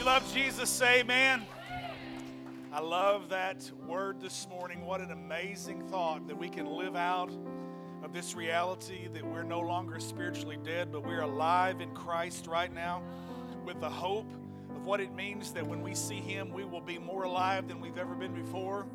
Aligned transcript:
you 0.00 0.06
love 0.06 0.32
Jesus, 0.32 0.70
say 0.70 1.00
amen. 1.00 1.44
I 2.72 2.80
love 2.80 3.28
that 3.28 3.70
word 3.86 4.18
this 4.18 4.48
morning. 4.48 4.86
What 4.86 5.02
an 5.02 5.10
amazing 5.10 5.82
thought 5.88 6.26
that 6.28 6.38
we 6.38 6.48
can 6.48 6.64
live 6.64 6.96
out 6.96 7.30
of 8.02 8.14
this 8.14 8.34
reality 8.34 9.08
that 9.12 9.22
we're 9.22 9.42
no 9.42 9.60
longer 9.60 10.00
spiritually 10.00 10.56
dead, 10.64 10.90
but 10.90 11.06
we're 11.06 11.20
alive 11.20 11.82
in 11.82 11.90
Christ 11.90 12.46
right 12.46 12.72
now 12.72 13.02
with 13.66 13.78
the 13.78 13.90
hope 13.90 14.24
of 14.74 14.86
what 14.86 15.00
it 15.00 15.14
means 15.14 15.52
that 15.52 15.66
when 15.66 15.82
we 15.82 15.94
see 15.94 16.20
Him, 16.20 16.50
we 16.50 16.64
will 16.64 16.80
be 16.80 16.96
more 16.96 17.24
alive 17.24 17.68
than 17.68 17.78
we've 17.78 17.98
ever 17.98 18.14
been 18.14 18.32
before. 18.32 18.86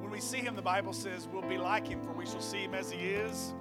When 0.00 0.10
we 0.10 0.20
see 0.20 0.40
Him, 0.40 0.54
the 0.54 0.60
Bible 0.60 0.92
says 0.92 1.28
we'll 1.32 1.48
be 1.48 1.56
like 1.56 1.88
Him, 1.88 2.02
for 2.02 2.12
we 2.12 2.26
shall 2.26 2.42
see 2.42 2.64
Him 2.64 2.74
as 2.74 2.90
He 2.90 2.98
is. 2.98 3.54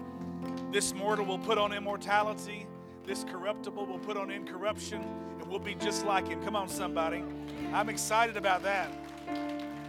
This 0.74 0.94
mortal 0.94 1.24
will 1.24 1.40
put 1.40 1.58
on 1.58 1.72
immortality, 1.72 2.68
this 3.06 3.24
corruptible 3.24 3.86
will 3.86 4.00
put 4.00 4.18
on 4.18 4.30
incorruption, 4.30 5.06
we'll 5.52 5.60
be 5.60 5.76
just 5.76 6.06
like 6.06 6.30
Him. 6.30 6.42
Come 6.44 6.56
on, 6.56 6.70
somebody. 6.70 7.22
I'm 7.74 7.90
excited 7.90 8.38
about 8.38 8.64
that. 8.64 8.90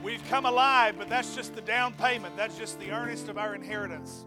We've 0.03 0.23
come 0.29 0.45
alive, 0.45 0.97
but 0.99 1.09
that's 1.09 1.37
just 1.37 1.55
the 1.55 1.61
down 1.61 1.95
payment. 1.95 2.37
That's 2.37 2.59
just 2.59 2.81
the 2.81 2.91
earnest 2.91 3.29
of 3.29 3.39
our 3.39 3.55
inheritance. 3.55 4.27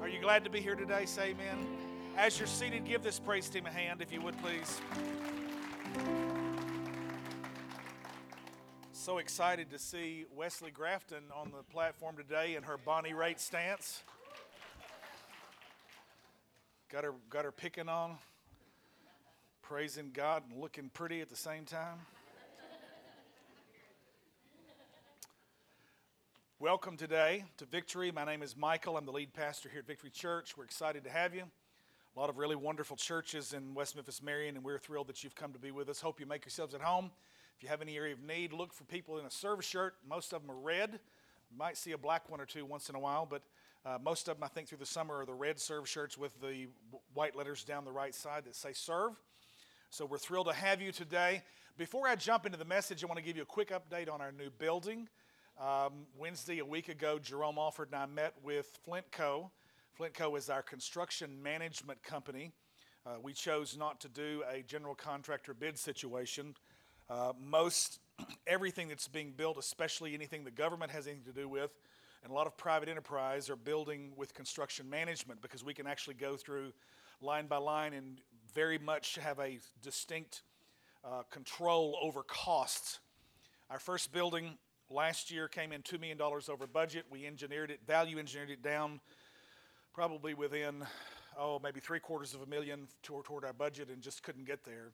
Are 0.00 0.08
you 0.08 0.20
glad 0.20 0.44
to 0.44 0.50
be 0.50 0.60
here 0.60 0.76
today? 0.76 1.04
Say 1.06 1.30
amen. 1.30 1.66
As 2.16 2.38
you're 2.38 2.46
seated, 2.46 2.84
give 2.84 3.02
this 3.02 3.18
praise 3.18 3.48
team 3.48 3.66
a 3.66 3.70
hand, 3.70 4.00
if 4.00 4.12
you 4.12 4.20
would, 4.20 4.38
please. 4.38 4.80
So 8.92 9.18
excited 9.18 9.70
to 9.70 9.78
see 9.78 10.26
Wesley 10.36 10.70
Grafton 10.70 11.24
on 11.34 11.50
the 11.50 11.64
platform 11.72 12.16
today 12.16 12.54
in 12.54 12.62
her 12.62 12.76
Bonnie 12.76 13.12
Raitt 13.12 13.40
stance. 13.40 14.04
Got 16.90 17.04
her, 17.04 17.14
got 17.28 17.44
her 17.44 17.52
picking 17.52 17.88
on, 17.88 18.18
praising 19.68 20.08
God 20.14 20.44
and 20.50 20.58
looking 20.58 20.88
pretty 20.94 21.20
at 21.20 21.28
the 21.28 21.36
same 21.36 21.66
time. 21.66 21.98
Welcome 26.58 26.96
today 26.96 27.44
to 27.58 27.66
Victory. 27.66 28.10
My 28.10 28.24
name 28.24 28.42
is 28.42 28.56
Michael. 28.56 28.96
I'm 28.96 29.04
the 29.04 29.12
lead 29.12 29.34
pastor 29.34 29.68
here 29.68 29.80
at 29.80 29.86
Victory 29.86 30.08
Church. 30.08 30.56
We're 30.56 30.64
excited 30.64 31.04
to 31.04 31.10
have 31.10 31.34
you. 31.34 31.42
A 31.42 32.18
lot 32.18 32.30
of 32.30 32.38
really 32.38 32.56
wonderful 32.56 32.96
churches 32.96 33.52
in 33.52 33.74
West 33.74 33.94
Memphis, 33.94 34.22
Marion, 34.22 34.56
and 34.56 34.64
we're 34.64 34.78
thrilled 34.78 35.06
that 35.08 35.22
you've 35.22 35.34
come 35.34 35.52
to 35.52 35.58
be 35.58 35.70
with 35.70 35.90
us. 35.90 36.00
Hope 36.00 36.18
you 36.18 36.24
make 36.24 36.46
yourselves 36.46 36.72
at 36.72 36.80
home. 36.80 37.10
If 37.58 37.62
you 37.62 37.68
have 37.68 37.82
any 37.82 37.98
area 37.98 38.14
of 38.14 38.22
need, 38.22 38.54
look 38.54 38.72
for 38.72 38.84
people 38.84 39.18
in 39.18 39.26
a 39.26 39.30
service 39.30 39.66
shirt. 39.66 39.96
Most 40.08 40.32
of 40.32 40.40
them 40.40 40.50
are 40.50 40.58
red. 40.58 40.92
You 40.92 41.58
might 41.58 41.76
see 41.76 41.92
a 41.92 41.98
black 41.98 42.30
one 42.30 42.40
or 42.40 42.46
two 42.46 42.64
once 42.64 42.88
in 42.88 42.94
a 42.94 43.00
while, 43.00 43.26
but 43.26 43.42
uh, 43.84 43.98
most 44.02 44.28
of 44.28 44.38
them, 44.38 44.44
I 44.44 44.48
think, 44.48 44.68
through 44.68 44.78
the 44.78 44.86
summer 44.86 45.18
are 45.18 45.26
the 45.26 45.34
red 45.34 45.60
service 45.60 45.90
shirts 45.90 46.16
with 46.16 46.40
the 46.40 46.68
white 47.12 47.36
letters 47.36 47.64
down 47.64 47.84
the 47.84 47.92
right 47.92 48.14
side 48.14 48.46
that 48.46 48.56
say 48.56 48.72
serve. 48.72 49.12
So 49.90 50.04
we're 50.04 50.18
thrilled 50.18 50.48
to 50.48 50.52
have 50.52 50.82
you 50.82 50.92
today. 50.92 51.42
Before 51.78 52.06
I 52.06 52.14
jump 52.14 52.44
into 52.44 52.58
the 52.58 52.64
message, 52.66 53.02
I 53.02 53.06
want 53.06 53.16
to 53.16 53.24
give 53.24 53.36
you 53.36 53.42
a 53.42 53.46
quick 53.46 53.70
update 53.70 54.12
on 54.12 54.20
our 54.20 54.30
new 54.30 54.50
building. 54.50 55.08
Um, 55.58 56.06
Wednesday, 56.18 56.58
a 56.58 56.64
week 56.64 56.90
ago, 56.90 57.18
Jerome 57.18 57.56
Alford 57.56 57.88
and 57.90 58.02
I 58.02 58.04
met 58.04 58.34
with 58.44 58.78
Flintco. 58.86 59.50
Flintco 59.98 60.36
is 60.36 60.50
our 60.50 60.60
construction 60.60 61.42
management 61.42 62.02
company. 62.02 62.52
Uh, 63.06 63.12
we 63.22 63.32
chose 63.32 63.78
not 63.78 63.98
to 64.02 64.08
do 64.10 64.42
a 64.52 64.60
general 64.60 64.94
contractor 64.94 65.54
bid 65.54 65.78
situation. 65.78 66.54
Uh, 67.08 67.32
most 67.40 67.98
everything 68.46 68.88
that's 68.88 69.08
being 69.08 69.32
built, 69.34 69.56
especially 69.56 70.12
anything 70.12 70.44
the 70.44 70.50
government 70.50 70.92
has 70.92 71.06
anything 71.06 71.24
to 71.24 71.40
do 71.40 71.48
with, 71.48 71.70
and 72.22 72.30
a 72.30 72.34
lot 72.34 72.46
of 72.46 72.58
private 72.58 72.90
enterprise 72.90 73.48
are 73.48 73.56
building 73.56 74.12
with 74.16 74.34
construction 74.34 74.88
management 74.90 75.40
because 75.40 75.64
we 75.64 75.72
can 75.72 75.86
actually 75.86 76.14
go 76.14 76.36
through 76.36 76.74
line 77.22 77.46
by 77.46 77.56
line 77.56 77.94
and 77.94 78.20
very 78.54 78.78
much 78.78 79.16
have 79.16 79.38
a 79.38 79.58
distinct 79.82 80.42
uh, 81.04 81.22
control 81.30 81.98
over 82.02 82.22
costs. 82.22 83.00
Our 83.70 83.78
first 83.78 84.12
building 84.12 84.58
Last 84.90 85.30
year 85.30 85.48
came 85.48 85.72
in 85.72 85.82
$2 85.82 86.00
million 86.00 86.18
over 86.20 86.66
budget. 86.66 87.04
We 87.10 87.26
engineered 87.26 87.70
it, 87.70 87.80
value 87.86 88.18
engineered 88.18 88.48
it 88.48 88.62
down 88.62 89.00
probably 89.92 90.32
within, 90.32 90.82
oh, 91.38 91.60
maybe 91.62 91.78
three 91.78 92.00
quarters 92.00 92.32
of 92.32 92.40
a 92.40 92.46
million 92.46 92.88
toward, 93.02 93.26
toward 93.26 93.44
our 93.44 93.52
budget 93.52 93.90
and 93.90 94.00
just 94.00 94.22
couldn't 94.22 94.46
get 94.46 94.64
there. 94.64 94.92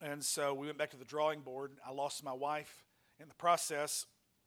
And 0.00 0.22
so 0.22 0.54
we 0.54 0.66
went 0.66 0.78
back 0.78 0.90
to 0.90 0.96
the 0.96 1.04
drawing 1.04 1.40
board. 1.40 1.72
I 1.84 1.90
lost 1.90 2.22
my 2.22 2.32
wife 2.32 2.84
in 3.18 3.26
the 3.26 3.34
process, 3.34 4.06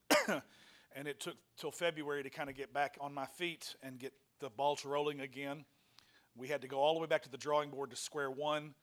and 0.30 1.08
it 1.08 1.19
took 1.19 1.36
till 1.58 1.72
February 1.72 2.24
to 2.24 2.30
kind 2.30 2.50
of 2.50 2.56
get 2.56 2.74
back 2.74 2.97
on 3.02 3.13
my 3.13 3.25
feet 3.25 3.75
and 3.84 4.00
get 4.00 4.13
the 4.40 4.50
balls 4.50 4.86
rolling 4.86 5.19
again. 5.19 5.66
We 6.39 6.47
had 6.47 6.61
to 6.61 6.69
go 6.69 6.79
all 6.79 6.94
the 6.94 7.01
way 7.01 7.07
back 7.07 7.23
to 7.23 7.29
the 7.29 7.38
drawing 7.38 7.69
board 7.69 7.89
to 7.89 7.97
square 7.97 8.31
one 8.31 8.73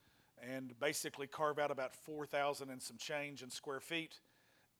and 0.46 0.78
basically 0.78 1.26
carve 1.26 1.58
out 1.58 1.70
about 1.70 1.94
4,000 1.94 2.68
and 2.68 2.82
some 2.82 2.98
change 2.98 3.42
in 3.42 3.48
square 3.48 3.80
feet 3.80 4.20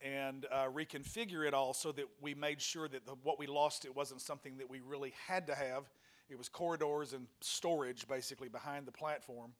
and 0.03 0.45
uh, 0.53 0.67
reconfigure 0.67 1.49
it 1.49 1.55
all 1.55 1.73
so 1.73 1.91
that 1.93 2.05
we 2.21 2.35
made 2.35 2.61
sure 2.61 2.87
that 2.87 3.07
the, 3.07 3.13
what 3.23 3.39
we 3.39 3.47
lost 3.47 3.87
it 3.87 3.97
wasn't 3.97 4.21
something 4.21 4.59
that 4.59 4.69
we 4.69 4.81
really 4.81 5.15
had 5.27 5.47
to 5.47 5.55
have. 5.55 5.85
It 6.29 6.37
was 6.37 6.51
corridors 6.51 7.15
and 7.15 7.27
storage 7.41 8.07
basically 8.07 8.51
behind 8.51 8.85
the 8.85 8.93
platform, 8.93 9.53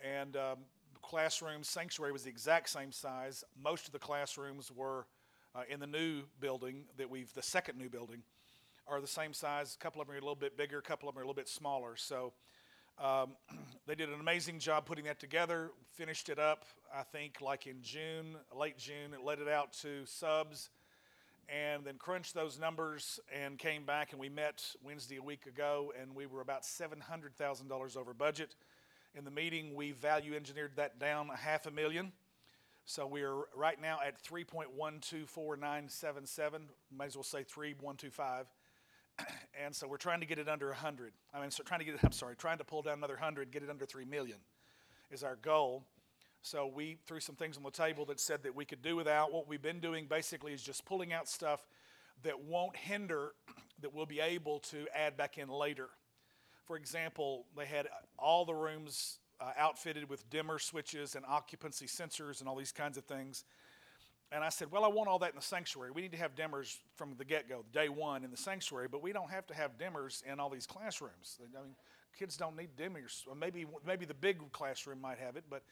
and 0.00 0.34
um, 0.34 0.58
classrooms 1.02 1.68
sanctuary 1.68 2.12
was 2.12 2.22
the 2.22 2.30
exact 2.30 2.70
same 2.70 2.90
size. 2.90 3.44
Most 3.62 3.86
of 3.86 3.92
the 3.92 3.98
classrooms 3.98 4.72
were 4.74 5.06
uh, 5.54 5.62
in 5.68 5.78
the 5.78 5.86
new 5.86 6.22
building 6.40 6.84
that 6.96 7.10
we've 7.10 7.34
the 7.34 7.42
second 7.42 7.76
new 7.76 7.90
building 7.90 8.22
are 8.86 9.00
the 9.00 9.06
same 9.06 9.32
size. 9.32 9.76
A 9.78 9.82
couple 9.82 10.00
of 10.00 10.06
them 10.06 10.16
are 10.16 10.18
a 10.18 10.22
little 10.22 10.34
bit 10.34 10.56
bigger, 10.56 10.78
a 10.78 10.82
couple 10.82 11.08
of 11.08 11.14
them 11.14 11.20
are 11.20 11.24
a 11.24 11.26
little 11.26 11.34
bit 11.34 11.48
smaller. 11.48 11.96
So 11.96 12.32
um, 13.02 13.32
they 13.86 13.94
did 13.94 14.08
an 14.08 14.20
amazing 14.20 14.58
job 14.58 14.86
putting 14.86 15.04
that 15.04 15.20
together, 15.20 15.70
finished 15.92 16.28
it 16.28 16.38
up, 16.38 16.64
I 16.94 17.02
think, 17.02 17.40
like 17.40 17.66
in 17.66 17.82
June, 17.82 18.36
late 18.56 18.78
June, 18.78 19.12
it 19.12 19.24
let 19.24 19.38
it 19.38 19.48
out 19.48 19.72
to 19.82 20.06
subs, 20.06 20.70
and 21.48 21.84
then 21.84 21.96
crunched 21.98 22.34
those 22.34 22.58
numbers 22.58 23.20
and 23.32 23.58
came 23.58 23.84
back. 23.84 24.12
And 24.12 24.20
we 24.20 24.28
met 24.28 24.64
Wednesday 24.82 25.16
a 25.16 25.22
week 25.22 25.46
ago, 25.46 25.92
and 26.00 26.14
we 26.14 26.26
were 26.26 26.40
about 26.40 26.62
$700,000 26.62 27.96
over 27.96 28.14
budget. 28.14 28.54
In 29.16 29.24
the 29.24 29.30
meeting, 29.30 29.74
we 29.74 29.92
value 29.92 30.34
engineered 30.34 30.72
that 30.76 30.98
down 30.98 31.30
a 31.30 31.36
half 31.36 31.66
a 31.66 31.70
million. 31.70 32.12
So 32.86 33.06
we 33.06 33.22
are 33.22 33.44
right 33.56 33.80
now 33.80 33.98
at 34.06 34.22
3.124977, 34.22 36.60
might 36.90 37.06
as 37.06 37.16
well 37.16 37.22
say 37.22 37.42
3125 37.42 38.46
and 39.64 39.74
so 39.74 39.86
we're 39.86 39.96
trying 39.96 40.20
to 40.20 40.26
get 40.26 40.38
it 40.38 40.48
under 40.48 40.68
100. 40.68 41.12
I 41.32 41.40
mean, 41.40 41.50
so 41.50 41.62
trying 41.62 41.80
to 41.80 41.84
get 41.84 41.94
it, 41.94 42.00
I'm 42.02 42.12
sorry, 42.12 42.36
trying 42.36 42.58
to 42.58 42.64
pull 42.64 42.82
down 42.82 42.98
another 42.98 43.14
100, 43.14 43.50
get 43.50 43.62
it 43.62 43.70
under 43.70 43.86
3 43.86 44.04
million 44.04 44.38
is 45.10 45.22
our 45.22 45.36
goal. 45.36 45.84
So 46.42 46.66
we 46.66 46.98
threw 47.06 47.20
some 47.20 47.36
things 47.36 47.56
on 47.56 47.62
the 47.62 47.70
table 47.70 48.04
that 48.06 48.20
said 48.20 48.42
that 48.42 48.54
we 48.54 48.64
could 48.64 48.82
do 48.82 48.96
without. 48.96 49.32
What 49.32 49.48
we've 49.48 49.62
been 49.62 49.80
doing 49.80 50.06
basically 50.06 50.52
is 50.52 50.62
just 50.62 50.84
pulling 50.84 51.12
out 51.12 51.28
stuff 51.28 51.66
that 52.22 52.40
won't 52.42 52.76
hinder, 52.76 53.32
that 53.80 53.94
we'll 53.94 54.06
be 54.06 54.20
able 54.20 54.58
to 54.58 54.86
add 54.94 55.16
back 55.16 55.38
in 55.38 55.48
later. 55.48 55.88
For 56.66 56.76
example, 56.76 57.46
they 57.56 57.66
had 57.66 57.88
all 58.18 58.44
the 58.44 58.54
rooms 58.54 59.18
uh, 59.40 59.52
outfitted 59.58 60.08
with 60.08 60.28
dimmer 60.30 60.58
switches 60.58 61.14
and 61.14 61.24
occupancy 61.26 61.86
sensors 61.86 62.40
and 62.40 62.48
all 62.48 62.56
these 62.56 62.72
kinds 62.72 62.96
of 62.96 63.04
things. 63.04 63.44
And 64.32 64.42
I 64.42 64.48
said, 64.48 64.70
Well, 64.70 64.84
I 64.84 64.88
want 64.88 65.08
all 65.08 65.18
that 65.20 65.30
in 65.30 65.36
the 65.36 65.42
sanctuary. 65.42 65.90
We 65.90 66.02
need 66.02 66.12
to 66.12 66.18
have 66.18 66.34
dimmers 66.34 66.78
from 66.96 67.14
the 67.16 67.24
get 67.24 67.48
go, 67.48 67.64
day 67.72 67.88
one 67.88 68.24
in 68.24 68.30
the 68.30 68.36
sanctuary, 68.36 68.88
but 68.90 69.02
we 69.02 69.12
don't 69.12 69.30
have 69.30 69.46
to 69.48 69.54
have 69.54 69.72
dimmers 69.78 70.24
in 70.24 70.40
all 70.40 70.50
these 70.50 70.66
classrooms. 70.66 71.38
I 71.40 71.62
mean, 71.62 71.74
kids 72.18 72.36
don't 72.36 72.56
need 72.56 72.70
dimmers. 72.76 73.22
Maybe, 73.38 73.66
maybe 73.86 74.04
the 74.04 74.14
big 74.14 74.40
classroom 74.52 75.00
might 75.00 75.18
have 75.18 75.36
it, 75.36 75.44
but 75.48 75.62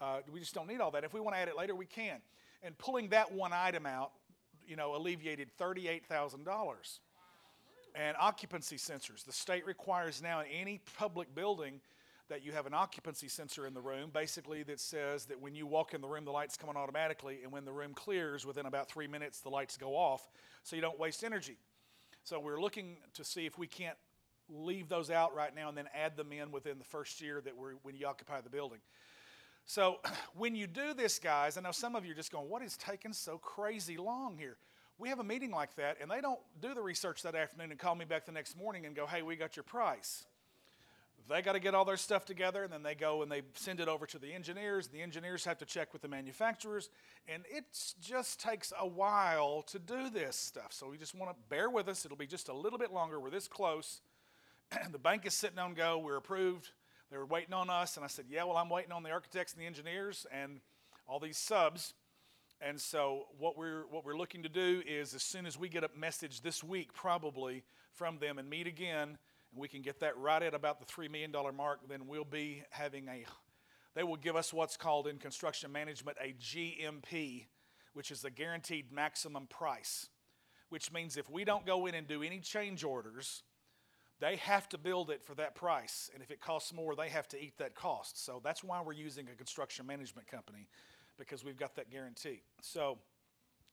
uh, 0.00 0.18
we 0.32 0.40
just 0.40 0.54
don't 0.54 0.68
need 0.68 0.80
all 0.80 0.90
that. 0.92 1.04
If 1.04 1.12
we 1.12 1.20
want 1.20 1.36
to 1.36 1.40
add 1.40 1.48
it 1.48 1.56
later, 1.56 1.74
we 1.74 1.86
can. 1.86 2.20
And 2.62 2.76
pulling 2.78 3.08
that 3.10 3.32
one 3.32 3.52
item 3.52 3.86
out, 3.86 4.12
you 4.66 4.76
know, 4.76 4.96
alleviated 4.96 5.48
$38,000. 5.58 6.98
And 7.96 8.16
occupancy 8.20 8.76
sensors. 8.76 9.24
The 9.24 9.32
state 9.32 9.66
requires 9.66 10.22
now 10.22 10.40
in 10.40 10.46
any 10.46 10.80
public 10.96 11.34
building 11.34 11.80
that 12.30 12.44
you 12.44 12.52
have 12.52 12.64
an 12.64 12.72
occupancy 12.72 13.28
sensor 13.28 13.66
in 13.66 13.74
the 13.74 13.80
room, 13.80 14.10
basically 14.12 14.62
that 14.62 14.80
says 14.80 15.26
that 15.26 15.40
when 15.40 15.54
you 15.54 15.66
walk 15.66 15.94
in 15.94 16.00
the 16.00 16.08
room, 16.08 16.24
the 16.24 16.30
lights 16.30 16.56
come 16.56 16.70
on 16.70 16.76
automatically, 16.76 17.40
and 17.42 17.52
when 17.52 17.64
the 17.64 17.72
room 17.72 17.92
clears, 17.92 18.46
within 18.46 18.66
about 18.66 18.88
three 18.88 19.08
minutes, 19.08 19.40
the 19.40 19.50
lights 19.50 19.76
go 19.76 19.96
off, 19.96 20.30
so 20.62 20.76
you 20.76 20.82
don't 20.82 20.98
waste 20.98 21.22
energy. 21.24 21.58
So 22.24 22.38
we're 22.38 22.60
looking 22.60 22.98
to 23.14 23.24
see 23.24 23.46
if 23.46 23.58
we 23.58 23.66
can't 23.66 23.96
leave 24.48 24.88
those 24.88 25.10
out 25.10 25.34
right 25.34 25.54
now 25.54 25.68
and 25.68 25.76
then 25.76 25.88
add 25.94 26.16
them 26.16 26.32
in 26.32 26.52
within 26.52 26.78
the 26.78 26.84
first 26.84 27.20
year 27.20 27.40
that 27.40 27.56
we're 27.56 27.72
when 27.82 27.96
you 27.96 28.06
occupy 28.06 28.40
the 28.40 28.50
building. 28.50 28.78
So 29.66 29.98
when 30.36 30.54
you 30.54 30.66
do 30.66 30.94
this, 30.94 31.18
guys, 31.18 31.56
I 31.56 31.60
know 31.60 31.72
some 31.72 31.96
of 31.96 32.04
you 32.04 32.12
are 32.12 32.16
just 32.16 32.32
going, 32.32 32.48
"What 32.48 32.62
is 32.62 32.76
taking 32.76 33.12
so 33.12 33.38
crazy 33.38 33.96
long 33.96 34.38
here?" 34.38 34.56
We 34.98 35.08
have 35.08 35.18
a 35.18 35.24
meeting 35.24 35.50
like 35.50 35.74
that, 35.76 35.96
and 36.00 36.10
they 36.10 36.20
don't 36.20 36.40
do 36.60 36.74
the 36.74 36.82
research 36.82 37.22
that 37.22 37.34
afternoon 37.34 37.70
and 37.70 37.80
call 37.80 37.94
me 37.94 38.04
back 38.04 38.26
the 38.26 38.32
next 38.32 38.56
morning 38.56 38.86
and 38.86 38.94
go, 38.94 39.06
"Hey, 39.06 39.22
we 39.22 39.36
got 39.36 39.56
your 39.56 39.64
price." 39.64 40.26
They 41.30 41.42
got 41.42 41.52
to 41.52 41.60
get 41.60 41.74
all 41.74 41.84
their 41.84 41.96
stuff 41.96 42.24
together, 42.24 42.64
and 42.64 42.72
then 42.72 42.82
they 42.82 42.94
go 42.94 43.22
and 43.22 43.30
they 43.30 43.42
send 43.54 43.78
it 43.80 43.88
over 43.88 44.04
to 44.06 44.18
the 44.18 44.32
engineers. 44.32 44.88
The 44.88 45.00
engineers 45.00 45.44
have 45.44 45.58
to 45.58 45.64
check 45.64 45.92
with 45.92 46.02
the 46.02 46.08
manufacturers, 46.08 46.90
and 47.28 47.44
it 47.48 47.64
just 48.00 48.40
takes 48.40 48.72
a 48.78 48.86
while 48.86 49.62
to 49.68 49.78
do 49.78 50.10
this 50.10 50.36
stuff. 50.36 50.72
So 50.72 50.90
we 50.90 50.98
just 50.98 51.14
want 51.14 51.30
to 51.30 51.36
bear 51.48 51.70
with 51.70 51.88
us. 51.88 52.04
It'll 52.04 52.16
be 52.16 52.26
just 52.26 52.48
a 52.48 52.54
little 52.54 52.78
bit 52.78 52.92
longer. 52.92 53.20
We're 53.20 53.30
this 53.30 53.48
close. 53.48 54.00
the 54.92 54.98
bank 54.98 55.24
is 55.24 55.34
sitting 55.34 55.58
on 55.58 55.74
go. 55.74 55.98
We're 55.98 56.16
approved. 56.16 56.70
They 57.10 57.16
were 57.16 57.26
waiting 57.26 57.54
on 57.54 57.70
us, 57.70 57.96
and 57.96 58.04
I 58.04 58.08
said, 58.08 58.26
"Yeah, 58.28 58.44
well, 58.44 58.56
I'm 58.56 58.68
waiting 58.68 58.92
on 58.92 59.02
the 59.02 59.10
architects 59.10 59.52
and 59.52 59.62
the 59.62 59.66
engineers." 59.66 60.26
And 60.32 60.60
all 61.10 61.18
these 61.18 61.36
subs. 61.36 61.94
And 62.60 62.80
so 62.80 63.26
what 63.38 63.58
we're 63.58 63.82
what 63.90 64.04
we're 64.04 64.16
looking 64.16 64.44
to 64.44 64.48
do 64.48 64.82
is 64.86 65.12
as 65.14 65.22
soon 65.22 65.44
as 65.44 65.58
we 65.58 65.68
get 65.68 65.82
a 65.82 65.90
message 65.98 66.42
this 66.42 66.62
week, 66.62 66.94
probably 66.94 67.64
from 67.92 68.18
them, 68.18 68.38
and 68.38 68.48
meet 68.48 68.66
again, 68.66 69.18
and 69.52 69.60
we 69.60 69.68
can 69.68 69.82
get 69.82 70.00
that 70.00 70.16
right 70.16 70.42
at 70.42 70.54
about 70.54 70.78
the 70.78 70.86
three 70.86 71.08
million 71.08 71.32
dollar 71.32 71.52
mark, 71.52 71.80
then 71.88 72.06
we'll 72.06 72.24
be 72.24 72.62
having 72.70 73.08
a. 73.08 73.24
They 73.94 74.04
will 74.04 74.16
give 74.16 74.36
us 74.36 74.52
what's 74.52 74.76
called 74.76 75.08
in 75.08 75.18
construction 75.18 75.72
management 75.72 76.16
a 76.20 76.32
GMP, 76.34 77.46
which 77.92 78.10
is 78.10 78.22
the 78.22 78.30
guaranteed 78.30 78.92
maximum 78.92 79.46
price, 79.46 80.08
which 80.68 80.92
means 80.92 81.16
if 81.16 81.28
we 81.28 81.44
don't 81.44 81.66
go 81.66 81.86
in 81.86 81.94
and 81.94 82.06
do 82.06 82.22
any 82.22 82.38
change 82.38 82.84
orders, 82.84 83.42
they 84.20 84.36
have 84.36 84.68
to 84.68 84.78
build 84.78 85.10
it 85.10 85.24
for 85.24 85.34
that 85.34 85.54
price. 85.54 86.10
And 86.14 86.22
if 86.22 86.30
it 86.30 86.40
costs 86.40 86.72
more, 86.72 86.94
they 86.94 87.08
have 87.08 87.26
to 87.28 87.42
eat 87.42 87.58
that 87.58 87.74
cost. 87.74 88.24
So 88.24 88.40
that's 88.44 88.62
why 88.62 88.80
we're 88.80 88.92
using 88.92 89.26
a 89.28 89.34
construction 89.34 89.86
management 89.86 90.28
company 90.28 90.68
because 91.18 91.44
we've 91.44 91.56
got 91.56 91.74
that 91.76 91.90
guarantee. 91.90 92.42
So 92.60 92.98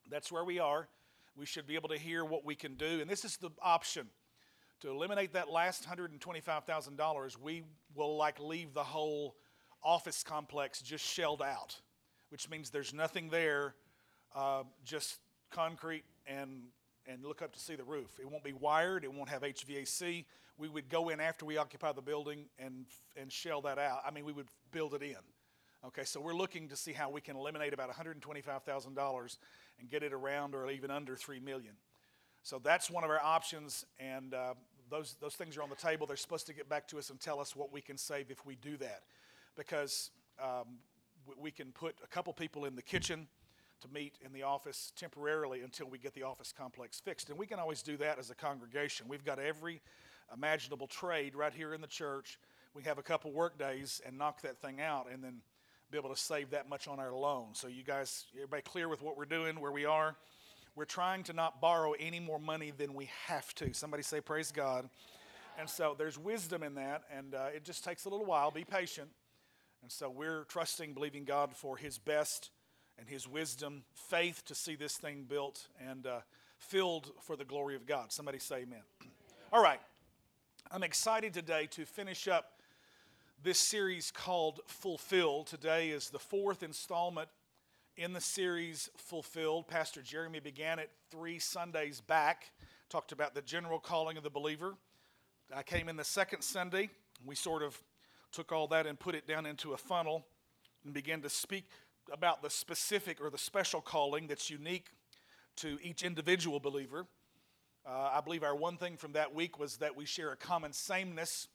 that's 0.09 0.31
where 0.31 0.43
we 0.43 0.57
are. 0.57 0.87
We 1.35 1.45
should 1.45 1.67
be 1.67 1.75
able 1.75 1.89
to 1.89 1.97
hear 1.97 2.25
what 2.25 2.45
we 2.45 2.55
can 2.55 2.75
do. 2.75 2.99
And 3.01 3.09
this 3.09 3.23
is 3.25 3.37
the 3.37 3.51
option. 3.61 4.07
To 4.81 4.89
eliminate 4.89 5.33
that 5.33 5.49
last 5.49 5.87
$125,000, 5.89 7.39
we 7.41 7.63
will 7.95 8.15
like 8.15 8.39
leave 8.39 8.73
the 8.73 8.83
whole 8.83 9.35
office 9.83 10.23
complex 10.23 10.81
just 10.81 11.03
shelled 11.03 11.41
out, 11.41 11.75
which 12.29 12.49
means 12.49 12.69
there's 12.69 12.93
nothing 12.93 13.29
there, 13.29 13.73
uh, 14.35 14.63
just 14.83 15.19
concrete 15.51 16.03
and 16.27 16.63
and 17.09 17.23
look 17.23 17.41
up 17.41 17.53
to 17.53 17.59
see 17.59 17.75
the 17.75 17.85
roof. 17.85 18.19
It 18.19 18.29
won't 18.29 18.43
be 18.43 18.51
wired. 18.51 19.05
It 19.05 19.13
won't 19.13 19.29
have 19.29 19.41
HVAC. 19.41 20.25
We 20.57 20.67
would 20.67 20.89
go 20.89 21.07
in 21.07 21.21
after 21.21 21.45
we 21.45 21.55
occupy 21.55 21.93
the 21.93 22.01
building 22.01 22.45
and 22.59 22.85
and 23.15 23.31
shell 23.31 23.61
that 23.61 23.79
out. 23.79 24.01
I 24.05 24.11
mean, 24.11 24.25
we 24.25 24.33
would 24.33 24.49
build 24.71 24.93
it 24.93 25.01
in. 25.01 25.15
Okay, 25.85 26.03
so 26.03 26.19
we're 26.19 26.33
looking 26.33 26.67
to 26.69 26.75
see 26.75 26.91
how 26.91 27.09
we 27.09 27.21
can 27.21 27.35
eliminate 27.35 27.71
about 27.71 27.89
$125,000 27.91 29.37
and 29.79 29.89
get 29.89 30.03
it 30.03 30.11
around 30.11 30.55
or 30.55 30.69
even 30.69 30.89
under 30.91 31.15
$3 31.15 31.41
million. 31.41 31.75
So 32.47 32.61
that's 32.63 32.89
one 32.89 33.03
of 33.03 33.09
our 33.09 33.21
options, 33.21 33.85
and 33.99 34.33
uh, 34.33 34.53
those, 34.89 35.17
those 35.19 35.35
things 35.35 35.57
are 35.57 35.63
on 35.63 35.69
the 35.69 35.75
table. 35.75 36.07
They're 36.07 36.15
supposed 36.15 36.47
to 36.47 36.53
get 36.53 36.69
back 36.69 36.87
to 36.87 36.97
us 36.97 37.09
and 37.09 37.19
tell 37.19 37.41
us 37.41 37.57
what 37.57 37.73
we 37.73 37.81
can 37.81 37.97
save 37.97 38.31
if 38.31 38.45
we 38.45 38.55
do 38.55 38.77
that. 38.77 39.01
Because 39.57 40.11
um, 40.41 40.77
we 41.37 41.51
can 41.51 41.73
put 41.73 41.95
a 42.01 42.07
couple 42.07 42.31
people 42.31 42.63
in 42.63 42.77
the 42.77 42.81
kitchen 42.81 43.27
to 43.81 43.89
meet 43.89 44.17
in 44.25 44.31
the 44.31 44.43
office 44.43 44.93
temporarily 44.95 45.59
until 45.59 45.87
we 45.89 45.97
get 45.97 46.13
the 46.13 46.23
office 46.23 46.53
complex 46.57 47.01
fixed. 47.01 47.29
And 47.29 47.37
we 47.37 47.47
can 47.47 47.59
always 47.59 47.81
do 47.81 47.97
that 47.97 48.17
as 48.17 48.29
a 48.29 48.35
congregation. 48.35 49.09
We've 49.09 49.25
got 49.25 49.39
every 49.39 49.81
imaginable 50.33 50.87
trade 50.87 51.35
right 51.35 51.53
here 51.53 51.73
in 51.73 51.81
the 51.81 51.85
church. 51.85 52.39
We 52.73 52.81
have 52.83 52.97
a 52.97 53.03
couple 53.03 53.33
work 53.33 53.59
days 53.59 53.99
and 54.05 54.17
knock 54.17 54.41
that 54.43 54.61
thing 54.61 54.79
out, 54.79 55.07
and 55.11 55.21
then 55.21 55.41
be 55.91 55.97
able 55.97 56.11
to 56.11 56.15
save 56.15 56.51
that 56.51 56.69
much 56.69 56.87
on 56.87 56.97
our 56.97 57.11
loan. 57.11 57.47
So, 57.51 57.67
you 57.67 57.83
guys, 57.83 58.23
everybody 58.35 58.61
clear 58.61 58.87
with 58.87 59.01
what 59.01 59.17
we're 59.17 59.25
doing, 59.25 59.59
where 59.59 59.73
we 59.73 59.83
are? 59.83 60.15
We're 60.77 60.85
trying 60.85 61.23
to 61.23 61.33
not 61.33 61.59
borrow 61.59 61.93
any 61.93 62.19
more 62.19 62.37
money 62.37 62.69
than 62.69 62.93
we 62.93 63.09
have 63.25 63.51
to. 63.55 63.73
Somebody 63.73 64.03
say, 64.03 64.21
Praise 64.21 64.51
God. 64.51 64.87
And 65.57 65.67
so, 65.67 65.95
there's 65.97 66.19
wisdom 66.19 66.61
in 66.61 66.75
that, 66.75 67.01
and 67.11 67.33
uh, 67.33 67.47
it 67.55 67.65
just 67.65 67.83
takes 67.83 68.05
a 68.05 68.09
little 68.09 68.27
while. 68.27 68.51
Be 68.51 68.63
patient. 68.63 69.09
And 69.81 69.91
so, 69.91 70.07
we're 70.07 70.43
trusting, 70.43 70.93
believing 70.93 71.23
God 71.23 71.55
for 71.55 71.77
His 71.77 71.97
best 71.97 72.51
and 72.99 73.09
His 73.09 73.27
wisdom, 73.27 73.85
faith 73.95 74.45
to 74.45 74.53
see 74.53 74.75
this 74.75 74.97
thing 74.97 75.25
built 75.27 75.67
and 75.83 76.05
uh, 76.05 76.19
filled 76.59 77.11
for 77.21 77.35
the 77.35 77.43
glory 77.43 77.75
of 77.75 77.87
God. 77.87 78.11
Somebody 78.11 78.37
say, 78.37 78.57
Amen. 78.57 78.83
All 79.51 79.63
right. 79.63 79.81
I'm 80.69 80.83
excited 80.83 81.33
today 81.33 81.65
to 81.71 81.85
finish 81.85 82.27
up 82.27 82.61
this 83.41 83.57
series 83.57 84.11
called 84.11 84.59
Fulfill. 84.67 85.43
Today 85.43 85.89
is 85.89 86.11
the 86.11 86.19
fourth 86.19 86.61
installment 86.61 87.29
in 87.97 88.13
the 88.13 88.21
series 88.21 88.89
Fulfilled. 88.95 89.67
Pastor 89.67 90.01
Jeremy 90.01 90.39
began 90.39 90.79
it 90.79 90.91
three 91.11 91.39
Sundays 91.39 91.99
back, 91.99 92.51
talked 92.89 93.11
about 93.11 93.33
the 93.33 93.41
general 93.41 93.79
calling 93.79 94.17
of 94.17 94.23
the 94.23 94.29
believer. 94.29 94.75
I 95.53 95.63
came 95.63 95.89
in 95.89 95.97
the 95.97 96.03
second 96.03 96.43
Sunday. 96.43 96.89
We 97.25 97.35
sort 97.35 97.63
of 97.63 97.77
took 98.31 98.51
all 98.51 98.67
that 98.67 98.85
and 98.85 98.99
put 98.99 99.15
it 99.15 99.27
down 99.27 99.45
into 99.45 99.73
a 99.73 99.77
funnel 99.77 100.25
and 100.85 100.93
began 100.93 101.21
to 101.23 101.29
speak 101.29 101.65
about 102.11 102.41
the 102.41 102.49
specific 102.49 103.19
or 103.19 103.29
the 103.29 103.37
special 103.37 103.81
calling 103.81 104.27
that's 104.27 104.49
unique 104.49 104.91
to 105.57 105.79
each 105.81 106.03
individual 106.03 106.59
believer. 106.59 107.07
Uh, 107.85 108.11
I 108.13 108.21
believe 108.21 108.43
our 108.43 108.55
one 108.55 108.77
thing 108.77 108.97
from 108.97 109.13
that 109.13 109.33
week 109.33 109.59
was 109.59 109.77
that 109.77 109.95
we 109.95 110.05
share 110.05 110.31
a 110.31 110.37
common 110.37 110.71
sameness 110.71 111.47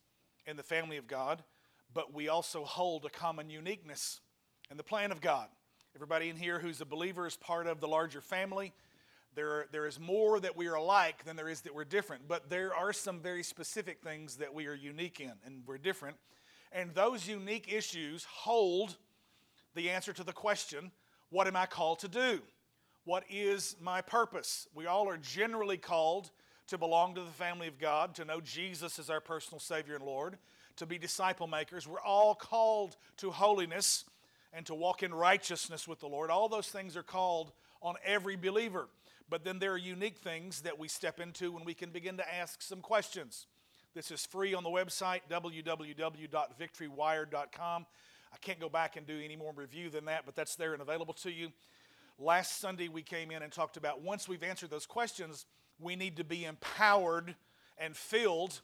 in 0.47 0.57
the 0.57 0.63
family 0.63 0.97
of 0.97 1.07
God 1.07 1.45
but 1.95 2.13
we 2.13 2.29
also 2.29 2.65
hold 2.65 3.05
a 3.05 3.11
common 3.11 3.51
uniqueness 3.51 4.21
in 4.71 4.77
the 4.77 4.83
plan 4.83 5.13
of 5.13 5.21
God. 5.21 5.49
Everybody 5.95 6.31
in 6.31 6.37
here 6.37 6.59
who's 6.59 6.81
a 6.81 6.87
believer 6.87 7.27
is 7.27 7.37
part 7.37 7.67
of 7.67 7.81
the 7.81 7.87
larger 7.87 8.23
family. 8.23 8.73
There, 9.35 9.67
there 9.73 9.87
is 9.87 10.01
more 10.01 10.41
that 10.41 10.57
we 10.57 10.67
are 10.67 10.75
alike 10.75 11.25
than 11.25 11.37
there 11.37 11.51
is 11.51 11.61
that 11.63 11.75
we're 11.75 11.85
different, 11.85 12.27
but 12.27 12.49
there 12.49 12.75
are 12.75 12.95
some 12.95 13.21
very 13.21 13.43
specific 13.43 14.03
things 14.03 14.37
that 14.37 14.55
we 14.55 14.67
are 14.67 14.75
unique 14.75 15.21
in 15.21 15.33
and 15.45 15.63
we're 15.67 15.77
different. 15.77 16.17
And 16.73 16.95
those 16.95 17.29
unique 17.29 17.71
issues 17.71 18.25
hold 18.25 18.97
the 19.75 19.91
answer 19.91 20.15
to 20.15 20.25
the 20.25 20.33
question 20.33 20.93
what 21.29 21.47
am 21.47 21.57
I 21.57 21.67
called 21.67 21.99
to 22.01 22.09
do? 22.09 22.41
What 23.05 23.25
is 23.29 23.77
my 23.81 24.01
purpose? 24.01 24.69
We 24.75 24.87
all 24.87 25.09
are 25.09 25.19
generally 25.19 25.79
called 25.79 26.31
to 26.69 26.79
belong 26.79 27.15
to 27.17 27.21
the 27.21 27.31
family 27.31 27.69
of 27.69 27.79
God, 27.79 28.15
to 28.15 28.25
know 28.25 28.41
Jesus 28.41 28.99
as 28.99 29.11
our 29.11 29.21
personal 29.21 29.61
Savior 29.61 29.97
and 29.97 30.05
Lord, 30.05 30.39
to 30.77 30.87
be 30.87 30.97
disciple 30.97 31.47
makers. 31.47 31.87
We're 31.87 32.01
all 32.01 32.35
called 32.35 32.97
to 33.19 33.31
holiness 33.31 34.05
and 34.53 34.67
to 34.67 34.75
walk 34.75 35.03
in 35.03 35.15
righteousness 35.15 35.89
with 35.89 36.01
the 36.01 36.09
Lord. 36.09 36.31
All 36.31 36.49
those 36.49 36.69
things 36.69 36.97
are 36.97 37.03
called 37.03 37.53
on 37.81 37.97
every 38.05 38.37
believer. 38.37 38.89
But 39.29 39.45
then 39.45 39.59
there 39.59 39.73
are 39.73 39.79
unique 39.79 40.19
things 40.19 40.61
that 40.63 40.79
we 40.79 40.89
step 40.89 41.19
into 41.19 41.51
when 41.53 41.65
we 41.65 41.75
can 41.75 41.91
begin 41.91 42.19
to 42.19 42.35
ask 42.35 42.61
some 42.61 42.81
questions. 42.81 43.47
This 43.95 44.11
is 44.11 44.27
free 44.27 44.55
on 44.55 44.63
the 44.63 44.71
website, 44.71 45.21
www.victorywired.com. 45.31 47.87
I 48.33 48.37
can't 48.39 48.61
go 48.61 48.69
back 48.69 48.97
and 48.97 49.07
do 49.07 49.21
any 49.23 49.37
more 49.37 49.53
review 49.55 49.91
than 49.91 50.07
that, 50.07 50.27
but 50.27 50.35
that's 50.35 50.57
there 50.57 50.73
and 50.73 50.83
available 50.83 51.15
to 51.15 51.31
you. 51.31 51.53
Last 52.19 52.61
Sunday, 52.61 52.89
we 52.89 53.03
came 53.03 53.31
in 53.31 53.43
and 53.43 53.53
talked 53.53 53.77
about 53.77 54.03
once 54.03 54.29
we've 54.29 54.43
answered 54.43 54.71
those 54.71 54.87
questions, 54.87 55.47
we 55.79 55.97
need 55.97 56.17
to 56.17 56.25
be 56.25 56.45
empowered 56.45 57.37
and 57.79 57.97
filled 57.97 58.61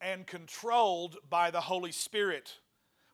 and 0.00 0.26
controlled 0.26 1.16
by 1.28 1.50
the 1.50 1.60
Holy 1.60 1.92
Spirit. 1.92 2.54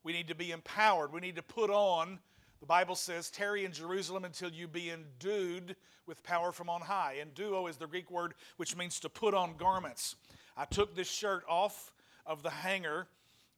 We 0.06 0.12
need 0.12 0.28
to 0.28 0.36
be 0.36 0.52
empowered. 0.52 1.12
We 1.12 1.20
need 1.20 1.34
to 1.34 1.42
put 1.42 1.68
on, 1.68 2.20
the 2.60 2.66
Bible 2.66 2.94
says, 2.94 3.28
tarry 3.28 3.64
in 3.64 3.72
Jerusalem 3.72 4.24
until 4.24 4.52
you 4.52 4.68
be 4.68 4.88
endued 4.88 5.74
with 6.06 6.22
power 6.22 6.52
from 6.52 6.68
on 6.68 6.80
high. 6.80 7.16
Enduo 7.20 7.68
is 7.68 7.76
the 7.76 7.88
Greek 7.88 8.08
word 8.08 8.34
which 8.56 8.76
means 8.76 9.00
to 9.00 9.08
put 9.08 9.34
on 9.34 9.56
garments. 9.56 10.14
I 10.56 10.64
took 10.64 10.94
this 10.94 11.10
shirt 11.10 11.42
off 11.48 11.92
of 12.24 12.44
the 12.44 12.50
hanger, 12.50 13.08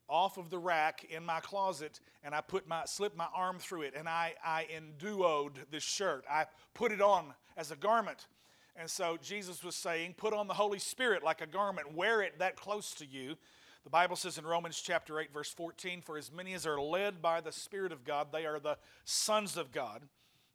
off 0.09 0.39
of 0.39 0.49
the 0.49 0.59
rack 0.59 1.05
in 1.11 1.23
my 1.23 1.41
closet, 1.41 2.01
and 2.25 2.35
I 2.35 2.41
put 2.41 2.67
my 2.67 2.87
slipped 2.87 3.19
my 3.19 3.29
arm 3.35 3.59
through 3.59 3.83
it, 3.83 3.93
and 3.95 4.09
I, 4.09 4.33
I 4.43 4.69
enduoed 4.75 5.53
this 5.71 5.83
shirt. 5.85 6.25
I 6.31 6.47
put 6.73 6.93
it 6.93 7.03
on 7.03 7.35
as 7.59 7.73
a 7.73 7.77
garment. 7.77 8.27
And 8.75 8.89
so 8.89 9.19
Jesus 9.21 9.63
was 9.63 9.75
saying, 9.75 10.15
put 10.17 10.33
on 10.33 10.47
the 10.47 10.55
Holy 10.55 10.79
Spirit 10.79 11.23
like 11.23 11.43
a 11.43 11.47
garment, 11.47 11.95
wear 11.95 12.23
it 12.23 12.39
that 12.39 12.57
close 12.57 12.93
to 12.95 13.05
you. 13.05 13.37
The 13.85 13.91
Bible 13.91 14.17
says 14.17 14.39
in 14.39 14.47
Romans 14.47 14.81
chapter 14.81 15.19
8, 15.19 15.33
verse 15.33 15.51
14, 15.51 16.03
For 16.03 16.19
as 16.19 16.31
many 16.31 16.53
as 16.55 16.67
are 16.67 16.81
led 16.81 17.23
by 17.23 17.41
the 17.41 17.53
Spirit 17.53 17.93
of 17.93 18.05
God, 18.05 18.29
they 18.33 18.45
are 18.45 18.59
the 18.59 18.77
sons 19.05 19.57
of 19.57 19.73
God. 19.73 20.03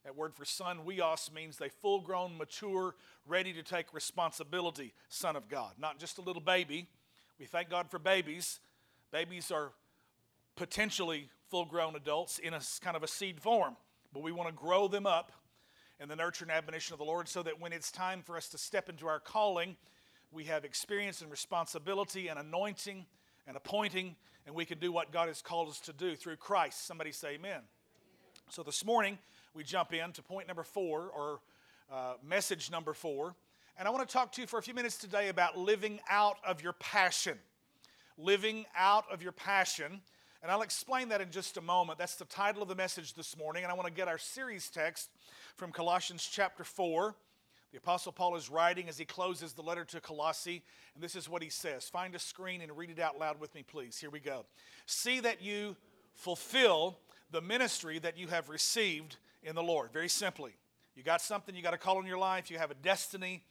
That 0.03 0.15
word 0.15 0.36
for 0.36 0.44
son, 0.44 0.80
huios, 0.86 1.34
means 1.34 1.58
they 1.58 1.70
full 1.70 2.01
grown, 2.01 2.38
mature, 2.38 2.96
ready 3.25 3.53
to 3.53 3.63
take 3.63 3.94
responsibility, 3.94 4.94
son 5.08 5.36
of 5.36 5.48
God. 5.48 5.74
Not 5.80 5.98
just 5.98 6.18
a 6.18 6.22
little 6.22 6.42
baby. 6.42 6.88
We 7.39 7.46
thank 7.46 7.70
God 7.70 7.89
for 7.89 8.00
babies. 8.00 8.60
Babies 9.12 9.50
are 9.50 9.72
potentially 10.56 11.30
full 11.50 11.65
grown 11.65 11.96
adults 11.96 12.39
in 12.39 12.53
a 12.53 12.62
kind 12.82 12.98
of 12.98 13.03
a 13.03 13.08
seed 13.08 13.39
form, 13.39 13.77
but 14.13 14.24
we 14.24 14.32
want 14.32 14.50
to 14.50 14.53
grow 14.53 14.88
them 14.88 15.06
up 15.06 15.32
in 16.00 16.10
the 16.10 16.15
nurture 16.15 16.44
and 16.44 16.51
admonition 16.51 16.94
of 16.94 17.00
the 17.00 17.06
Lord, 17.06 17.30
so 17.30 17.42
that 17.44 17.60
when 17.62 17.72
it's 17.72 17.92
time 17.92 18.22
for 18.22 18.36
us 18.36 18.50
to 18.50 18.58
step 18.58 18.89
into 18.89 19.08
our 19.08 19.20
calling, 19.20 19.77
we 20.34 20.46
have 20.46 20.66
experience 20.66 21.22
and 21.22 21.30
responsibility 21.30 22.28
and 22.28 22.40
anointing 22.40 23.06
and 23.46 23.56
appointing, 23.56 24.16
and 24.48 24.56
we 24.56 24.66
can 24.66 24.80
do 24.80 24.92
what 24.92 25.12
God 25.12 25.28
has 25.28 25.42
called 25.42 25.70
us 25.70 25.80
to 25.82 25.94
do 25.94 26.16
through 26.16 26.38
Christ. 26.38 26.88
Somebody 26.88 27.12
say 27.12 27.36
amen. 27.36 27.62
So 28.50 28.63
this 28.63 28.84
morning, 28.84 29.20
we 29.54 29.63
jump 29.63 29.94
in 29.94 30.12
to 30.13 30.24
point 30.24 30.48
number 30.48 30.63
four, 30.63 31.12
or 31.16 31.40
uh, 31.92 32.13
message 32.28 32.72
number 32.72 32.94
four. 32.94 33.36
And 33.78 33.88
I 33.88 33.92
want 33.92 34.08
to 34.08 34.12
talk 34.12 34.32
to 34.34 34.42
you 34.42 34.48
for 34.48 34.58
a 34.58 34.62
few 34.63 34.74
minutes 34.74 34.98
today 34.98 35.30
about 35.30 35.58
living 35.58 36.00
out 36.10 36.38
of 36.46 36.63
your 36.63 36.74
passion. 36.74 37.38
Living 38.18 38.66
out 38.75 39.06
of 39.12 39.22
your 39.22 39.32
passion. 39.32 40.02
And 40.42 40.52
I'll 40.52 40.62
explain 40.62 41.10
that 41.10 41.22
in 41.22 41.32
just 41.32 41.58
a 41.58 41.62
moment. 41.62 42.00
That's 42.00 42.16
the 42.16 42.25
title 42.25 42.62
of 42.63 42.68
the 42.68 42.75
message 42.75 43.13
this 43.13 43.38
morning. 43.38 43.63
And 43.63 43.72
I 43.72 43.75
want 43.75 43.88
to 43.88 43.94
get 43.94 44.08
our 44.08 44.18
series 44.18 44.70
text 44.70 45.10
from 45.56 45.72
Colossians 45.72 46.28
chapter 46.30 46.63
4. 46.63 47.16
The 47.74 47.80
Apostle 47.80 48.12
Paul 48.12 48.36
is 48.36 48.51
writing 48.51 48.88
as 48.88 49.00
he 49.00 49.06
closes 49.06 49.53
the 49.53 49.63
letter 49.63 49.84
to 49.86 50.00
Colossae, 50.00 50.62
and 50.94 51.03
this 51.03 51.15
is 51.15 51.27
what 51.27 51.42
he 51.42 51.50
says. 51.50 51.89
Find 51.89 52.13
a 52.13 52.20
screen 52.20 52.62
and 52.62 52.77
read 52.77 52.92
it 52.92 53.00
out 53.00 53.18
loud 53.18 53.39
with 53.39 53.56
me, 53.56 53.63
please. 53.63 53.98
Here 53.98 54.12
we 54.12 54.20
go. 54.20 54.46
See 54.86 55.20
that 55.22 55.42
you 55.42 55.75
fulfill 56.13 57.00
the 57.32 57.42
ministry 57.42 57.98
that 57.98 58.15
you 58.15 58.27
have 58.27 58.50
received 58.50 59.18
in 59.42 59.56
the 59.56 59.63
Lord. 59.63 59.92
Very 59.92 60.08
simply, 60.08 60.51
you 60.96 61.01
got 61.01 61.20
something 61.20 61.56
you 61.56 61.63
got 61.63 61.74
a 61.74 61.80
call 61.80 62.00
in 62.00 62.06
your 62.06 62.20
life, 62.20 62.51
you 62.51 62.60
have 62.60 62.70
a 62.70 62.75
destiny. 62.75 63.44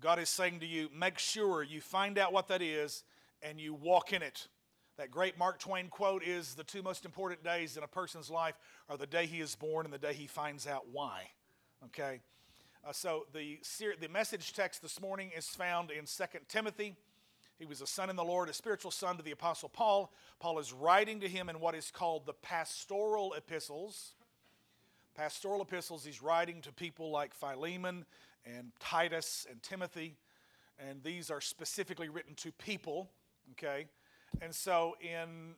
God 0.00 0.18
is 0.18 0.30
saying 0.30 0.60
to 0.60 0.66
you, 0.66 0.88
make 0.96 1.18
sure 1.18 1.62
you 1.62 1.82
find 1.82 2.16
out 2.16 2.32
what 2.32 2.48
that 2.48 2.62
is 2.62 3.04
and 3.42 3.60
you 3.60 3.74
walk 3.74 4.14
in 4.14 4.22
it. 4.22 4.48
That 4.96 5.10
great 5.10 5.36
Mark 5.36 5.58
Twain 5.58 5.88
quote 5.88 6.22
is 6.24 6.54
the 6.54 6.64
two 6.64 6.82
most 6.82 7.04
important 7.04 7.44
days 7.44 7.76
in 7.76 7.82
a 7.82 7.88
person's 7.88 8.30
life 8.30 8.54
are 8.88 8.96
the 8.96 9.06
day 9.06 9.26
he 9.26 9.40
is 9.40 9.54
born 9.54 9.84
and 9.84 9.92
the 9.92 9.98
day 9.98 10.14
he 10.14 10.26
finds 10.26 10.66
out 10.66 10.86
why. 10.90 11.24
Okay? 11.84 12.20
Uh, 12.86 12.92
so 12.92 13.26
the, 13.32 13.58
the 14.00 14.08
message 14.08 14.52
text 14.52 14.82
this 14.82 15.00
morning 15.00 15.30
is 15.36 15.48
found 15.48 15.90
in 15.90 16.04
2 16.04 16.24
Timothy. 16.48 16.94
He 17.58 17.66
was 17.66 17.80
a 17.80 17.86
son 17.86 18.08
in 18.08 18.16
the 18.16 18.24
Lord, 18.24 18.48
a 18.48 18.52
spiritual 18.52 18.92
son 18.92 19.16
to 19.16 19.22
the 19.22 19.32
Apostle 19.32 19.68
Paul. 19.68 20.12
Paul 20.38 20.60
is 20.60 20.72
writing 20.72 21.20
to 21.20 21.28
him 21.28 21.48
in 21.48 21.58
what 21.58 21.74
is 21.74 21.90
called 21.90 22.24
the 22.24 22.34
pastoral 22.34 23.34
epistles. 23.34 24.14
Pastoral 25.16 25.60
epistles, 25.60 26.04
he's 26.04 26.22
writing 26.22 26.60
to 26.62 26.72
people 26.72 27.10
like 27.10 27.34
Philemon 27.34 28.04
and 28.46 28.70
Titus 28.78 29.44
and 29.50 29.60
Timothy. 29.60 30.16
And 30.78 31.02
these 31.02 31.30
are 31.32 31.40
specifically 31.40 32.08
written 32.08 32.34
to 32.36 32.52
people, 32.52 33.10
okay? 33.52 33.86
And 34.40 34.54
so 34.54 34.94
in 35.00 35.54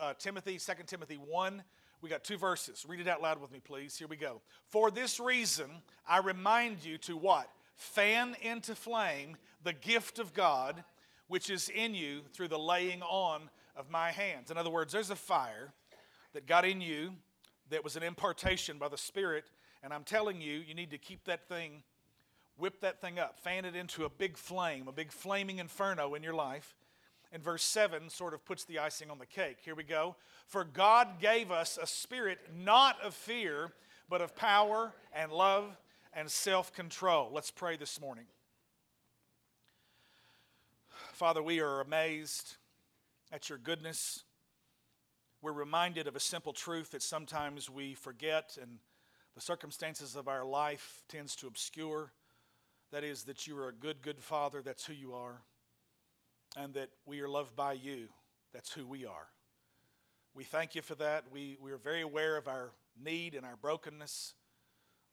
uh, 0.00 0.14
Timothy, 0.18 0.58
2 0.58 0.72
Timothy 0.86 1.16
1, 1.16 1.62
we 2.00 2.08
got 2.08 2.24
two 2.24 2.38
verses. 2.38 2.84
Read 2.88 3.00
it 3.00 3.08
out 3.08 3.22
loud 3.22 3.40
with 3.40 3.52
me, 3.52 3.60
please. 3.62 3.96
Here 3.96 4.08
we 4.08 4.16
go. 4.16 4.40
For 4.66 4.90
this 4.90 5.18
reason, 5.18 5.70
I 6.08 6.18
remind 6.18 6.84
you 6.84 6.98
to 6.98 7.16
what? 7.16 7.50
Fan 7.76 8.36
into 8.42 8.74
flame 8.74 9.36
the 9.62 9.72
gift 9.72 10.18
of 10.18 10.34
God 10.34 10.84
which 11.28 11.50
is 11.50 11.68
in 11.68 11.94
you 11.94 12.22
through 12.32 12.48
the 12.48 12.58
laying 12.58 13.02
on 13.02 13.50
of 13.76 13.90
my 13.90 14.10
hands. 14.10 14.50
In 14.50 14.56
other 14.56 14.70
words, 14.70 14.92
there's 14.92 15.10
a 15.10 15.16
fire 15.16 15.72
that 16.32 16.46
got 16.46 16.64
in 16.64 16.80
you 16.80 17.12
that 17.70 17.84
was 17.84 17.96
an 17.96 18.02
impartation 18.02 18.78
by 18.78 18.88
the 18.88 18.98
Spirit, 18.98 19.44
and 19.82 19.92
I'm 19.92 20.04
telling 20.04 20.40
you, 20.40 20.58
you 20.66 20.74
need 20.74 20.90
to 20.90 20.98
keep 20.98 21.24
that 21.24 21.46
thing, 21.48 21.82
whip 22.56 22.80
that 22.80 23.00
thing 23.00 23.18
up, 23.18 23.38
fan 23.38 23.64
it 23.64 23.76
into 23.76 24.04
a 24.04 24.08
big 24.08 24.36
flame, 24.36 24.88
a 24.88 24.92
big 24.92 25.12
flaming 25.12 25.58
inferno 25.58 26.14
in 26.14 26.22
your 26.22 26.34
life. 26.34 26.74
And 27.32 27.42
verse 27.42 27.62
7 27.62 28.08
sort 28.08 28.32
of 28.32 28.44
puts 28.44 28.64
the 28.64 28.78
icing 28.78 29.10
on 29.10 29.18
the 29.18 29.26
cake. 29.26 29.58
Here 29.62 29.74
we 29.74 29.84
go. 29.84 30.16
For 30.46 30.64
God 30.64 31.20
gave 31.20 31.50
us 31.50 31.78
a 31.80 31.86
spirit 31.86 32.38
not 32.56 32.96
of 33.02 33.14
fear, 33.14 33.72
but 34.08 34.22
of 34.22 34.34
power 34.34 34.94
and 35.12 35.30
love 35.30 35.76
and 36.14 36.30
self 36.30 36.72
control. 36.72 37.30
Let's 37.32 37.50
pray 37.50 37.76
this 37.76 38.00
morning. 38.00 38.24
Father, 41.12 41.42
we 41.42 41.60
are 41.60 41.80
amazed 41.80 42.56
at 43.30 43.50
your 43.50 43.58
goodness. 43.58 44.24
We're 45.42 45.52
reminded 45.52 46.06
of 46.06 46.16
a 46.16 46.20
simple 46.20 46.52
truth 46.52 46.92
that 46.92 47.02
sometimes 47.02 47.68
we 47.68 47.94
forget 47.94 48.56
and 48.60 48.78
the 49.34 49.40
circumstances 49.40 50.16
of 50.16 50.28
our 50.28 50.44
life 50.44 51.02
tends 51.08 51.36
to 51.36 51.46
obscure. 51.46 52.12
That 52.90 53.04
is 53.04 53.24
that 53.24 53.46
you 53.46 53.58
are 53.58 53.68
a 53.68 53.72
good, 53.72 54.00
good 54.00 54.18
Father. 54.18 54.62
That's 54.62 54.86
who 54.86 54.94
you 54.94 55.12
are 55.12 55.42
and 56.56 56.74
that 56.74 56.90
we 57.06 57.20
are 57.20 57.28
loved 57.28 57.54
by 57.54 57.74
you. 57.74 58.08
That's 58.52 58.72
who 58.72 58.86
we 58.86 59.04
are. 59.04 59.28
We 60.34 60.44
thank 60.44 60.74
you 60.74 60.82
for 60.82 60.94
that. 60.96 61.24
We, 61.32 61.58
we 61.60 61.72
are 61.72 61.78
very 61.78 62.02
aware 62.02 62.36
of 62.36 62.48
our 62.48 62.70
need 63.02 63.34
and 63.34 63.44
our 63.44 63.56
brokenness. 63.56 64.34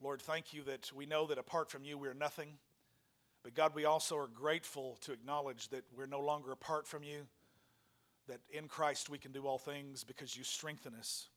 Lord, 0.02 0.22
thank 0.22 0.54
you 0.54 0.64
that 0.64 0.92
we 0.94 1.06
know 1.06 1.28
that 1.28 1.38
apart 1.38 1.72
from 1.72 1.84
you, 1.84 1.98
we 1.98 2.08
are 2.08 2.14
nothing. 2.14 2.58
But 3.44 3.54
God, 3.54 3.74
we 3.76 3.86
also 3.86 4.18
are 4.18 4.28
grateful 4.28 4.98
to 5.02 5.14
acknowledge 5.14 5.70
that 5.70 5.84
we're 5.96 6.08
no 6.08 6.20
longer 6.20 6.52
apart 6.52 6.88
from 6.88 7.04
you, 7.04 7.28
that 8.28 8.40
in 8.50 8.68
Christ 8.68 9.10
we 9.10 9.18
can 9.18 9.32
do 9.32 9.46
all 9.46 9.58
things 9.58 10.04
because 10.04 10.36
you 10.36 10.44
strengthen 10.44 10.96
us. 10.96 11.28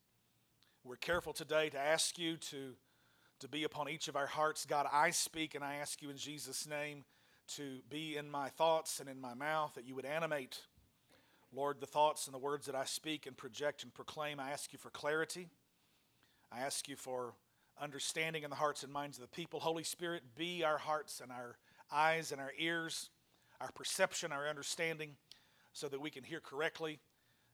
We're 0.85 0.97
careful 0.97 1.33
today 1.33 1.69
to 1.71 1.78
ask 1.78 2.19
you 2.19 2.37
to, 2.37 2.73
to 3.40 3.49
be 3.49 3.64
upon 3.64 3.88
each 3.88 4.09
of 4.09 4.17
our 4.17 4.26
hearts. 4.26 4.64
God, 4.64 4.87
I 4.90 5.11
speak 5.11 5.55
and 5.55 5.62
I 5.62 5.76
ask 5.76 6.00
you 6.00 6.09
in 6.09 6.17
Jesus' 6.17 6.67
name 6.67 7.05
to 7.57 7.78
be 7.88 8.17
in 8.17 8.31
my 8.31 8.49
thoughts 8.49 9.00
and 9.00 9.09
in 9.09 9.21
my 9.21 9.35
mouth, 9.35 9.75
that 9.75 9.87
you 9.87 9.95
would 9.95 10.05
animate, 10.05 10.61
Lord, 11.52 11.81
the 11.81 11.87
thoughts 11.87 12.26
and 12.26 12.35
the 12.35 12.38
words 12.38 12.67
that 12.67 12.75
I 12.75 12.85
speak 12.85 13.26
and 13.26 13.37
project 13.37 13.83
and 13.83 13.93
proclaim. 13.93 14.38
I 14.38 14.50
ask 14.50 14.73
you 14.73 14.78
for 14.78 14.90
clarity. 14.90 15.49
I 16.52 16.61
ask 16.61 16.88
you 16.88 16.97
for 16.97 17.35
understanding 17.81 18.43
in 18.43 18.50
the 18.50 18.57
hearts 18.57 18.83
and 18.83 18.93
minds 18.93 19.19
of 19.19 19.23
the 19.23 19.28
people. 19.28 19.61
Holy 19.61 19.85
Spirit, 19.85 20.23
be 20.37 20.64
our 20.64 20.78
hearts 20.78 21.21
and 21.21 21.31
our 21.31 21.57
eyes 21.93 22.33
and 22.33 22.40
our 22.40 22.52
ears, 22.59 23.11
our 23.61 23.71
perception, 23.73 24.33
our 24.33 24.49
understanding, 24.49 25.17
so 25.73 25.88
that 25.88 26.00
we 26.00 26.11
can 26.11 26.25
hear 26.25 26.40
correctly. 26.40 26.99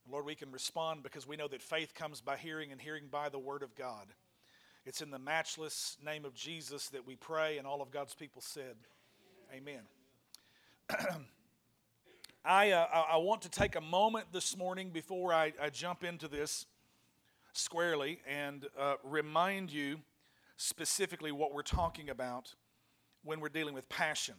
And 0.04 0.12
Lord, 0.12 0.24
we 0.24 0.34
can 0.34 0.50
respond 0.50 1.02
because 1.02 1.26
we 1.26 1.36
know 1.36 1.48
that 1.48 1.62
faith 1.62 1.94
comes 1.94 2.20
by 2.20 2.36
hearing 2.36 2.72
and 2.72 2.80
hearing 2.80 3.04
by 3.10 3.28
the 3.28 3.38
Word 3.38 3.62
of 3.62 3.74
God. 3.74 4.06
It's 4.86 5.00
in 5.00 5.10
the 5.10 5.18
matchless 5.18 5.96
name 6.04 6.24
of 6.24 6.34
Jesus 6.34 6.88
that 6.88 7.06
we 7.06 7.16
pray, 7.16 7.58
and 7.58 7.66
all 7.66 7.80
of 7.80 7.90
God's 7.90 8.14
people 8.14 8.42
said, 8.42 8.76
Amen. 9.52 9.80
I, 12.44 12.72
uh, 12.72 12.86
I 13.12 13.16
want 13.16 13.42
to 13.42 13.48
take 13.48 13.76
a 13.76 13.80
moment 13.80 14.26
this 14.32 14.56
morning 14.56 14.90
before 14.90 15.32
I, 15.32 15.52
I 15.60 15.70
jump 15.70 16.04
into 16.04 16.28
this 16.28 16.66
squarely 17.52 18.20
and 18.28 18.66
uh, 18.78 18.94
remind 19.02 19.72
you 19.72 20.00
specifically 20.56 21.32
what 21.32 21.54
we're 21.54 21.62
talking 21.62 22.10
about 22.10 22.54
when 23.22 23.40
we're 23.40 23.48
dealing 23.48 23.74
with 23.74 23.88
passion. 23.88 24.34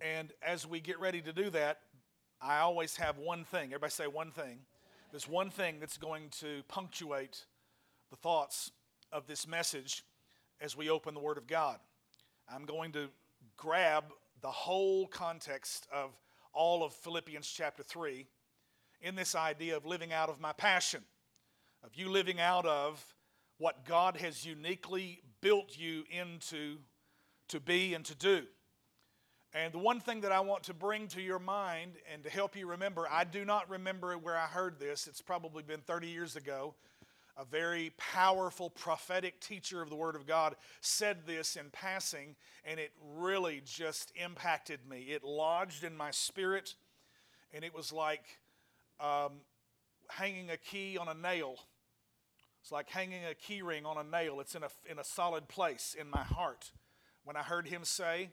And 0.00 0.32
as 0.42 0.66
we 0.66 0.80
get 0.80 1.00
ready 1.00 1.20
to 1.22 1.32
do 1.32 1.50
that, 1.50 1.80
I 2.40 2.58
always 2.58 2.96
have 2.96 3.18
one 3.18 3.44
thing. 3.44 3.66
Everybody 3.66 3.90
say 3.90 4.06
one 4.06 4.30
thing. 4.30 4.60
There's 5.10 5.28
one 5.28 5.50
thing 5.50 5.80
that's 5.80 5.96
going 5.96 6.28
to 6.40 6.62
punctuate 6.68 7.44
the 8.10 8.16
thoughts 8.16 8.70
of 9.10 9.26
this 9.26 9.48
message 9.48 10.04
as 10.60 10.76
we 10.76 10.88
open 10.88 11.14
the 11.14 11.20
Word 11.20 11.38
of 11.38 11.46
God. 11.46 11.78
I'm 12.52 12.64
going 12.64 12.92
to 12.92 13.08
grab 13.58 14.04
the 14.40 14.50
whole 14.50 15.06
context 15.08 15.86
of 15.92 16.16
all 16.54 16.82
of 16.82 16.94
Philippians 16.94 17.46
chapter 17.46 17.82
3 17.82 18.26
in 19.02 19.14
this 19.14 19.34
idea 19.34 19.76
of 19.76 19.84
living 19.84 20.12
out 20.12 20.30
of 20.30 20.40
my 20.40 20.52
passion, 20.52 21.02
of 21.84 21.94
you 21.94 22.08
living 22.08 22.40
out 22.40 22.64
of 22.64 23.04
what 23.58 23.84
God 23.84 24.16
has 24.16 24.46
uniquely 24.46 25.20
built 25.40 25.76
you 25.76 26.04
into 26.10 26.78
to 27.48 27.60
be 27.60 27.94
and 27.94 28.04
to 28.06 28.14
do. 28.14 28.44
And 29.52 29.72
the 29.72 29.78
one 29.78 29.98
thing 29.98 30.20
that 30.20 30.32
I 30.32 30.40
want 30.40 30.64
to 30.64 30.74
bring 30.74 31.08
to 31.08 31.20
your 31.20 31.38
mind 31.38 31.92
and 32.12 32.22
to 32.22 32.30
help 32.30 32.54
you 32.54 32.68
remember, 32.68 33.08
I 33.10 33.24
do 33.24 33.44
not 33.44 33.68
remember 33.68 34.16
where 34.16 34.36
I 34.36 34.46
heard 34.46 34.78
this. 34.78 35.06
It's 35.08 35.22
probably 35.22 35.62
been 35.62 35.80
30 35.80 36.08
years 36.08 36.36
ago 36.36 36.74
a 37.38 37.44
very 37.44 37.92
powerful 37.96 38.68
prophetic 38.68 39.40
teacher 39.40 39.80
of 39.80 39.90
the 39.90 39.96
Word 39.96 40.16
of 40.16 40.26
God, 40.26 40.56
said 40.80 41.18
this 41.24 41.54
in 41.54 41.70
passing, 41.70 42.34
and 42.64 42.80
it 42.80 42.90
really 43.16 43.62
just 43.64 44.12
impacted 44.16 44.80
me. 44.88 45.06
It 45.08 45.22
lodged 45.22 45.84
in 45.84 45.96
my 45.96 46.10
spirit, 46.10 46.74
and 47.54 47.62
it 47.62 47.72
was 47.72 47.92
like 47.92 48.24
um, 48.98 49.34
hanging 50.08 50.50
a 50.50 50.56
key 50.56 50.98
on 50.98 51.06
a 51.08 51.14
nail. 51.14 51.54
It's 52.60 52.72
like 52.72 52.90
hanging 52.90 53.24
a 53.24 53.34
key 53.34 53.62
ring 53.62 53.86
on 53.86 53.96
a 53.96 54.04
nail. 54.04 54.40
It's 54.40 54.56
in 54.56 54.64
a, 54.64 54.68
in 54.90 54.98
a 54.98 55.04
solid 55.04 55.48
place 55.48 55.94
in 55.98 56.10
my 56.10 56.24
heart. 56.24 56.72
When 57.24 57.36
I 57.36 57.42
heard 57.42 57.68
him 57.68 57.84
say, 57.84 58.30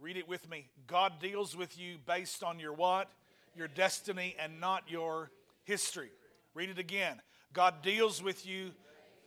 read 0.00 0.16
it 0.16 0.26
with 0.28 0.48
me 0.48 0.66
God 0.86 1.14
deals 1.20 1.56
with 1.56 1.78
you 1.78 1.98
based 2.06 2.42
on 2.42 2.58
your 2.58 2.72
what? 2.72 3.10
Your 3.54 3.68
destiny 3.68 4.34
and 4.38 4.60
not 4.60 4.84
your 4.88 5.30
history. 5.64 6.10
Read 6.54 6.70
it 6.70 6.78
again. 6.78 7.20
God 7.54 7.82
deals 7.82 8.20
with 8.20 8.44
you 8.44 8.72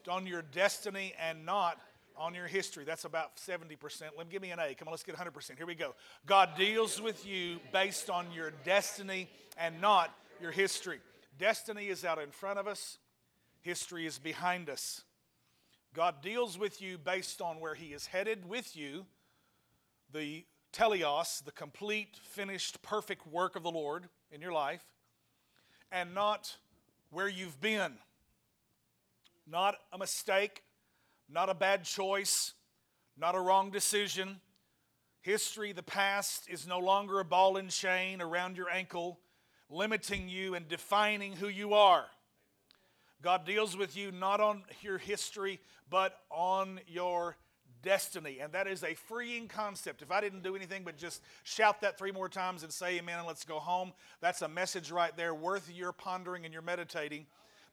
on 0.09 0.27
your 0.27 0.41
destiny 0.41 1.13
and 1.17 1.45
not 1.45 1.79
on 2.17 2.35
your 2.35 2.47
history. 2.47 2.83
That's 2.83 3.05
about 3.05 3.37
70%. 3.37 3.77
Let 4.17 4.27
me 4.27 4.31
give 4.31 4.41
me 4.41 4.51
an 4.51 4.59
A. 4.59 4.75
Come 4.75 4.89
on, 4.89 4.91
let's 4.91 5.03
get 5.03 5.15
100%. 5.15 5.55
Here 5.55 5.65
we 5.65 5.75
go. 5.75 5.95
God 6.25 6.49
deals 6.57 7.01
with 7.01 7.25
you 7.25 7.59
based 7.71 8.09
on 8.09 8.25
your 8.33 8.51
destiny 8.65 9.29
and 9.57 9.79
not 9.79 10.13
your 10.41 10.51
history. 10.51 10.99
Destiny 11.39 11.87
is 11.87 12.03
out 12.03 12.19
in 12.19 12.31
front 12.31 12.59
of 12.59 12.67
us, 12.67 12.97
history 13.61 14.05
is 14.05 14.19
behind 14.19 14.69
us. 14.69 15.03
God 15.93 16.15
deals 16.21 16.59
with 16.59 16.81
you 16.81 16.97
based 16.97 17.41
on 17.41 17.61
where 17.61 17.75
He 17.75 17.87
is 17.87 18.07
headed 18.07 18.47
with 18.47 18.75
you, 18.75 19.05
the 20.11 20.43
teleos, 20.73 21.43
the 21.45 21.51
complete, 21.51 22.19
finished, 22.21 22.81
perfect 22.81 23.25
work 23.25 23.55
of 23.55 23.63
the 23.63 23.71
Lord 23.71 24.09
in 24.31 24.41
your 24.41 24.51
life, 24.51 24.83
and 25.93 26.13
not 26.13 26.57
where 27.09 27.29
you've 27.29 27.61
been 27.61 27.93
not 29.49 29.75
a 29.93 29.97
mistake, 29.97 30.63
not 31.29 31.49
a 31.49 31.53
bad 31.53 31.83
choice, 31.83 32.53
not 33.17 33.35
a 33.35 33.39
wrong 33.39 33.71
decision. 33.71 34.41
History, 35.21 35.71
the 35.71 35.83
past, 35.83 36.49
is 36.49 36.67
no 36.67 36.79
longer 36.79 37.19
a 37.19 37.25
ball 37.25 37.57
and 37.57 37.69
chain 37.69 38.21
around 38.21 38.57
your 38.57 38.69
ankle, 38.69 39.19
limiting 39.69 40.29
you 40.29 40.55
and 40.55 40.67
defining 40.67 41.33
who 41.33 41.47
you 41.47 41.73
are. 41.73 42.05
God 43.21 43.45
deals 43.45 43.75
with 43.75 43.97
you 43.97 44.11
not 44.11 44.39
on 44.39 44.63
your 44.81 44.97
history, 44.97 45.59
but 45.89 46.19
on 46.29 46.79
your 46.87 47.35
destiny. 47.81 48.39
And 48.39 48.53
that 48.53 48.67
is 48.67 48.83
a 48.83 48.93
freeing 48.93 49.47
concept. 49.47 50.01
If 50.01 50.11
I 50.11 50.21
didn't 50.21 50.43
do 50.43 50.55
anything 50.55 50.83
but 50.83 50.97
just 50.97 51.21
shout 51.43 51.81
that 51.81 51.97
three 51.97 52.11
more 52.11 52.29
times 52.29 52.63
and 52.63 52.71
say 52.71 52.97
amen 52.97 53.19
and 53.19 53.27
let's 53.27 53.43
go 53.43 53.59
home, 53.59 53.93
that's 54.21 54.41
a 54.41 54.47
message 54.47 54.91
right 54.91 55.15
there 55.15 55.33
worth 55.33 55.69
your 55.73 55.91
pondering 55.91 56.45
and 56.45 56.53
your 56.53 56.61
meditating 56.61 57.25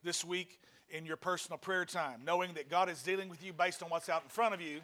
this 0.03 0.23
week 0.23 0.59
in 0.95 1.05
your 1.05 1.17
personal 1.17 1.57
prayer 1.57 1.83
time, 1.83 2.21
knowing 2.25 2.53
that 2.53 2.69
God 2.69 2.89
is 2.89 3.03
dealing 3.03 3.27
with 3.27 3.43
you 3.43 3.51
based 3.51 3.83
on 3.83 3.89
what's 3.89 4.07
out 4.07 4.23
in 4.23 4.29
front 4.29 4.53
of 4.53 4.61
you. 4.61 4.79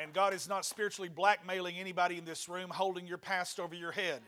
And 0.00 0.12
God 0.12 0.32
is 0.32 0.48
not 0.48 0.64
spiritually 0.64 1.10
blackmailing 1.10 1.76
anybody 1.76 2.16
in 2.16 2.24
this 2.24 2.48
room, 2.48 2.70
holding 2.70 3.06
your 3.06 3.18
past 3.18 3.60
over 3.60 3.74
your 3.74 3.92
head. 3.92 4.22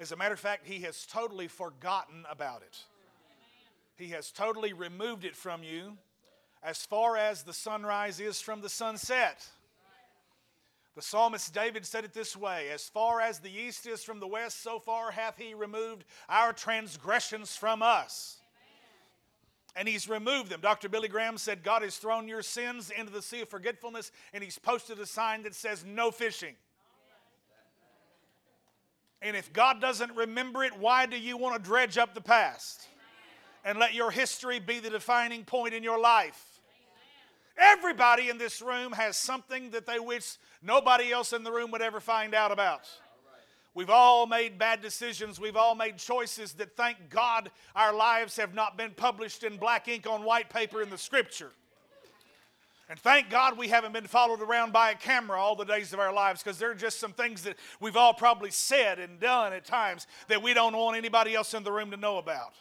As 0.00 0.12
a 0.12 0.16
matter 0.16 0.34
of 0.34 0.40
fact, 0.40 0.66
He 0.66 0.80
has 0.80 1.04
totally 1.04 1.46
forgotten 1.46 2.24
about 2.28 2.62
it. 2.62 2.78
He 3.96 4.08
has 4.08 4.30
totally 4.30 4.72
removed 4.72 5.24
it 5.24 5.36
from 5.36 5.62
you 5.62 5.98
as 6.62 6.86
far 6.86 7.16
as 7.16 7.42
the 7.42 7.52
sunrise 7.52 8.18
is 8.18 8.40
from 8.40 8.62
the 8.62 8.68
sunset. 8.68 9.46
The 10.94 11.02
psalmist 11.02 11.54
David 11.54 11.86
said 11.86 12.04
it 12.04 12.12
this 12.12 12.36
way 12.36 12.68
As 12.70 12.88
far 12.88 13.20
as 13.20 13.38
the 13.38 13.50
east 13.50 13.86
is 13.86 14.04
from 14.04 14.20
the 14.20 14.26
west, 14.26 14.62
so 14.62 14.78
far 14.78 15.10
hath 15.10 15.38
he 15.38 15.54
removed 15.54 16.04
our 16.28 16.52
transgressions 16.52 17.56
from 17.56 17.82
us. 17.82 18.38
And 19.74 19.88
he's 19.88 20.06
removed 20.06 20.50
them. 20.50 20.60
Dr. 20.60 20.90
Billy 20.90 21.08
Graham 21.08 21.38
said, 21.38 21.62
God 21.62 21.80
has 21.80 21.96
thrown 21.96 22.28
your 22.28 22.42
sins 22.42 22.90
into 22.90 23.10
the 23.10 23.22
sea 23.22 23.40
of 23.40 23.48
forgetfulness, 23.48 24.12
and 24.34 24.44
he's 24.44 24.58
posted 24.58 25.00
a 25.00 25.06
sign 25.06 25.44
that 25.44 25.54
says, 25.54 25.82
No 25.86 26.10
fishing. 26.10 26.56
And 29.22 29.36
if 29.36 29.52
God 29.52 29.80
doesn't 29.80 30.14
remember 30.14 30.64
it, 30.64 30.76
why 30.78 31.06
do 31.06 31.16
you 31.16 31.36
want 31.36 31.56
to 31.56 31.62
dredge 31.62 31.96
up 31.96 32.12
the 32.12 32.20
past 32.20 32.86
and 33.64 33.78
let 33.78 33.94
your 33.94 34.10
history 34.10 34.58
be 34.58 34.80
the 34.80 34.90
defining 34.90 35.44
point 35.44 35.72
in 35.72 35.82
your 35.82 35.98
life? 35.98 36.51
Everybody 37.56 38.28
in 38.28 38.38
this 38.38 38.62
room 38.62 38.92
has 38.92 39.16
something 39.16 39.70
that 39.70 39.86
they 39.86 39.98
wish 39.98 40.36
nobody 40.62 41.12
else 41.12 41.32
in 41.32 41.44
the 41.44 41.52
room 41.52 41.70
would 41.70 41.82
ever 41.82 42.00
find 42.00 42.34
out 42.34 42.50
about. 42.50 42.88
We've 43.74 43.90
all 43.90 44.26
made 44.26 44.58
bad 44.58 44.82
decisions. 44.82 45.40
We've 45.40 45.56
all 45.56 45.74
made 45.74 45.96
choices 45.96 46.52
that, 46.54 46.76
thank 46.76 47.08
God, 47.08 47.50
our 47.74 47.94
lives 47.94 48.36
have 48.36 48.54
not 48.54 48.76
been 48.76 48.90
published 48.90 49.44
in 49.44 49.56
black 49.56 49.88
ink 49.88 50.06
on 50.06 50.24
white 50.24 50.50
paper 50.50 50.82
in 50.82 50.90
the 50.90 50.98
scripture. 50.98 51.50
And 52.90 52.98
thank 52.98 53.30
God 53.30 53.56
we 53.56 53.68
haven't 53.68 53.92
been 53.92 54.06
followed 54.06 54.42
around 54.42 54.74
by 54.74 54.90
a 54.90 54.94
camera 54.94 55.40
all 55.40 55.56
the 55.56 55.64
days 55.64 55.94
of 55.94 56.00
our 56.00 56.12
lives 56.12 56.42
because 56.42 56.58
there 56.58 56.70
are 56.70 56.74
just 56.74 57.00
some 57.00 57.12
things 57.12 57.42
that 57.44 57.56
we've 57.80 57.96
all 57.96 58.12
probably 58.12 58.50
said 58.50 58.98
and 58.98 59.18
done 59.18 59.54
at 59.54 59.64
times 59.64 60.06
that 60.28 60.42
we 60.42 60.52
don't 60.52 60.76
want 60.76 60.98
anybody 60.98 61.34
else 61.34 61.54
in 61.54 61.62
the 61.62 61.72
room 61.72 61.90
to 61.92 61.96
know 61.96 62.18
about. 62.18 62.52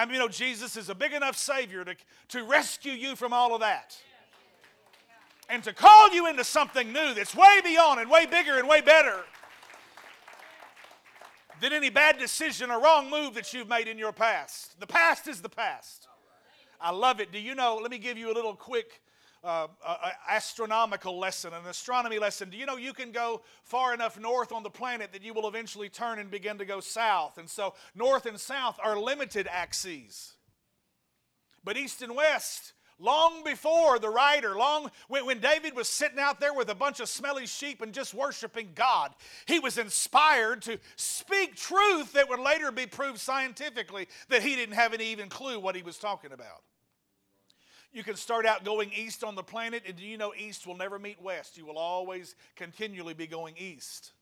How 0.00 0.06
many 0.06 0.16
you 0.16 0.24
know 0.24 0.28
Jesus 0.28 0.78
is 0.78 0.88
a 0.88 0.94
big 0.94 1.12
enough 1.12 1.36
Savior 1.36 1.84
to, 1.84 1.94
to 2.28 2.42
rescue 2.44 2.92
you 2.92 3.14
from 3.14 3.34
all 3.34 3.54
of 3.54 3.60
that? 3.60 3.98
And 5.50 5.62
to 5.64 5.74
call 5.74 6.10
you 6.14 6.26
into 6.26 6.42
something 6.42 6.90
new 6.90 7.12
that's 7.12 7.34
way 7.34 7.60
beyond 7.62 8.00
and 8.00 8.10
way 8.10 8.24
bigger 8.24 8.58
and 8.58 8.66
way 8.66 8.80
better 8.80 9.18
than 11.60 11.74
any 11.74 11.90
bad 11.90 12.18
decision 12.18 12.70
or 12.70 12.80
wrong 12.80 13.10
move 13.10 13.34
that 13.34 13.52
you've 13.52 13.68
made 13.68 13.88
in 13.88 13.98
your 13.98 14.10
past. 14.10 14.80
The 14.80 14.86
past 14.86 15.28
is 15.28 15.42
the 15.42 15.50
past. 15.50 16.08
I 16.80 16.92
love 16.92 17.20
it. 17.20 17.30
Do 17.30 17.38
you 17.38 17.54
know? 17.54 17.78
Let 17.82 17.90
me 17.90 17.98
give 17.98 18.16
you 18.16 18.32
a 18.32 18.34
little 18.34 18.56
quick 18.56 19.02
uh, 19.42 19.68
uh, 19.84 20.10
astronomical 20.28 21.18
lesson, 21.18 21.52
an 21.54 21.66
astronomy 21.66 22.18
lesson. 22.18 22.50
Do 22.50 22.56
you 22.56 22.66
know 22.66 22.76
you 22.76 22.92
can 22.92 23.10
go 23.10 23.42
far 23.62 23.94
enough 23.94 24.18
north 24.18 24.52
on 24.52 24.62
the 24.62 24.70
planet 24.70 25.12
that 25.12 25.22
you 25.22 25.32
will 25.32 25.48
eventually 25.48 25.88
turn 25.88 26.18
and 26.18 26.30
begin 26.30 26.58
to 26.58 26.64
go 26.64 26.80
south? 26.80 27.38
And 27.38 27.48
so, 27.48 27.74
north 27.94 28.26
and 28.26 28.38
south 28.38 28.78
are 28.82 28.98
limited 28.98 29.48
axes. 29.50 30.34
But 31.64 31.76
east 31.76 32.02
and 32.02 32.14
west, 32.14 32.74
long 32.98 33.42
before 33.44 33.98
the 33.98 34.10
writer, 34.10 34.56
long 34.56 34.90
when, 35.08 35.26
when 35.26 35.40
David 35.40 35.74
was 35.74 35.88
sitting 35.88 36.18
out 36.18 36.40
there 36.40 36.54
with 36.54 36.68
a 36.68 36.74
bunch 36.74 37.00
of 37.00 37.08
smelly 37.08 37.46
sheep 37.46 37.80
and 37.80 37.92
just 37.92 38.14
worshiping 38.14 38.70
God, 38.74 39.14
he 39.46 39.58
was 39.58 39.78
inspired 39.78 40.62
to 40.62 40.78
speak 40.96 41.56
truth 41.56 42.12
that 42.12 42.28
would 42.28 42.40
later 42.40 42.70
be 42.70 42.86
proved 42.86 43.18
scientifically 43.18 44.06
that 44.28 44.42
he 44.42 44.54
didn't 44.54 44.74
have 44.74 44.92
any 44.92 45.06
even 45.06 45.28
clue 45.28 45.58
what 45.58 45.76
he 45.76 45.82
was 45.82 45.98
talking 45.98 46.32
about. 46.32 46.62
You 47.92 48.04
can 48.04 48.14
start 48.14 48.46
out 48.46 48.64
going 48.64 48.92
east 48.94 49.24
on 49.24 49.34
the 49.34 49.42
planet, 49.42 49.82
and 49.86 49.96
do 49.96 50.04
you 50.04 50.16
know 50.16 50.32
east 50.36 50.66
will 50.66 50.76
never 50.76 50.98
meet 50.98 51.20
west? 51.20 51.58
You 51.58 51.66
will 51.66 51.78
always 51.78 52.36
continually 52.54 53.14
be 53.14 53.26
going 53.26 53.54
east. 53.58 54.12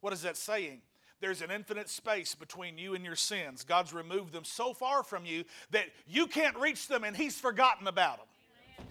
What 0.00 0.12
is 0.12 0.22
that 0.22 0.36
saying? 0.36 0.82
There's 1.20 1.42
an 1.42 1.50
infinite 1.50 1.88
space 1.88 2.34
between 2.34 2.78
you 2.78 2.94
and 2.94 3.04
your 3.04 3.16
sins. 3.16 3.64
God's 3.64 3.92
removed 3.92 4.32
them 4.32 4.44
so 4.44 4.72
far 4.72 5.02
from 5.02 5.24
you 5.24 5.44
that 5.70 5.86
you 6.06 6.26
can't 6.26 6.56
reach 6.58 6.86
them, 6.86 7.02
and 7.02 7.16
He's 7.16 7.38
forgotten 7.38 7.88
about 7.88 8.18
them. 8.18 8.86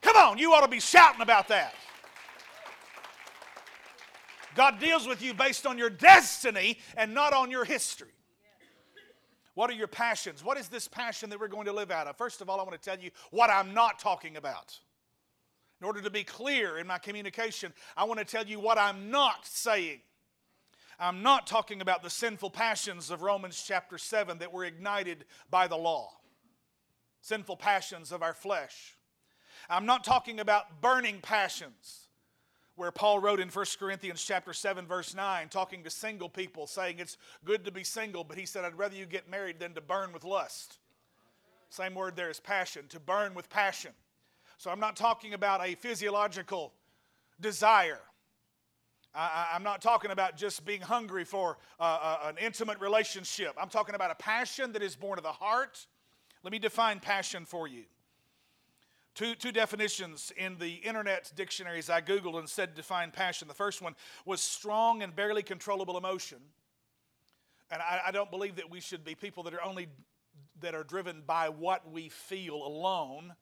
Come 0.00 0.16
on, 0.16 0.38
you 0.38 0.52
ought 0.52 0.62
to 0.62 0.68
be 0.68 0.80
shouting 0.80 1.20
about 1.20 1.48
that. 1.48 1.74
God 4.54 4.78
deals 4.78 5.06
with 5.06 5.20
you 5.20 5.34
based 5.34 5.66
on 5.66 5.76
your 5.76 5.90
destiny 5.90 6.78
and 6.96 7.12
not 7.12 7.34
on 7.34 7.50
your 7.50 7.64
history. 7.64 8.15
What 9.56 9.70
are 9.70 9.74
your 9.74 9.86
passions? 9.86 10.44
What 10.44 10.58
is 10.58 10.68
this 10.68 10.86
passion 10.86 11.30
that 11.30 11.40
we're 11.40 11.48
going 11.48 11.64
to 11.64 11.72
live 11.72 11.90
out 11.90 12.06
of? 12.06 12.18
First 12.18 12.42
of 12.42 12.50
all, 12.50 12.60
I 12.60 12.62
want 12.62 12.80
to 12.80 12.90
tell 12.90 13.02
you 13.02 13.10
what 13.30 13.48
I'm 13.48 13.72
not 13.72 13.98
talking 13.98 14.36
about. 14.36 14.78
In 15.80 15.86
order 15.86 16.02
to 16.02 16.10
be 16.10 16.24
clear 16.24 16.76
in 16.76 16.86
my 16.86 16.98
communication, 16.98 17.72
I 17.96 18.04
want 18.04 18.18
to 18.20 18.26
tell 18.26 18.44
you 18.44 18.60
what 18.60 18.76
I'm 18.76 19.10
not 19.10 19.46
saying. 19.46 20.00
I'm 21.00 21.22
not 21.22 21.46
talking 21.46 21.80
about 21.80 22.02
the 22.02 22.10
sinful 22.10 22.50
passions 22.50 23.10
of 23.10 23.22
Romans 23.22 23.64
chapter 23.66 23.96
7 23.96 24.36
that 24.40 24.52
were 24.52 24.66
ignited 24.66 25.24
by 25.50 25.68
the 25.68 25.76
law, 25.76 26.12
sinful 27.22 27.56
passions 27.56 28.12
of 28.12 28.22
our 28.22 28.34
flesh. 28.34 28.94
I'm 29.70 29.86
not 29.86 30.04
talking 30.04 30.38
about 30.38 30.82
burning 30.82 31.20
passions 31.22 32.05
where 32.76 32.92
Paul 32.92 33.18
wrote 33.18 33.40
in 33.40 33.48
1 33.48 33.64
Corinthians 33.78 34.22
chapter 34.22 34.52
7 34.52 34.86
verse 34.86 35.14
9 35.14 35.48
talking 35.48 35.82
to 35.82 35.90
single 35.90 36.28
people 36.28 36.66
saying 36.66 36.96
it's 36.98 37.16
good 37.44 37.64
to 37.64 37.72
be 37.72 37.82
single 37.82 38.22
but 38.22 38.38
he 38.38 38.46
said 38.46 38.64
I'd 38.64 38.78
rather 38.78 38.96
you 38.96 39.06
get 39.06 39.28
married 39.28 39.58
than 39.58 39.74
to 39.74 39.80
burn 39.80 40.12
with 40.12 40.24
lust. 40.24 40.78
Same 41.68 41.94
word 41.94 42.16
there 42.16 42.30
is 42.30 42.38
passion, 42.38 42.84
to 42.90 43.00
burn 43.00 43.34
with 43.34 43.50
passion. 43.50 43.90
So 44.58 44.70
I'm 44.70 44.80
not 44.80 44.96
talking 44.96 45.34
about 45.34 45.66
a 45.66 45.74
physiological 45.74 46.72
desire. 47.40 48.00
I, 49.14 49.52
am 49.54 49.62
not 49.62 49.80
talking 49.80 50.10
about 50.10 50.36
just 50.36 50.64
being 50.64 50.82
hungry 50.82 51.24
for 51.24 51.56
uh, 51.80 51.82
uh, 52.02 52.18
an 52.28 52.36
intimate 52.38 52.78
relationship. 52.80 53.54
I'm 53.58 53.70
talking 53.70 53.94
about 53.94 54.10
a 54.10 54.14
passion 54.14 54.72
that 54.72 54.82
is 54.82 54.94
born 54.94 55.18
of 55.18 55.22
the 55.24 55.32
heart. 55.32 55.86
Let 56.42 56.52
me 56.52 56.58
define 56.58 57.00
passion 57.00 57.46
for 57.46 57.66
you. 57.66 57.84
Two, 59.16 59.34
two 59.34 59.50
definitions 59.50 60.30
in 60.36 60.58
the 60.58 60.74
internet 60.74 61.32
dictionaries 61.34 61.88
I 61.88 62.02
Googled 62.02 62.38
and 62.38 62.46
said 62.46 62.74
define 62.74 63.10
passion. 63.10 63.48
The 63.48 63.54
first 63.54 63.80
one 63.80 63.96
was 64.26 64.42
strong 64.42 65.02
and 65.02 65.16
barely 65.16 65.42
controllable 65.42 65.96
emotion. 65.96 66.36
And 67.70 67.80
I, 67.80 68.02
I 68.08 68.10
don't 68.10 68.30
believe 68.30 68.56
that 68.56 68.70
we 68.70 68.78
should 68.78 69.06
be 69.06 69.14
people 69.14 69.42
that 69.44 69.54
are 69.54 69.64
only 69.64 69.88
that 70.60 70.74
are 70.74 70.84
driven 70.84 71.22
by 71.26 71.48
what 71.48 71.90
we 71.90 72.10
feel 72.10 72.56
alone. 72.56 73.34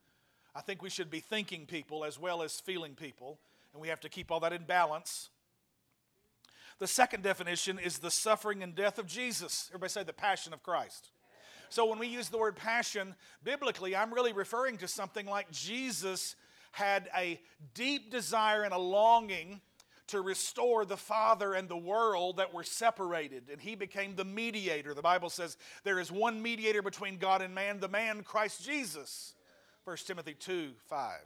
I 0.55 0.61
think 0.61 0.81
we 0.81 0.89
should 0.89 1.11
be 1.11 1.19
thinking 1.19 1.65
people 1.65 2.05
as 2.05 2.17
well 2.17 2.41
as 2.41 2.57
feeling 2.61 2.95
people, 2.95 3.37
and 3.73 3.81
we 3.81 3.89
have 3.89 3.99
to 4.01 4.09
keep 4.09 4.31
all 4.31 4.39
that 4.39 4.53
in 4.53 4.63
balance. 4.63 5.29
The 6.79 6.87
second 6.87 7.21
definition 7.21 7.79
is 7.79 7.99
the 7.99 8.11
suffering 8.11 8.63
and 8.63 8.75
death 8.75 8.97
of 8.97 9.07
Jesus. 9.07 9.67
Everybody 9.71 9.91
say 9.91 10.03
the 10.03 10.13
passion 10.13 10.53
of 10.53 10.63
Christ. 10.63 11.09
So 11.69 11.85
when 11.85 11.99
we 11.99 12.07
use 12.07 12.29
the 12.29 12.37
word 12.37 12.55
passion 12.55 13.15
biblically, 13.43 13.95
I'm 13.95 14.13
really 14.13 14.33
referring 14.33 14.77
to 14.77 14.87
something 14.87 15.25
like 15.25 15.51
Jesus 15.51 16.35
had 16.71 17.09
a 17.17 17.39
deep 17.73 18.11
desire 18.11 18.63
and 18.63 18.73
a 18.73 18.77
longing 18.77 19.61
to 20.07 20.21
restore 20.21 20.85
the 20.85 20.97
Father 20.97 21.53
and 21.53 21.67
the 21.67 21.77
world 21.77 22.37
that 22.37 22.53
were 22.53 22.63
separated, 22.63 23.49
and 23.51 23.59
he 23.59 23.75
became 23.75 24.15
the 24.15 24.25
mediator. 24.25 24.93
The 24.93 25.01
Bible 25.01 25.29
says 25.29 25.57
there 25.83 25.99
is 25.99 26.11
one 26.11 26.41
mediator 26.41 26.81
between 26.81 27.17
God 27.17 27.41
and 27.41 27.55
man, 27.55 27.79
the 27.79 27.87
man 27.87 28.21
Christ 28.23 28.63
Jesus. 28.63 29.33
1 29.85 29.97
Timothy 30.05 30.33
2 30.33 30.71
5. 30.87 31.19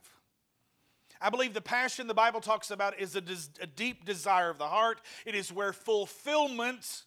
I 1.22 1.30
believe 1.30 1.54
the 1.54 1.62
passion 1.62 2.08
the 2.08 2.14
Bible 2.14 2.40
talks 2.40 2.72
about 2.72 2.98
is 2.98 3.16
a, 3.16 3.22
des- 3.22 3.62
a 3.62 3.68
deep 3.68 4.06
desire 4.06 4.50
of 4.50 4.58
the 4.58 4.68
heart. 4.68 5.02
It 5.26 5.36
is 5.36 5.52
where 5.52 5.74
fulfillment 5.74 7.04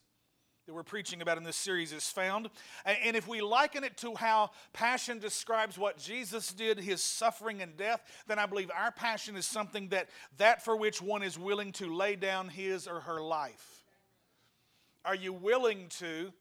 that 0.66 0.74
we're 0.74 0.84
preaching 0.84 1.22
about 1.22 1.38
in 1.38 1.44
this 1.44 1.56
series 1.56 1.92
is 1.92 2.08
found. 2.08 2.48
And 2.84 3.16
if 3.16 3.26
we 3.26 3.40
liken 3.40 3.82
it 3.82 3.96
to 3.98 4.14
how 4.14 4.50
passion 4.72 5.18
describes 5.18 5.76
what 5.76 5.98
Jesus 5.98 6.52
did, 6.52 6.78
his 6.78 7.02
suffering 7.02 7.62
and 7.62 7.76
death, 7.76 8.00
then 8.28 8.38
I 8.38 8.46
believe 8.46 8.70
our 8.70 8.92
passion 8.92 9.36
is 9.36 9.44
something 9.44 9.88
that 9.88 10.08
that 10.38 10.64
for 10.64 10.76
which 10.76 11.02
one 11.02 11.24
is 11.24 11.36
willing 11.36 11.72
to 11.72 11.92
lay 11.92 12.14
down 12.14 12.48
his 12.48 12.86
or 12.86 13.00
her 13.00 13.20
life. 13.20 13.82
Are 15.04 15.16
you 15.16 15.32
willing 15.32 15.88
to 15.98 16.32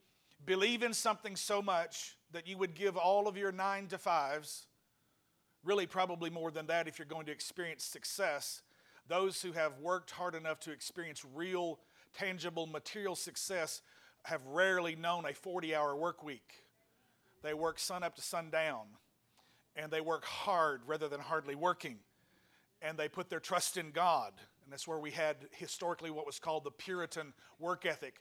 believe 0.46 0.84
in 0.84 0.94
something 0.94 1.36
so 1.36 1.62
much 1.62 2.16
that 2.32 2.48
you 2.48 2.58
would 2.58 2.76
give 2.76 2.98
all 2.98 3.28
of 3.28 3.38
your 3.38 3.52
nine 3.52 3.88
to 3.88 3.98
fives, 3.98 4.68
really 5.64 5.88
probably 5.88 6.30
more 6.30 6.52
than 6.52 6.68
that 6.68 6.88
if 6.88 7.00
you're 7.00 7.08
going 7.08 7.26
to 7.26 7.32
experience 7.32 7.84
success, 7.84 8.62
those 9.08 9.42
who 9.42 9.52
have 9.52 9.80
worked 9.80 10.12
hard 10.12 10.36
enough 10.36 10.60
to 10.60 10.72
experience 10.72 11.26
real, 11.34 11.80
tangible, 12.14 12.68
material 12.68 13.16
success 13.16 13.82
have 14.24 14.46
rarely 14.46 14.96
known 14.96 15.26
a 15.26 15.34
40 15.34 15.76
hour 15.76 15.96
work 15.96 16.24
week. 16.24 16.64
They 17.44 17.54
work 17.54 17.80
sun 17.80 18.04
up 18.04 18.16
to 18.16 18.22
sundown, 18.22 18.86
and 19.76 19.92
they 19.92 20.02
work 20.02 20.26
hard 20.26 20.82
rather 20.86 21.08
than 21.08 21.20
hardly 21.20 21.56
working. 21.56 21.98
And 22.82 22.98
they 22.98 23.08
put 23.10 23.30
their 23.30 23.40
trust 23.40 23.78
in 23.78 23.92
God. 23.92 24.34
And 24.64 24.72
that's 24.72 24.88
where 24.88 25.00
we 25.00 25.12
had 25.12 25.38
historically 25.52 26.12
what 26.12 26.26
was 26.26 26.40
called 26.40 26.64
the 26.64 26.72
Puritan 26.72 27.34
work 27.60 27.86
ethic, 27.86 28.16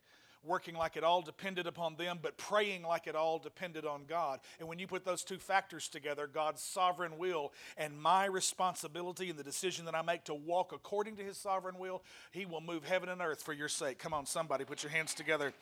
working 0.45 0.75
like 0.75 0.97
it 0.97 1.05
all 1.05 1.23
depended 1.23 1.67
upon 1.67 1.97
them, 1.97 2.19
but 2.23 2.37
praying 2.37 2.83
like 2.83 3.07
it 3.07 3.15
all 3.15 3.39
depended 3.39 3.85
on 3.85 4.05
God. 4.09 4.41
And 4.59 4.69
when 4.69 4.79
you 4.79 4.87
put 4.87 5.05
those 5.05 5.23
two 5.23 5.39
factors 5.39 5.89
together, 5.89 6.27
God's 6.27 6.63
sovereign 6.63 7.19
will 7.19 7.53
and 7.77 8.01
my 8.01 8.25
responsibility 8.25 9.31
and 9.31 9.39
the 9.39 9.45
decision 9.45 9.85
that 9.85 9.95
I 9.95 10.03
make 10.03 10.25
to 10.25 10.35
walk 10.35 10.73
according 10.73 11.17
to 11.17 11.23
His 11.23 11.37
sovereign 11.37 11.79
will, 11.79 12.03
He 12.31 12.47
will 12.47 12.61
move 12.61 12.85
heaven 12.85 13.09
and 13.09 13.21
earth 13.21 13.43
for 13.43 13.53
your 13.53 13.69
sake. 13.69 13.99
Come 13.99 14.15
on, 14.15 14.27
somebody, 14.27 14.65
put 14.65 14.83
your 14.83 14.93
hands 14.93 15.15
together. 15.15 15.53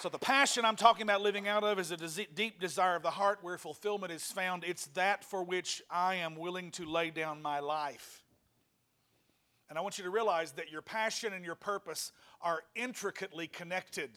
So, 0.00 0.10
the 0.10 0.18
passion 0.18 0.66
I'm 0.66 0.76
talking 0.76 1.02
about 1.02 1.22
living 1.22 1.48
out 1.48 1.64
of 1.64 1.78
is 1.78 1.90
a 1.90 2.26
deep 2.34 2.60
desire 2.60 2.96
of 2.96 3.02
the 3.02 3.10
heart 3.10 3.38
where 3.40 3.56
fulfillment 3.56 4.12
is 4.12 4.24
found. 4.24 4.62
It's 4.62 4.86
that 4.88 5.24
for 5.24 5.42
which 5.42 5.82
I 5.90 6.16
am 6.16 6.36
willing 6.36 6.70
to 6.72 6.84
lay 6.84 7.08
down 7.08 7.40
my 7.40 7.60
life. 7.60 8.22
And 9.68 9.78
I 9.78 9.82
want 9.82 9.98
you 9.98 10.04
to 10.04 10.10
realize 10.10 10.52
that 10.52 10.70
your 10.70 10.82
passion 10.82 11.32
and 11.32 11.44
your 11.44 11.54
purpose 11.54 12.12
are 12.40 12.62
intricately 12.74 13.48
connected. 13.48 14.10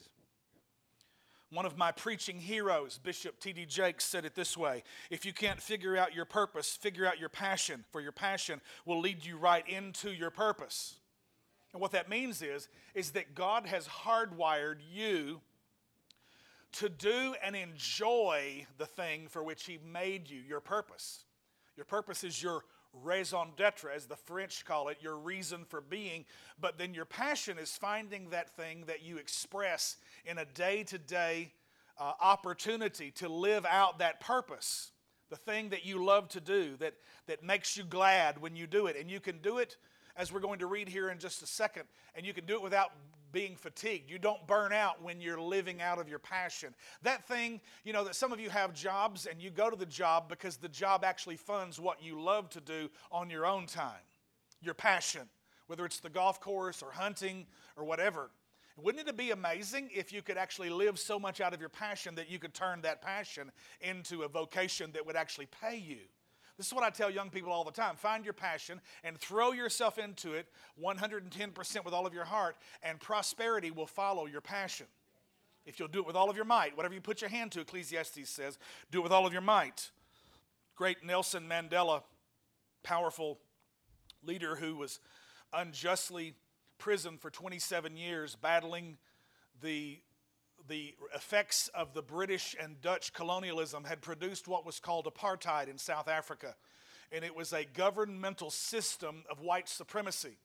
One 1.52 1.66
of 1.66 1.78
my 1.78 1.92
preaching 1.92 2.40
heroes, 2.40 3.00
Bishop 3.00 3.40
T.D. 3.40 3.66
Jakes, 3.66 4.06
said 4.06 4.24
it 4.24 4.36
this 4.36 4.56
way 4.56 4.84
If 5.10 5.26
you 5.26 5.34
can't 5.34 5.60
figure 5.60 5.98
out 5.98 6.14
your 6.14 6.26
purpose, 6.26 6.78
figure 6.78 7.08
out 7.08 7.20
your 7.20 7.30
passion, 7.30 7.84
for 7.92 8.02
your 8.02 8.12
passion 8.12 8.62
will 8.86 9.00
lead 9.00 9.26
you 9.26 9.38
right 9.38 9.68
into 9.68 10.12
your 10.12 10.30
purpose. 10.30 10.96
And 11.74 11.82
what 11.82 11.92
that 11.92 12.10
means 12.10 12.42
is, 12.42 12.68
is 12.94 13.12
that 13.12 13.36
God 13.36 13.66
has 13.66 13.88
hardwired 13.88 14.78
you 14.92 15.42
to 16.74 16.90
do 16.90 17.36
and 17.44 17.56
enjoy 17.56 18.68
the 18.78 18.86
thing 18.86 19.28
for 19.28 19.44
which 19.44 19.66
He 19.66 19.80
made 19.92 20.30
you, 20.30 20.40
your 20.40 20.60
purpose. 20.60 21.24
Your 21.76 21.86
purpose 21.86 22.24
is 22.24 22.42
your 22.42 22.64
raison 22.94 23.50
d'etre, 23.56 23.92
as 23.94 24.08
the 24.08 24.16
French 24.16 24.66
call 24.66 24.88
it, 24.88 24.98
your 25.02 25.18
reason 25.18 25.66
for 25.66 25.82
being. 25.82 26.26
But 26.60 26.78
then 26.78 26.94
your 26.94 27.06
passion 27.06 27.58
is 27.58 27.72
finding 27.72 28.30
that 28.30 28.56
thing 28.56 28.86
that 28.88 29.04
you 29.04 29.18
express 29.18 29.98
in 30.26 30.38
a 30.38 30.46
day 30.46 30.84
to 30.84 30.98
day 30.98 31.54
opportunity 32.00 33.12
to 33.12 33.28
live 33.28 33.66
out 33.66 34.00
that 34.00 34.20
purpose. 34.20 34.92
The 35.30 35.36
thing 35.36 35.70
that 35.70 35.86
you 35.86 36.04
love 36.04 36.30
to 36.30 36.42
do, 36.42 36.76
that, 36.78 36.96
that 37.28 37.44
makes 37.44 37.78
you 37.78 37.84
glad 37.84 38.42
when 38.42 38.56
you 38.56 38.66
do 38.66 38.88
it. 38.88 38.96
And 39.00 39.12
you 39.12 39.20
can 39.20 39.38
do 39.40 39.60
it, 39.60 39.78
as 40.16 40.32
we're 40.32 40.40
going 40.40 40.60
to 40.60 40.66
read 40.66 40.90
here 40.90 41.10
in 41.10 41.20
just 41.20 41.44
a 41.44 41.48
second, 41.48 41.84
and 42.16 42.26
you 42.26 42.34
can 42.34 42.46
do 42.46 42.56
it 42.56 42.62
without 42.62 42.92
being 43.32 43.56
fatigued. 43.56 44.10
You 44.10 44.20
don't 44.20 44.46
burn 44.48 44.74
out 44.74 45.02
when 45.02 45.22
you're 45.22 45.40
living 45.40 45.82
out 45.82 46.00
of 46.00 46.10
your 46.10 46.20
passion. 46.20 46.74
That 47.04 47.28
thing, 47.28 47.62
you 47.84 47.94
know, 47.94 48.04
that 48.04 48.16
some 48.16 48.32
of 48.32 48.40
you 48.40 48.50
have 48.50 48.74
jobs 48.74 49.26
and 49.26 49.42
you 49.42 49.50
go 49.50 49.70
to 49.70 49.76
the 49.76 49.86
job 49.86 50.30
because 50.30 50.58
the 50.58 50.70
job 50.70 51.04
actually 51.04 51.38
funds 51.38 51.80
what 51.80 52.02
you 52.04 52.22
love 52.22 52.50
to 52.52 52.62
do 52.62 52.90
on 53.12 53.30
your 53.30 53.46
own 53.46 53.66
time, 53.66 54.04
your 54.62 54.74
passion, 54.74 55.30
whether 55.68 55.86
it's 55.86 56.00
the 56.00 56.10
golf 56.10 56.40
course 56.40 56.82
or 56.82 56.92
hunting 56.92 57.46
or 57.76 57.84
whatever. 57.84 58.32
Wouldn't 58.82 59.08
it 59.08 59.18
be 59.18 59.32
amazing 59.32 59.90
if 59.94 60.14
you 60.14 60.22
could 60.22 60.38
actually 60.38 60.70
live 60.70 60.98
so 60.98 61.20
much 61.20 61.42
out 61.42 61.54
of 61.54 61.60
your 61.60 61.70
passion 61.70 62.16
that 62.16 62.30
you 62.30 62.40
could 62.40 62.54
turn 62.54 62.82
that 62.82 63.02
passion 63.02 63.52
into 63.82 64.24
a 64.24 64.30
vocation 64.30 64.92
that 64.94 65.06
would 65.06 65.18
actually 65.18 65.48
pay 65.48 65.78
you? 65.78 66.00
This 66.60 66.68
is 66.68 66.74
what 66.74 66.84
I 66.84 66.90
tell 66.90 67.10
young 67.10 67.30
people 67.30 67.54
all 67.54 67.64
the 67.64 67.72
time 67.72 67.96
find 67.96 68.26
your 68.26 68.34
passion 68.34 68.82
and 69.06 69.18
throw 69.18 69.54
yourself 69.54 69.98
into 69.98 70.34
it 70.34 70.46
110% 70.78 71.86
with 71.86 71.94
all 71.94 72.06
of 72.06 72.14
your 72.14 72.26
heart, 72.26 72.58
and 72.84 73.00
prosperity 73.00 73.72
will 73.72 73.88
follow 73.88 74.26
your 74.26 74.42
passion. 74.42 74.86
If 75.66 75.80
you'll 75.80 75.88
do 75.88 76.00
it 76.00 76.06
with 76.06 76.18
all 76.18 76.30
of 76.30 76.36
your 76.36 76.44
might, 76.44 76.76
whatever 76.76 76.94
you 76.94 77.00
put 77.00 77.22
your 77.22 77.30
hand 77.30 77.54
to, 77.54 77.62
Ecclesiastes 77.62 78.30
says, 78.30 78.60
do 78.92 79.00
it 79.00 79.04
with 79.04 79.14
all 79.14 79.26
of 79.26 79.32
your 79.32 79.42
might. 79.42 79.92
Great 80.76 81.02
Nelson 81.02 81.48
Mandela, 81.48 82.04
powerful 82.84 83.40
leader 84.22 84.58
who 84.58 84.76
was 84.76 85.00
unjustly 85.54 86.36
imprisoned 86.78 87.22
for 87.22 87.30
27 87.30 87.96
years, 87.96 88.36
battling 88.36 88.98
the 89.62 90.00
the 90.70 90.96
effects 91.14 91.70
of 91.74 91.94
the 91.94 92.02
British 92.02 92.56
and 92.62 92.80
Dutch 92.82 93.12
colonialism 93.14 93.84
had 93.84 94.02
produced 94.02 94.48
what 94.48 94.66
was 94.66 94.80
called 94.80 95.06
apartheid 95.06 95.68
in 95.68 95.78
South 95.78 96.08
Africa. 96.08 96.56
And 97.12 97.26
it 97.26 97.36
was 97.36 97.52
a 97.52 97.66
governmental 97.66 98.52
system 98.52 99.24
of 99.30 99.42
white 99.42 99.68
supremacy. 99.68 100.38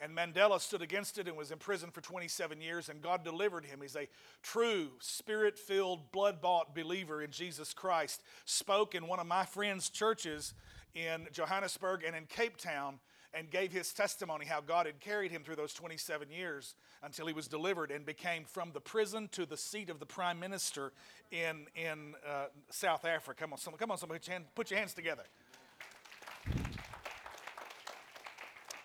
And 0.00 0.16
Mandela 0.16 0.60
stood 0.60 0.80
against 0.80 1.18
it 1.18 1.26
and 1.26 1.36
was 1.36 1.50
imprisoned 1.50 1.92
for 1.92 2.00
27 2.00 2.60
years, 2.60 2.88
and 2.88 3.02
God 3.02 3.24
delivered 3.24 3.64
him. 3.64 3.80
He's 3.82 3.96
a 3.96 4.08
true, 4.42 4.90
spirit 5.00 5.58
filled, 5.58 6.12
blood 6.12 6.40
bought 6.40 6.74
believer 6.74 7.20
in 7.20 7.32
Jesus 7.32 7.74
Christ. 7.74 8.22
Spoke 8.44 8.94
in 8.94 9.08
one 9.08 9.18
of 9.18 9.26
my 9.26 9.44
friends' 9.44 9.90
churches 9.90 10.54
in 10.94 11.26
Johannesburg 11.32 12.04
and 12.06 12.14
in 12.14 12.26
Cape 12.26 12.56
Town 12.56 13.00
and 13.38 13.50
gave 13.52 13.70
his 13.70 13.92
testimony 13.92 14.44
how 14.44 14.60
God 14.60 14.86
had 14.86 14.98
carried 14.98 15.30
him 15.30 15.44
through 15.44 15.54
those 15.54 15.72
27 15.72 16.28
years 16.28 16.74
until 17.04 17.28
he 17.28 17.32
was 17.32 17.46
delivered 17.46 17.92
and 17.92 18.04
became 18.04 18.44
from 18.44 18.72
the 18.72 18.80
prison 18.80 19.28
to 19.28 19.46
the 19.46 19.56
seat 19.56 19.90
of 19.90 20.00
the 20.00 20.06
prime 20.06 20.40
minister 20.40 20.92
in, 21.30 21.66
in 21.76 22.14
uh, 22.28 22.46
South 22.70 23.04
Africa. 23.04 23.42
Come 23.42 23.52
on, 23.52 23.58
someone, 23.58 23.78
come 23.78 23.92
on, 23.92 23.98
hand, 24.28 24.44
put 24.56 24.72
your 24.72 24.78
hands 24.78 24.92
together. 24.92 25.22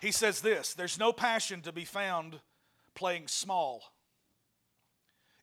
He 0.00 0.12
says 0.12 0.40
this 0.40 0.74
there's 0.74 1.00
no 1.00 1.12
passion 1.12 1.60
to 1.62 1.72
be 1.72 1.84
found 1.84 2.38
playing 2.94 3.26
small, 3.26 3.82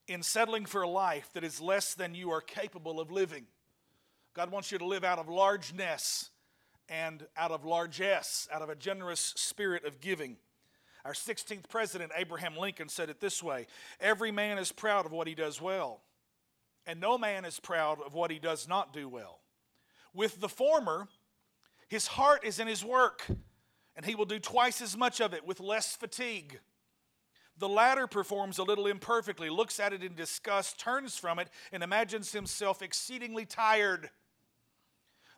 in 0.07 0.23
settling 0.23 0.65
for 0.65 0.83
a 0.83 0.89
life 0.89 1.29
that 1.33 1.43
is 1.43 1.59
less 1.59 1.95
than 1.95 2.15
you 2.15 2.31
are 2.31 2.41
capable 2.41 3.01
of 3.01 3.11
living. 3.11 3.47
God 4.33 4.51
wants 4.51 4.71
you 4.71 4.77
to 4.77 4.85
live 4.85 5.03
out 5.03 5.19
of 5.19 5.27
largeness 5.27 6.30
and 6.91 7.25
out 7.37 7.51
of 7.51 7.63
largesse, 7.63 8.49
out 8.51 8.61
of 8.61 8.69
a 8.69 8.75
generous 8.75 9.33
spirit 9.37 9.85
of 9.85 10.01
giving. 10.01 10.35
Our 11.05 11.13
16th 11.13 11.69
president, 11.69 12.11
Abraham 12.15 12.57
Lincoln, 12.57 12.89
said 12.89 13.09
it 13.09 13.21
this 13.21 13.41
way 13.41 13.65
Every 13.99 14.31
man 14.31 14.59
is 14.59 14.71
proud 14.71 15.05
of 15.05 15.13
what 15.13 15.25
he 15.25 15.33
does 15.33 15.59
well, 15.59 16.01
and 16.85 16.99
no 16.99 17.17
man 17.17 17.45
is 17.45 17.59
proud 17.59 17.99
of 18.05 18.13
what 18.13 18.29
he 18.29 18.37
does 18.37 18.67
not 18.67 18.93
do 18.93 19.07
well. 19.07 19.39
With 20.13 20.41
the 20.41 20.49
former, 20.49 21.07
his 21.87 22.07
heart 22.07 22.43
is 22.43 22.59
in 22.59 22.67
his 22.67 22.83
work, 22.83 23.25
and 23.95 24.05
he 24.05 24.13
will 24.13 24.25
do 24.25 24.39
twice 24.39 24.81
as 24.81 24.97
much 24.97 25.21
of 25.21 25.33
it 25.33 25.47
with 25.47 25.61
less 25.61 25.95
fatigue. 25.95 26.59
The 27.57 27.69
latter 27.69 28.05
performs 28.05 28.57
a 28.57 28.63
little 28.63 28.87
imperfectly, 28.87 29.49
looks 29.49 29.79
at 29.79 29.93
it 29.93 30.03
in 30.03 30.13
disgust, 30.13 30.79
turns 30.79 31.17
from 31.17 31.39
it, 31.39 31.47
and 31.71 31.83
imagines 31.83 32.33
himself 32.33 32.81
exceedingly 32.81 33.45
tired 33.45 34.09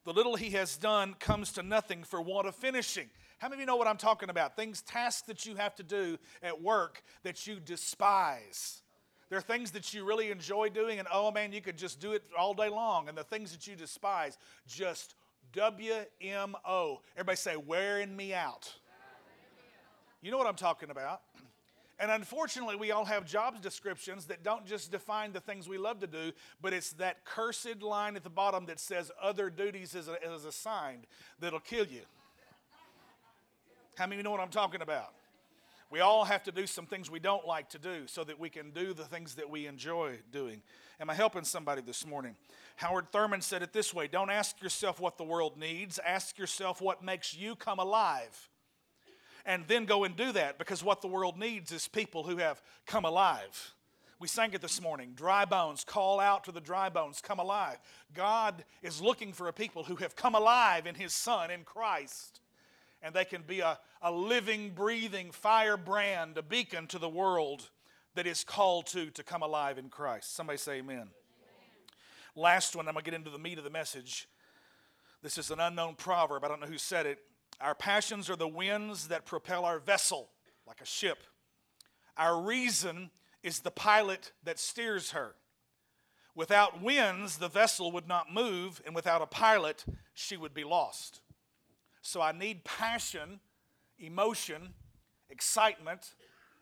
the 0.05 0.13
little 0.13 0.35
he 0.35 0.51
has 0.51 0.77
done 0.77 1.15
comes 1.19 1.53
to 1.53 1.63
nothing 1.63 2.03
for 2.03 2.21
want 2.21 2.47
of 2.47 2.55
finishing. 2.55 3.09
How 3.37 3.49
many 3.49 3.57
of 3.57 3.59
you 3.61 3.65
know 3.65 3.75
what 3.75 3.87
I'm 3.87 3.97
talking 3.97 4.29
about? 4.29 4.55
Things, 4.55 4.81
tasks 4.81 5.23
that 5.23 5.45
you 5.45 5.55
have 5.55 5.75
to 5.75 5.83
do 5.83 6.17
at 6.41 6.61
work 6.61 7.03
that 7.23 7.45
you 7.47 7.59
despise. 7.59 8.81
There 9.29 9.37
are 9.37 9.41
things 9.41 9.71
that 9.71 9.93
you 9.93 10.05
really 10.05 10.29
enjoy 10.29 10.69
doing, 10.69 10.99
and 10.99 11.07
oh 11.11 11.31
man, 11.31 11.51
you 11.51 11.61
could 11.61 11.77
just 11.77 11.99
do 11.99 12.11
it 12.11 12.23
all 12.37 12.53
day 12.53 12.69
long. 12.69 13.09
And 13.09 13.17
the 13.17 13.23
things 13.23 13.51
that 13.51 13.65
you 13.65 13.75
despise, 13.75 14.37
just 14.67 15.15
WMO. 15.53 16.99
Everybody 17.15 17.35
say, 17.35 17.55
wearing 17.55 18.15
me 18.15 18.33
out. 18.33 18.73
You 20.21 20.31
know 20.31 20.37
what 20.37 20.47
I'm 20.47 20.55
talking 20.55 20.89
about. 20.89 21.21
And 22.03 22.11
unfortunately, 22.11 22.75
we 22.75 22.91
all 22.91 23.05
have 23.05 23.25
job 23.25 23.61
descriptions 23.61 24.25
that 24.25 24.43
don't 24.43 24.65
just 24.65 24.91
define 24.91 25.31
the 25.31 25.39
things 25.39 25.69
we 25.69 25.77
love 25.77 26.01
to 26.01 26.07
do, 26.07 26.33
but 26.61 26.73
it's 26.73 26.91
that 26.93 27.23
cursed 27.23 27.81
line 27.81 28.17
at 28.17 28.25
the 28.25 28.29
bottom 28.29 28.65
that 28.65 28.81
says 28.81 29.09
other 29.21 29.49
duties 29.49 29.95
is, 29.95 30.09
is 30.09 30.43
assigned 30.43 31.07
that'll 31.39 31.61
kill 31.61 31.85
you. 31.85 32.01
How 33.95 34.05
many 34.05 34.15
of 34.15 34.17
you 34.17 34.23
know 34.23 34.31
what 34.31 34.41
I'm 34.41 34.49
talking 34.49 34.81
about? 34.81 35.13
We 35.89 36.01
all 36.01 36.25
have 36.25 36.43
to 36.43 36.51
do 36.51 36.67
some 36.67 36.85
things 36.85 37.09
we 37.09 37.19
don't 37.19 37.47
like 37.47 37.69
to 37.69 37.79
do 37.79 38.05
so 38.07 38.25
that 38.25 38.37
we 38.37 38.49
can 38.49 38.71
do 38.71 38.93
the 38.93 39.05
things 39.05 39.35
that 39.35 39.49
we 39.49 39.65
enjoy 39.65 40.17
doing. 40.29 40.61
Am 40.99 41.09
I 41.09 41.13
helping 41.13 41.45
somebody 41.45 41.81
this 41.81 42.05
morning? 42.05 42.35
Howard 42.75 43.13
Thurman 43.13 43.39
said 43.39 43.63
it 43.63 43.71
this 43.71 43.93
way 43.93 44.09
Don't 44.09 44.29
ask 44.29 44.61
yourself 44.61 44.99
what 44.99 45.17
the 45.17 45.23
world 45.23 45.57
needs, 45.57 46.01
ask 46.05 46.37
yourself 46.37 46.81
what 46.81 47.01
makes 47.01 47.33
you 47.33 47.55
come 47.55 47.79
alive 47.79 48.49
and 49.45 49.65
then 49.67 49.85
go 49.85 50.03
and 50.03 50.15
do 50.15 50.31
that 50.31 50.57
because 50.57 50.83
what 50.83 51.01
the 51.01 51.07
world 51.07 51.37
needs 51.37 51.71
is 51.71 51.87
people 51.87 52.23
who 52.23 52.37
have 52.37 52.61
come 52.85 53.05
alive. 53.05 53.73
We 54.19 54.27
sang 54.27 54.53
it 54.53 54.61
this 54.61 54.81
morning 54.81 55.13
dry 55.15 55.43
bones, 55.43 55.83
call 55.83 56.19
out 56.19 56.45
to 56.45 56.51
the 56.51 56.61
dry 56.61 56.89
bones, 56.89 57.19
come 57.21 57.39
alive. 57.39 57.77
God 58.13 58.63
is 58.81 59.01
looking 59.01 59.33
for 59.33 59.47
a 59.47 59.53
people 59.53 59.83
who 59.83 59.97
have 59.97 60.15
come 60.15 60.35
alive 60.35 60.87
in 60.87 60.95
His 60.95 61.13
Son, 61.13 61.51
in 61.51 61.63
Christ. 61.63 62.39
And 63.01 63.13
they 63.13 63.25
can 63.25 63.41
be 63.41 63.59
a, 63.59 63.77
a 64.01 64.11
living, 64.13 64.69
breathing 64.69 65.31
firebrand, 65.31 66.37
a 66.37 66.41
beacon 66.41 66.87
to 66.87 66.99
the 66.99 67.09
world 67.09 67.69
that 68.15 68.25
is 68.25 68.45
called 68.45 68.85
to 68.87 69.09
to 69.11 69.23
come 69.23 69.41
alive 69.41 69.77
in 69.77 69.89
Christ. 69.89 70.33
Somebody 70.33 70.57
say 70.57 70.77
amen. 70.77 70.95
amen. 70.97 71.09
Last 72.33 72.77
one, 72.77 72.87
I'm 72.87 72.93
going 72.93 73.03
to 73.03 73.11
get 73.11 73.17
into 73.17 73.29
the 73.29 73.39
meat 73.39 73.57
of 73.57 73.65
the 73.65 73.69
message. 73.69 74.29
This 75.21 75.37
is 75.37 75.51
an 75.51 75.59
unknown 75.59 75.95
proverb. 75.95 76.45
I 76.45 76.47
don't 76.47 76.61
know 76.61 76.67
who 76.67 76.77
said 76.77 77.05
it. 77.05 77.19
Our 77.61 77.75
passions 77.75 78.29
are 78.29 78.35
the 78.35 78.47
winds 78.47 79.07
that 79.07 79.25
propel 79.25 79.65
our 79.65 79.79
vessel 79.79 80.29
like 80.67 80.81
a 80.81 80.85
ship. 80.85 81.23
Our 82.17 82.41
reason 82.41 83.09
is 83.41 83.59
the 83.59 83.71
pilot 83.71 84.31
that 84.43 84.59
steers 84.59 85.11
her. 85.11 85.35
Without 86.35 86.81
winds, 86.81 87.37
the 87.37 87.47
vessel 87.47 87.91
would 87.91 88.07
not 88.07 88.33
move, 88.33 88.81
and 88.85 88.95
without 88.95 89.21
a 89.21 89.27
pilot, 89.27 89.85
she 90.13 90.35
would 90.35 90.53
be 90.53 90.63
lost. 90.63 91.21
So 92.01 92.21
I 92.21 92.31
need 92.31 92.63
passion, 92.63 93.39
emotion, 93.99 94.73
excitement, 95.29 96.15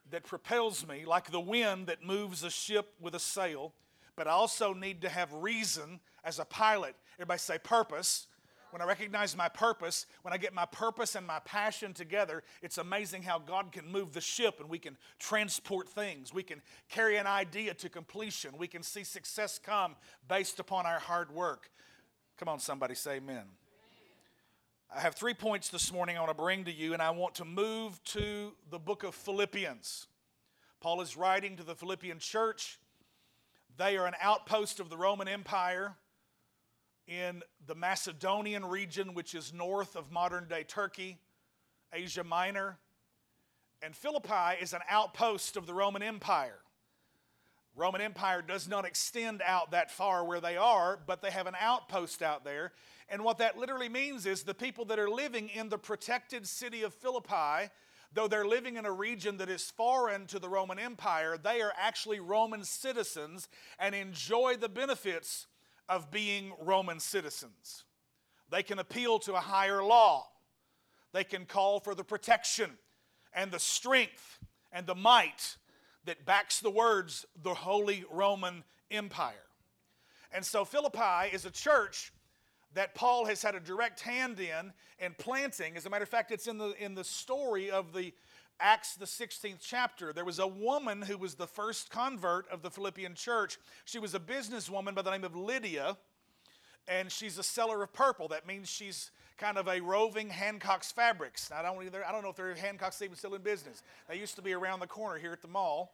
that 0.10 0.24
propels 0.24 0.86
me, 0.86 1.06
like 1.06 1.32
the 1.32 1.40
wind 1.40 1.88
that 1.88 2.04
moves 2.04 2.44
a 2.44 2.50
ship 2.50 2.94
with 3.00 3.16
a 3.16 3.20
sail, 3.20 3.74
but 4.16 4.28
I 4.28 4.32
also 4.32 4.74
need 4.74 5.02
to 5.04 5.10
have 5.10 5.34
reason 5.34 6.00
as 6.24 6.38
a 6.38 6.46
pilot. 6.46 6.96
Everybody 7.16 7.40
say 7.40 7.58
purpose. 7.58 8.28
When 8.72 8.82
I 8.82 8.86
recognize 8.86 9.36
my 9.36 9.50
purpose, 9.50 10.06
when 10.22 10.34
I 10.34 10.38
get 10.38 10.54
my 10.54 10.66
purpose 10.66 11.16
and 11.16 11.26
my 11.28 11.40
passion 11.40 11.94
together, 11.94 12.44
it's 12.62 12.78
amazing 12.78 13.24
how 13.24 13.40
God 13.40 13.72
can 13.72 13.92
move 13.92 14.14
the 14.14 14.22
ship 14.22 14.60
and 14.60 14.70
we 14.70 14.80
can 14.80 14.98
transport 15.20 15.90
things. 15.90 16.34
We 16.34 16.44
can 16.44 16.62
carry 16.90 17.18
an 17.18 17.28
idea 17.28 17.74
to 17.76 17.90
completion. 17.90 18.52
We 18.58 18.68
can 18.68 18.84
see 18.84 19.04
success 19.04 19.60
come 19.60 19.96
based 20.28 20.60
upon 20.60 20.86
our 20.86 21.00
hard 21.00 21.32
work. 21.32 21.70
Come 22.38 22.50
on, 22.50 22.60
somebody 22.60 22.96
say 22.96 23.18
amen. 23.18 23.44
I 24.94 25.00
have 25.00 25.16
three 25.16 25.34
points 25.34 25.70
this 25.70 25.94
morning 25.94 26.18
I 26.18 26.20
want 26.20 26.32
to 26.32 26.42
bring 26.42 26.66
to 26.66 26.72
you, 26.72 26.94
and 26.94 27.02
I 27.02 27.12
want 27.12 27.36
to 27.36 27.46
move 27.46 28.04
to 28.06 28.52
the 28.70 28.80
book 28.80 29.04
of 29.04 29.16
Philippians. 29.16 30.08
Paul 30.82 31.00
is 31.00 31.16
writing 31.16 31.56
to 31.58 31.64
the 31.64 31.76
Philippian 31.76 32.20
church. 32.20 32.78
They 33.78 33.96
are 33.96 34.06
an 34.06 34.16
outpost 34.22 34.82
of 34.82 34.90
the 34.90 34.98
Roman 34.98 35.30
Empire 35.30 35.96
in 37.08 37.42
the 37.66 37.76
Macedonian 37.76 38.66
region, 38.66 39.14
which 39.14 39.36
is 39.36 39.54
north 39.54 39.96
of 39.96 40.12
modern 40.12 40.48
day 40.48 40.64
Turkey, 40.64 41.18
Asia 41.94 42.24
Minor. 42.24 42.78
And 43.82 43.96
Philippi 43.96 44.62
is 44.62 44.74
an 44.74 44.82
outpost 44.90 45.58
of 45.58 45.66
the 45.66 45.74
Roman 45.74 46.04
Empire. 46.04 46.60
Roman 47.76 48.02
Empire 48.02 48.42
does 48.42 48.68
not 48.68 48.86
extend 48.86 49.42
out 49.46 49.72
that 49.72 49.90
far 49.90 50.26
where 50.26 50.42
they 50.42 50.58
are, 50.58 51.00
but 51.06 51.22
they 51.22 51.32
have 51.32 51.48
an 51.48 51.56
outpost 51.60 52.22
out 52.22 52.44
there. 52.44 52.74
And 53.08 53.24
what 53.24 53.38
that 53.38 53.58
literally 53.58 53.90
means 53.90 54.26
is 54.26 54.44
the 54.44 54.54
people 54.54 54.86
that 54.86 55.00
are 55.00 55.10
living 55.10 55.50
in 55.50 55.70
the 55.70 55.78
protected 55.78 56.48
city 56.48 56.84
of 56.84 56.94
Philippi, 56.94 57.72
though 58.14 58.28
they're 58.28 58.46
living 58.46 58.76
in 58.76 58.86
a 58.86 58.92
region 58.92 59.38
that 59.38 59.50
is 59.50 59.72
foreign 59.72 60.28
to 60.28 60.40
the 60.40 60.50
Roman 60.50 60.80
Empire, 60.80 61.38
they 61.42 61.62
are 61.62 61.74
actually 61.78 62.20
Roman 62.20 62.64
citizens 62.66 63.48
and 63.80 63.96
enjoy 63.96 64.58
the 64.58 64.70
benefits 64.70 65.48
of 65.92 66.10
being 66.10 66.54
Roman 66.62 67.02
citizens. 67.02 67.84
They 68.50 68.64
can 68.64 68.80
appeal 68.80 69.20
to 69.20 69.34
a 69.34 69.40
higher 69.40 69.84
law, 69.84 70.26
they 71.12 71.26
can 71.26 71.46
call 71.46 71.82
for 71.82 71.94
the 71.94 72.04
protection 72.04 72.72
and 73.34 73.52
the 73.52 73.60
strength 73.60 74.40
and 74.72 74.88
the 74.88 74.96
might 74.96 75.58
that 76.06 76.26
backs 76.26 76.62
the 76.62 76.70
words, 76.70 77.26
the 77.44 77.54
Holy 77.54 78.06
Roman 78.10 78.64
Empire. 78.90 79.36
And 80.32 80.46
so 80.46 80.64
Philippi 80.64 81.34
is 81.34 81.46
a 81.46 81.52
church 81.52 82.14
that 82.74 82.96
Paul 82.96 83.26
has 83.26 83.44
had 83.44 83.54
a 83.54 83.60
direct 83.60 84.00
hand 84.00 84.40
in 84.40 84.72
and 85.00 85.18
planting. 85.18 85.76
As 85.76 85.86
a 85.86 85.90
matter 85.90 86.04
of 86.04 86.10
fact, 86.10 86.32
it's 86.32 86.48
in 86.48 86.58
the, 86.58 86.74
in 86.82 86.96
the 86.96 87.04
story 87.04 87.70
of 87.70 87.92
the 87.92 88.14
Acts, 88.62 88.94
the 88.94 89.06
16th 89.06 89.58
chapter. 89.60 90.14
There 90.14 90.24
was 90.24 90.38
a 90.38 90.46
woman 90.46 91.02
who 91.02 91.18
was 91.18 91.34
the 91.34 91.48
first 91.48 91.90
convert 91.90 92.48
of 92.50 92.62
the 92.62 92.70
Philippian 92.70 93.16
church. 93.16 93.58
She 93.86 93.98
was 93.98 94.14
a 94.14 94.20
businesswoman 94.20 94.94
by 94.94 95.02
the 95.02 95.10
name 95.10 95.24
of 95.24 95.36
Lydia, 95.36 95.98
and 96.88 97.12
she's 97.12 97.40
a 97.40 97.44
seller 97.44 97.82
of 97.82 97.92
purple. 97.92 98.28
That 98.28 98.46
means 98.46 98.70
she's 98.70 99.10
kind 99.38 99.58
of 99.58 99.68
a 99.68 99.82
roving 99.82 100.30
Hancock's 100.30 100.92
Fabrics. 100.92 101.52
I 101.52 101.64
don't, 101.64 101.84
either, 101.84 102.06
I 102.08 102.12
don't 102.12 102.22
know 102.22 102.30
if 102.30 102.36
they're 102.36 102.54
Hancock's 102.54 103.02
even 103.02 103.16
still 103.16 103.34
in 103.34 103.42
business. 103.42 103.82
They 104.08 104.20
used 104.20 104.36
to 104.36 104.44
be 104.44 104.54
around 104.54 104.80
the 104.80 104.88
corner 104.88 105.18
here 105.18 105.32
at 105.32 105.42
the 105.42 105.48
mall. 105.48 105.94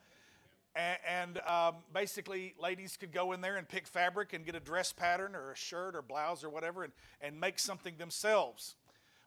And, 0.76 0.98
and 1.08 1.38
um, 1.48 1.76
basically, 1.94 2.54
ladies 2.62 2.98
could 2.98 3.14
go 3.14 3.32
in 3.32 3.40
there 3.40 3.56
and 3.56 3.68
pick 3.68 3.88
fabric 3.88 4.34
and 4.34 4.46
get 4.46 4.56
a 4.56 4.60
dress 4.60 4.92
pattern 4.92 5.36
or 5.36 5.52
a 5.52 5.56
shirt 5.56 5.96
or 5.96 6.02
blouse 6.02 6.44
or 6.44 6.50
whatever 6.50 6.84
and, 6.84 6.92
and 7.22 7.40
make 7.40 7.60
something 7.60 7.96
themselves. 7.98 8.76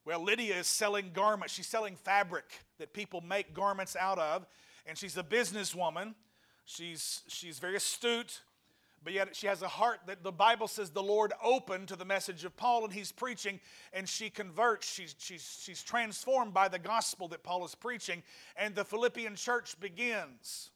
Well, 0.04 0.22
Lydia 0.22 0.56
is 0.56 0.66
selling 0.66 1.10
garments. 1.12 1.54
She's 1.54 1.66
selling 1.66 1.96
fabric 1.96 2.44
that 2.78 2.92
people 2.92 3.20
make 3.20 3.54
garments 3.54 3.96
out 3.96 4.18
of. 4.18 4.46
And 4.86 4.96
she's 4.96 5.16
a 5.16 5.22
businesswoman. 5.22 6.14
She's, 6.64 7.22
she's 7.28 7.58
very 7.58 7.76
astute 7.76 8.40
but 9.02 9.12
yet 9.12 9.34
she 9.34 9.46
has 9.46 9.62
a 9.62 9.68
heart 9.68 10.00
that 10.06 10.22
the 10.22 10.32
Bible 10.32 10.68
says 10.68 10.90
the 10.90 11.02
Lord 11.02 11.32
opened 11.42 11.88
to 11.88 11.96
the 11.96 12.04
message 12.04 12.44
of 12.44 12.56
Paul, 12.56 12.84
and 12.84 12.92
he's 12.92 13.12
preaching, 13.12 13.58
and 13.92 14.08
she 14.08 14.28
converts. 14.28 14.92
She's, 14.92 15.14
she's, 15.18 15.58
she's 15.62 15.82
transformed 15.82 16.52
by 16.52 16.68
the 16.68 16.78
gospel 16.78 17.28
that 17.28 17.42
Paul 17.42 17.64
is 17.64 17.74
preaching, 17.74 18.22
and 18.56 18.74
the 18.74 18.84
Philippian 18.84 19.36
church 19.36 19.78
begins. 19.80 20.70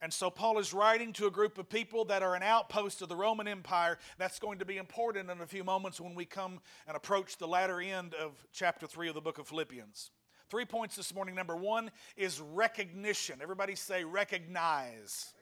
And 0.00 0.12
so 0.12 0.30
Paul 0.30 0.58
is 0.58 0.72
writing 0.72 1.12
to 1.14 1.26
a 1.26 1.30
group 1.30 1.58
of 1.58 1.68
people 1.68 2.04
that 2.04 2.22
are 2.22 2.36
an 2.36 2.42
outpost 2.42 3.02
of 3.02 3.08
the 3.08 3.16
Roman 3.16 3.48
Empire. 3.48 3.98
That's 4.16 4.38
going 4.38 4.60
to 4.60 4.64
be 4.64 4.76
important 4.76 5.28
in 5.28 5.40
a 5.40 5.46
few 5.46 5.64
moments 5.64 6.00
when 6.00 6.14
we 6.14 6.24
come 6.24 6.60
and 6.86 6.96
approach 6.96 7.36
the 7.36 7.48
latter 7.48 7.80
end 7.80 8.14
of 8.14 8.32
chapter 8.52 8.86
3 8.86 9.08
of 9.08 9.14
the 9.14 9.20
book 9.20 9.38
of 9.38 9.48
Philippians. 9.48 10.12
Three 10.50 10.64
points 10.64 10.94
this 10.94 11.12
morning. 11.12 11.34
Number 11.34 11.56
one 11.56 11.90
is 12.16 12.40
recognition. 12.40 13.40
Everybody 13.42 13.74
say 13.74 14.04
recognize. 14.04 15.34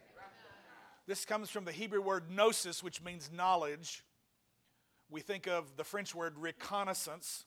This 1.06 1.24
comes 1.24 1.50
from 1.50 1.64
the 1.64 1.70
Hebrew 1.70 2.00
word 2.00 2.30
gnosis, 2.30 2.82
which 2.82 3.02
means 3.02 3.30
knowledge. 3.32 4.02
We 5.08 5.20
think 5.20 5.46
of 5.46 5.76
the 5.76 5.84
French 5.84 6.14
word 6.14 6.36
reconnaissance, 6.36 7.44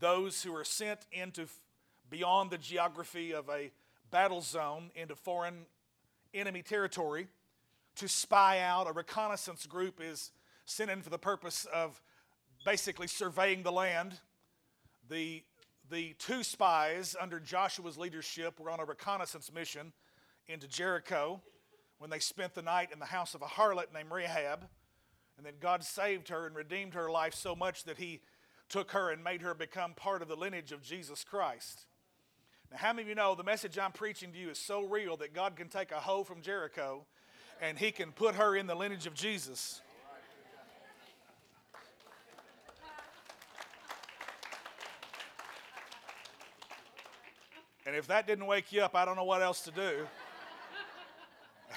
those 0.00 0.42
who 0.42 0.52
are 0.56 0.64
sent 0.64 1.00
into 1.12 1.46
beyond 2.10 2.50
the 2.50 2.58
geography 2.58 3.32
of 3.32 3.48
a 3.48 3.70
battle 4.10 4.40
zone 4.40 4.90
into 4.96 5.14
foreign 5.14 5.66
enemy 6.34 6.62
territory 6.62 7.28
to 7.96 8.08
spy 8.08 8.60
out. 8.60 8.88
A 8.88 8.92
reconnaissance 8.92 9.66
group 9.66 10.00
is 10.02 10.32
sent 10.66 10.90
in 10.90 11.02
for 11.02 11.10
the 11.10 11.18
purpose 11.18 11.66
of 11.72 12.00
basically 12.64 13.06
surveying 13.06 13.62
the 13.62 13.72
land. 13.72 14.14
The, 15.08 15.42
the 15.90 16.14
two 16.18 16.42
spies 16.42 17.14
under 17.20 17.38
Joshua's 17.38 17.98
leadership 17.98 18.58
were 18.58 18.70
on 18.70 18.80
a 18.80 18.84
reconnaissance 18.84 19.52
mission 19.52 19.92
into 20.48 20.66
Jericho 20.66 21.40
when 21.98 22.10
they 22.10 22.18
spent 22.18 22.54
the 22.54 22.62
night 22.62 22.90
in 22.92 22.98
the 22.98 23.04
house 23.06 23.34
of 23.34 23.42
a 23.42 23.46
harlot 23.46 23.92
named 23.92 24.10
Rahab. 24.10 24.66
And 25.36 25.44
then 25.44 25.54
God 25.60 25.84
saved 25.84 26.28
her 26.28 26.46
and 26.46 26.54
redeemed 26.54 26.94
her 26.94 27.10
life 27.10 27.34
so 27.34 27.54
much 27.54 27.84
that 27.84 27.98
He 27.98 28.20
took 28.68 28.92
her 28.92 29.10
and 29.10 29.22
made 29.22 29.42
her 29.42 29.54
become 29.54 29.94
part 29.94 30.22
of 30.22 30.28
the 30.28 30.36
lineage 30.36 30.72
of 30.72 30.82
Jesus 30.82 31.24
Christ. 31.24 31.86
Now, 32.74 32.80
how 32.80 32.92
many 32.92 33.02
of 33.02 33.08
you 33.08 33.14
know 33.14 33.36
the 33.36 33.44
message 33.44 33.78
I'm 33.78 33.92
preaching 33.92 34.32
to 34.32 34.38
you 34.38 34.50
is 34.50 34.58
so 34.58 34.82
real 34.82 35.16
that 35.18 35.32
God 35.32 35.54
can 35.54 35.68
take 35.68 35.92
a 35.92 36.00
hoe 36.00 36.24
from 36.24 36.42
Jericho 36.42 37.04
and 37.62 37.78
He 37.78 37.92
can 37.92 38.10
put 38.10 38.34
her 38.34 38.56
in 38.56 38.66
the 38.66 38.74
lineage 38.74 39.06
of 39.06 39.14
Jesus? 39.14 39.80
And 47.86 47.94
if 47.94 48.08
that 48.08 48.26
didn't 48.26 48.46
wake 48.46 48.72
you 48.72 48.82
up, 48.82 48.96
I 48.96 49.04
don't 49.04 49.14
know 49.14 49.22
what 49.22 49.40
else 49.40 49.60
to 49.60 49.70
do. 49.70 50.08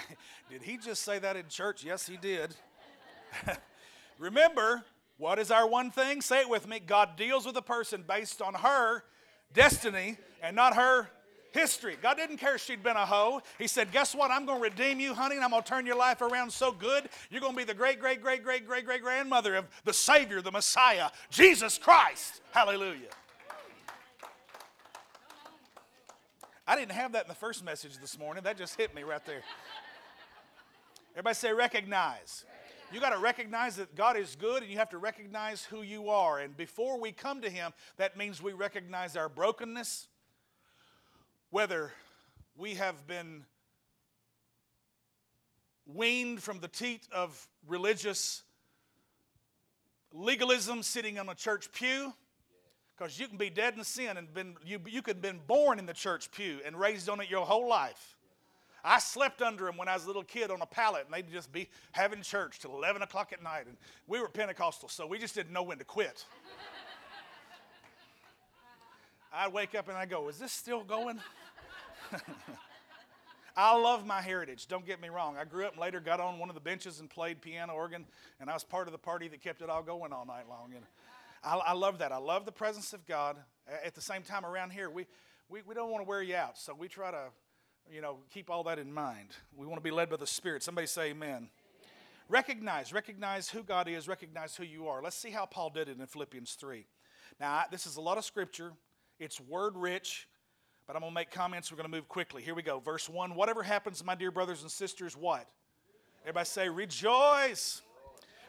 did 0.50 0.64
he 0.64 0.78
just 0.78 1.04
say 1.04 1.20
that 1.20 1.36
in 1.36 1.48
church? 1.48 1.84
Yes, 1.84 2.08
he 2.08 2.18
did. 2.18 2.56
Remember, 4.18 4.84
what 5.18 5.38
is 5.38 5.52
our 5.52 5.68
one 5.68 5.92
thing? 5.92 6.22
Say 6.22 6.42
it 6.42 6.50
with 6.50 6.68
me. 6.68 6.80
God 6.80 7.18
deals 7.18 7.46
with 7.46 7.56
a 7.56 7.62
person 7.62 8.04
based 8.08 8.42
on 8.42 8.56
her 8.56 9.04
destiny 9.54 10.18
and 10.42 10.56
not 10.56 10.76
her 10.76 11.10
history. 11.52 11.98
God 12.02 12.18
didn't 12.18 12.38
care 12.38 12.56
if 12.56 12.62
she'd 12.62 12.84
been 12.84 12.98
a 12.98 13.06
hoe. 13.06 13.42
He 13.58 13.68
said, 13.68 13.92
Guess 13.92 14.16
what? 14.16 14.32
I'm 14.32 14.46
going 14.46 14.60
to 14.60 14.64
redeem 14.64 15.00
you, 15.00 15.14
honey, 15.14 15.36
and 15.36 15.44
I'm 15.44 15.52
going 15.52 15.64
to 15.64 15.70
turn 15.70 15.86
your 15.86 15.96
life 15.96 16.22
around 16.22 16.52
so 16.52 16.72
good. 16.72 17.10
You're 17.30 17.42
going 17.42 17.54
to 17.54 17.58
be 17.58 17.64
the 17.64 17.74
great, 17.74 18.00
great, 18.00 18.22
great, 18.22 18.44
great, 18.44 18.68
great, 18.68 18.86
great 18.86 19.02
grandmother 19.02 19.56
of 19.56 19.66
the 19.84 19.94
Savior, 19.94 20.42
the 20.42 20.52
Messiah, 20.52 21.10
Jesus 21.30 21.78
Christ. 21.78 22.42
Hallelujah. 22.52 23.10
I 26.68 26.76
didn't 26.76 26.92
have 26.92 27.14
that 27.14 27.24
in 27.24 27.30
the 27.30 27.36
first 27.36 27.64
message 27.64 27.98
this 27.98 28.20
morning. 28.20 28.44
That 28.44 28.58
just 28.58 28.76
hit 28.76 28.94
me 28.94 29.04
right 29.04 29.26
there. 29.26 29.42
Everybody 31.14 31.36
say 31.36 31.54
recognize. 31.54 32.44
You 32.92 33.00
got 33.00 33.10
to 33.10 33.18
recognize 33.18 33.78
that 33.78 33.96
God 33.96 34.18
is 34.18 34.36
good 34.36 34.64
and 34.64 34.72
you 34.72 34.78
have 34.78 34.90
to 34.92 34.98
recognize 34.98 35.64
who 35.64 35.82
you 35.82 36.10
are. 36.10 36.40
And 36.40 36.56
before 36.56 37.00
we 37.00 37.12
come 37.12 37.42
to 37.42 37.50
Him, 37.50 37.72
that 37.98 38.18
means 38.18 38.42
we 38.42 38.54
recognize 38.54 39.18
our 39.18 39.28
brokenness, 39.28 40.08
whether 41.50 41.92
we 42.56 42.76
have 42.76 43.08
been 43.08 43.46
weaned 45.86 46.44
from 46.44 46.60
the 46.60 46.68
teat 46.68 47.08
of 47.12 47.48
religious 47.68 48.44
legalism 50.12 50.84
sitting 50.84 51.18
on 51.20 51.30
a 51.30 51.36
church 51.36 51.72
pew 51.72 52.14
because 52.98 53.20
you 53.20 53.28
can 53.28 53.38
be 53.38 53.50
dead 53.50 53.76
in 53.78 53.84
sin 53.84 54.18
and 54.18 54.34
been, 54.34 54.56
you, 54.66 54.80
you 54.88 55.02
could 55.02 55.18
have 55.18 55.22
been 55.22 55.40
born 55.46 55.80
in 55.80 55.86
the 55.86 55.94
church 55.94 56.32
pew 56.32 56.60
and 56.66 56.78
raised 56.78 57.08
on 57.10 57.22
it 57.22 57.30
your 57.30 57.46
whole 57.46 57.68
life. 57.70 58.16
I 58.84 59.00
slept 59.00 59.42
under 59.42 59.66
them 59.66 59.78
when 59.78 59.88
I 59.88 59.94
was 59.94 60.06
a 60.06 60.08
little 60.08 60.24
kid 60.24 60.50
on 60.50 60.62
a 60.62 60.66
pallet, 60.66 61.06
and 61.06 61.14
they'd 61.14 61.32
just 61.32 61.52
be 61.52 61.68
having 61.92 62.22
church 62.22 62.60
till 62.60 62.76
11 62.76 63.02
o'clock 63.02 63.34
at 63.34 63.44
night. 63.44 63.66
And 63.68 63.76
we 64.08 64.20
were 64.20 64.30
Pentecostal, 64.30 64.88
so 64.88 65.06
we 65.06 65.20
just 65.20 65.36
didn't 65.36 65.52
know 65.52 65.64
when 65.64 65.78
to 65.80 65.84
quit. 65.84 66.26
I'd 69.38 69.54
wake 69.54 69.76
up 69.76 69.88
and 69.88 69.98
I'd 69.98 70.10
go, 70.10 70.28
Is 70.30 70.40
this 70.40 70.52
still 70.52 70.84
going? 70.84 71.20
I 73.56 73.76
love 73.76 74.06
my 74.06 74.22
heritage, 74.22 74.68
don't 74.68 74.86
get 74.86 75.02
me 75.02 75.10
wrong. 75.10 75.36
I 75.36 75.44
grew 75.44 75.66
up 75.66 75.74
and 75.74 75.82
later 75.82 76.00
got 76.00 76.20
on 76.20 76.38
one 76.38 76.50
of 76.50 76.56
the 76.56 76.62
benches 76.62 77.00
and 77.00 77.10
played 77.10 77.42
piano 77.42 77.74
organ, 77.74 78.06
and 78.40 78.50
I 78.50 78.54
was 78.54 78.64
part 78.64 78.88
of 78.88 78.92
the 78.92 79.00
party 79.00 79.28
that 79.30 79.42
kept 79.42 79.62
it 79.62 79.70
all 79.70 79.82
going 79.82 80.14
all 80.14 80.26
night 80.26 80.48
long. 80.48 80.74
And 80.76 80.86
I, 81.44 81.58
I 81.58 81.74
love 81.74 82.00
that. 82.00 82.12
I 82.12 82.18
love 82.18 82.46
the 82.46 82.52
presence 82.52 82.94
of 82.94 83.06
God. 83.08 83.38
At 83.84 83.96
the 83.96 84.02
same 84.02 84.22
time, 84.22 84.46
around 84.46 84.72
here, 84.72 84.90
we, 84.90 85.06
we, 85.50 85.62
we 85.68 85.74
don't 85.74 85.90
want 85.90 86.04
to 86.04 86.08
wear 86.08 86.22
you 86.22 86.36
out. 86.36 86.58
So 86.58 86.76
we 86.78 86.88
try 86.88 87.10
to, 87.12 87.26
you 87.92 88.02
know, 88.02 88.18
keep 88.32 88.50
all 88.50 88.64
that 88.66 88.80
in 88.80 88.94
mind. 88.94 89.30
We 89.56 89.66
want 89.66 89.78
to 89.78 89.84
be 89.84 89.92
led 89.92 90.10
by 90.10 90.18
the 90.18 90.28
Spirit. 90.28 90.62
Somebody 90.62 90.88
say 90.88 91.10
amen. 91.10 91.30
amen. 91.30 91.50
Recognize, 92.30 92.94
recognize 92.94 93.50
who 93.50 93.64
God 93.64 93.88
is, 93.88 94.08
recognize 94.08 94.56
who 94.56 94.66
you 94.66 94.88
are. 94.88 95.02
Let's 95.02 95.18
see 95.18 95.32
how 95.32 95.46
Paul 95.46 95.72
did 95.72 95.90
it 95.90 96.00
in 96.00 96.06
Philippians 96.06 96.54
3. 96.54 96.86
Now, 97.40 97.64
this 97.72 97.88
is 97.88 97.98
a 97.98 98.02
lot 98.02 98.18
of 98.18 98.26
scripture, 98.26 98.74
it's 99.20 99.40
word 99.40 99.76
rich, 99.76 100.28
but 100.86 100.96
I'm 100.96 101.02
going 101.02 101.12
to 101.12 101.16
make 101.16 101.32
comments. 101.32 101.72
We're 101.72 101.78
going 101.78 101.90
to 101.90 101.96
move 101.96 102.08
quickly. 102.08 102.42
Here 102.42 102.56
we 102.56 102.62
go. 102.62 102.80
Verse 102.80 103.10
1 103.10 103.36
Whatever 103.36 103.64
happens, 103.64 104.04
my 104.04 104.16
dear 104.16 104.32
brothers 104.32 104.62
and 104.62 104.72
sisters, 104.72 105.16
what? 105.16 105.48
Everybody 106.24 106.46
say, 106.46 106.70
rejoice. 106.70 107.82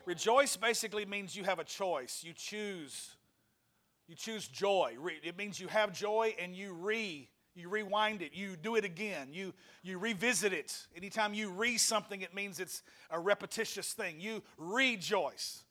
Rejoice 0.05 0.57
basically 0.57 1.05
means 1.05 1.37
you 1.37 1.45
have 1.45 1.59
a 1.59 1.65
choice. 1.65 2.23
You 2.25 2.33
choose. 2.33 3.17
You 4.07 4.15
choose 4.15 4.49
joy. 4.49 4.97
It 5.23 5.37
means 5.37 5.61
you 5.61 5.69
have 5.69 5.93
joy 5.93 6.35
and 6.41 6.55
you 6.55 6.73
re 6.73 7.29
you 7.59 7.69
rewind 7.69 8.23
it, 8.23 8.33
you 8.35 8.57
do 8.57 8.77
it 8.77 8.85
again, 8.85 9.29
you, 9.33 9.53
you 9.83 9.99
revisit 9.99 10.53
it. 10.53 10.87
Anytime 10.97 11.35
you 11.35 11.51
re 11.51 11.77
something, 11.77 12.21
it 12.21 12.33
means 12.33 12.61
it's 12.61 12.83
a 13.11 13.19
repetitious 13.19 13.93
thing. 13.93 14.21
You 14.21 14.43
rejoice. 14.57 15.65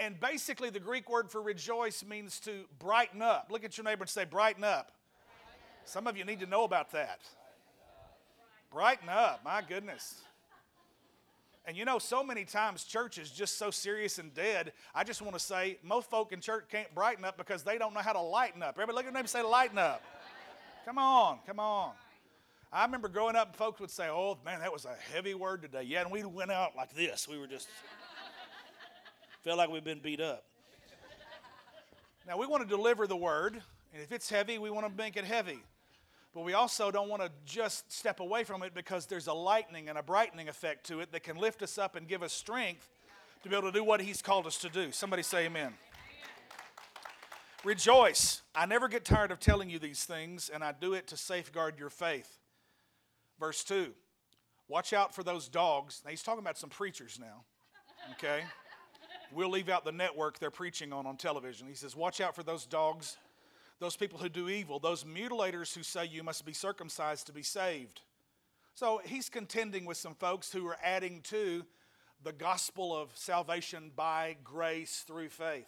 And, 0.00 0.18
basically, 0.18 0.70
the 0.70 0.80
Greek 0.80 1.08
word 1.08 1.30
for 1.30 1.40
rejoice 1.40 2.04
means 2.04 2.40
to 2.40 2.64
brighten 2.78 3.22
up. 3.22 3.48
Look 3.50 3.64
at 3.64 3.76
your 3.76 3.84
neighbor 3.84 4.02
and 4.02 4.10
say, 4.10 4.24
brighten 4.24 4.64
up. 4.64 4.90
Some 5.84 6.06
of 6.06 6.16
you 6.16 6.24
need 6.24 6.40
to 6.40 6.46
know 6.46 6.64
about 6.64 6.90
that. 6.92 7.20
Brighten 8.72 9.08
up, 9.08 9.44
my 9.44 9.62
goodness. 9.66 10.22
And 11.64 11.76
you 11.76 11.84
know, 11.84 12.00
so 12.00 12.24
many 12.24 12.44
times 12.44 12.82
church 12.82 13.18
is 13.18 13.30
just 13.30 13.56
so 13.56 13.70
serious 13.70 14.18
and 14.18 14.34
dead. 14.34 14.72
I 14.94 15.04
just 15.04 15.22
want 15.22 15.34
to 15.34 15.40
say, 15.40 15.78
most 15.84 16.10
folk 16.10 16.32
in 16.32 16.40
church 16.40 16.64
can't 16.68 16.92
brighten 16.94 17.24
up 17.24 17.36
because 17.36 17.62
they 17.62 17.78
don't 17.78 17.94
know 17.94 18.00
how 18.00 18.14
to 18.14 18.20
lighten 18.20 18.62
up. 18.62 18.70
Everybody 18.76 18.96
look 18.96 19.06
at 19.06 19.12
them 19.12 19.20
and 19.20 19.28
say, 19.28 19.42
lighten 19.42 19.78
up. 19.78 20.02
Come 20.84 20.98
on, 20.98 21.38
come 21.46 21.60
on. 21.60 21.92
I 22.72 22.84
remember 22.84 23.08
growing 23.08 23.36
up, 23.36 23.48
and 23.48 23.56
folks 23.56 23.80
would 23.80 23.90
say, 23.90 24.08
oh, 24.08 24.38
man, 24.44 24.60
that 24.60 24.72
was 24.72 24.86
a 24.86 24.96
heavy 25.12 25.34
word 25.34 25.62
today. 25.62 25.82
Yeah, 25.82 26.00
and 26.00 26.10
we 26.10 26.24
went 26.24 26.50
out 26.50 26.74
like 26.74 26.94
this. 26.94 27.28
We 27.28 27.38
were 27.38 27.46
just, 27.46 27.68
felt 29.42 29.58
like 29.58 29.70
we've 29.70 29.84
been 29.84 30.00
beat 30.00 30.20
up. 30.20 30.44
Now, 32.26 32.38
we 32.38 32.46
want 32.46 32.62
to 32.62 32.68
deliver 32.68 33.08
the 33.08 33.16
word, 33.16 33.60
and 33.92 34.02
if 34.02 34.12
it's 34.12 34.30
heavy, 34.30 34.58
we 34.58 34.70
want 34.70 34.86
to 34.86 34.92
make 34.96 35.16
it 35.16 35.24
heavy. 35.24 35.58
But 36.32 36.44
we 36.44 36.54
also 36.54 36.90
don't 36.90 37.08
want 37.08 37.20
to 37.22 37.30
just 37.44 37.92
step 37.92 38.20
away 38.20 38.44
from 38.44 38.62
it 38.62 38.72
because 38.72 39.06
there's 39.06 39.26
a 39.26 39.32
lightening 39.32 39.88
and 39.88 39.98
a 39.98 40.02
brightening 40.02 40.48
effect 40.48 40.86
to 40.86 41.00
it 41.00 41.10
that 41.12 41.24
can 41.24 41.36
lift 41.36 41.62
us 41.62 41.76
up 41.76 41.96
and 41.96 42.06
give 42.06 42.22
us 42.22 42.32
strength 42.32 42.88
to 43.42 43.48
be 43.48 43.56
able 43.56 43.70
to 43.70 43.76
do 43.76 43.84
what 43.84 44.00
He's 44.00 44.22
called 44.22 44.46
us 44.46 44.56
to 44.58 44.68
do. 44.68 44.92
Somebody 44.92 45.24
say 45.24 45.46
amen. 45.46 45.74
Rejoice. 47.64 48.42
I 48.54 48.66
never 48.66 48.88
get 48.88 49.04
tired 49.04 49.30
of 49.32 49.40
telling 49.40 49.68
you 49.68 49.78
these 49.78 50.04
things, 50.04 50.48
and 50.48 50.62
I 50.64 50.72
do 50.72 50.94
it 50.94 51.08
to 51.08 51.16
safeguard 51.16 51.78
your 51.78 51.90
faith. 51.90 52.38
Verse 53.40 53.64
2 53.64 53.92
Watch 54.68 54.92
out 54.92 55.14
for 55.14 55.24
those 55.24 55.48
dogs. 55.48 56.02
Now, 56.04 56.12
he's 56.12 56.22
talking 56.22 56.40
about 56.40 56.56
some 56.56 56.70
preachers 56.70 57.18
now, 57.20 57.44
okay? 58.12 58.44
We'll 59.32 59.50
leave 59.50 59.68
out 59.68 59.84
the 59.84 59.92
network 59.92 60.38
they're 60.38 60.50
preaching 60.50 60.92
on 60.92 61.06
on 61.06 61.16
television. 61.16 61.66
He 61.66 61.74
says, 61.74 61.96
Watch 61.96 62.20
out 62.20 62.34
for 62.34 62.42
those 62.42 62.66
dogs 62.66 63.16
those 63.82 63.96
people 63.96 64.20
who 64.20 64.28
do 64.28 64.48
evil, 64.48 64.78
those 64.78 65.02
mutilators 65.02 65.74
who 65.74 65.82
say 65.82 66.06
you 66.06 66.22
must 66.22 66.46
be 66.46 66.52
circumcised 66.52 67.26
to 67.26 67.32
be 67.32 67.42
saved. 67.42 68.00
So 68.74 69.00
he's 69.04 69.28
contending 69.28 69.84
with 69.84 69.96
some 69.96 70.14
folks 70.14 70.52
who 70.52 70.68
are 70.68 70.78
adding 70.84 71.20
to 71.24 71.64
the 72.22 72.32
gospel 72.32 72.96
of 72.96 73.10
salvation 73.14 73.90
by 73.96 74.36
grace 74.44 75.04
through 75.04 75.30
faith. 75.30 75.66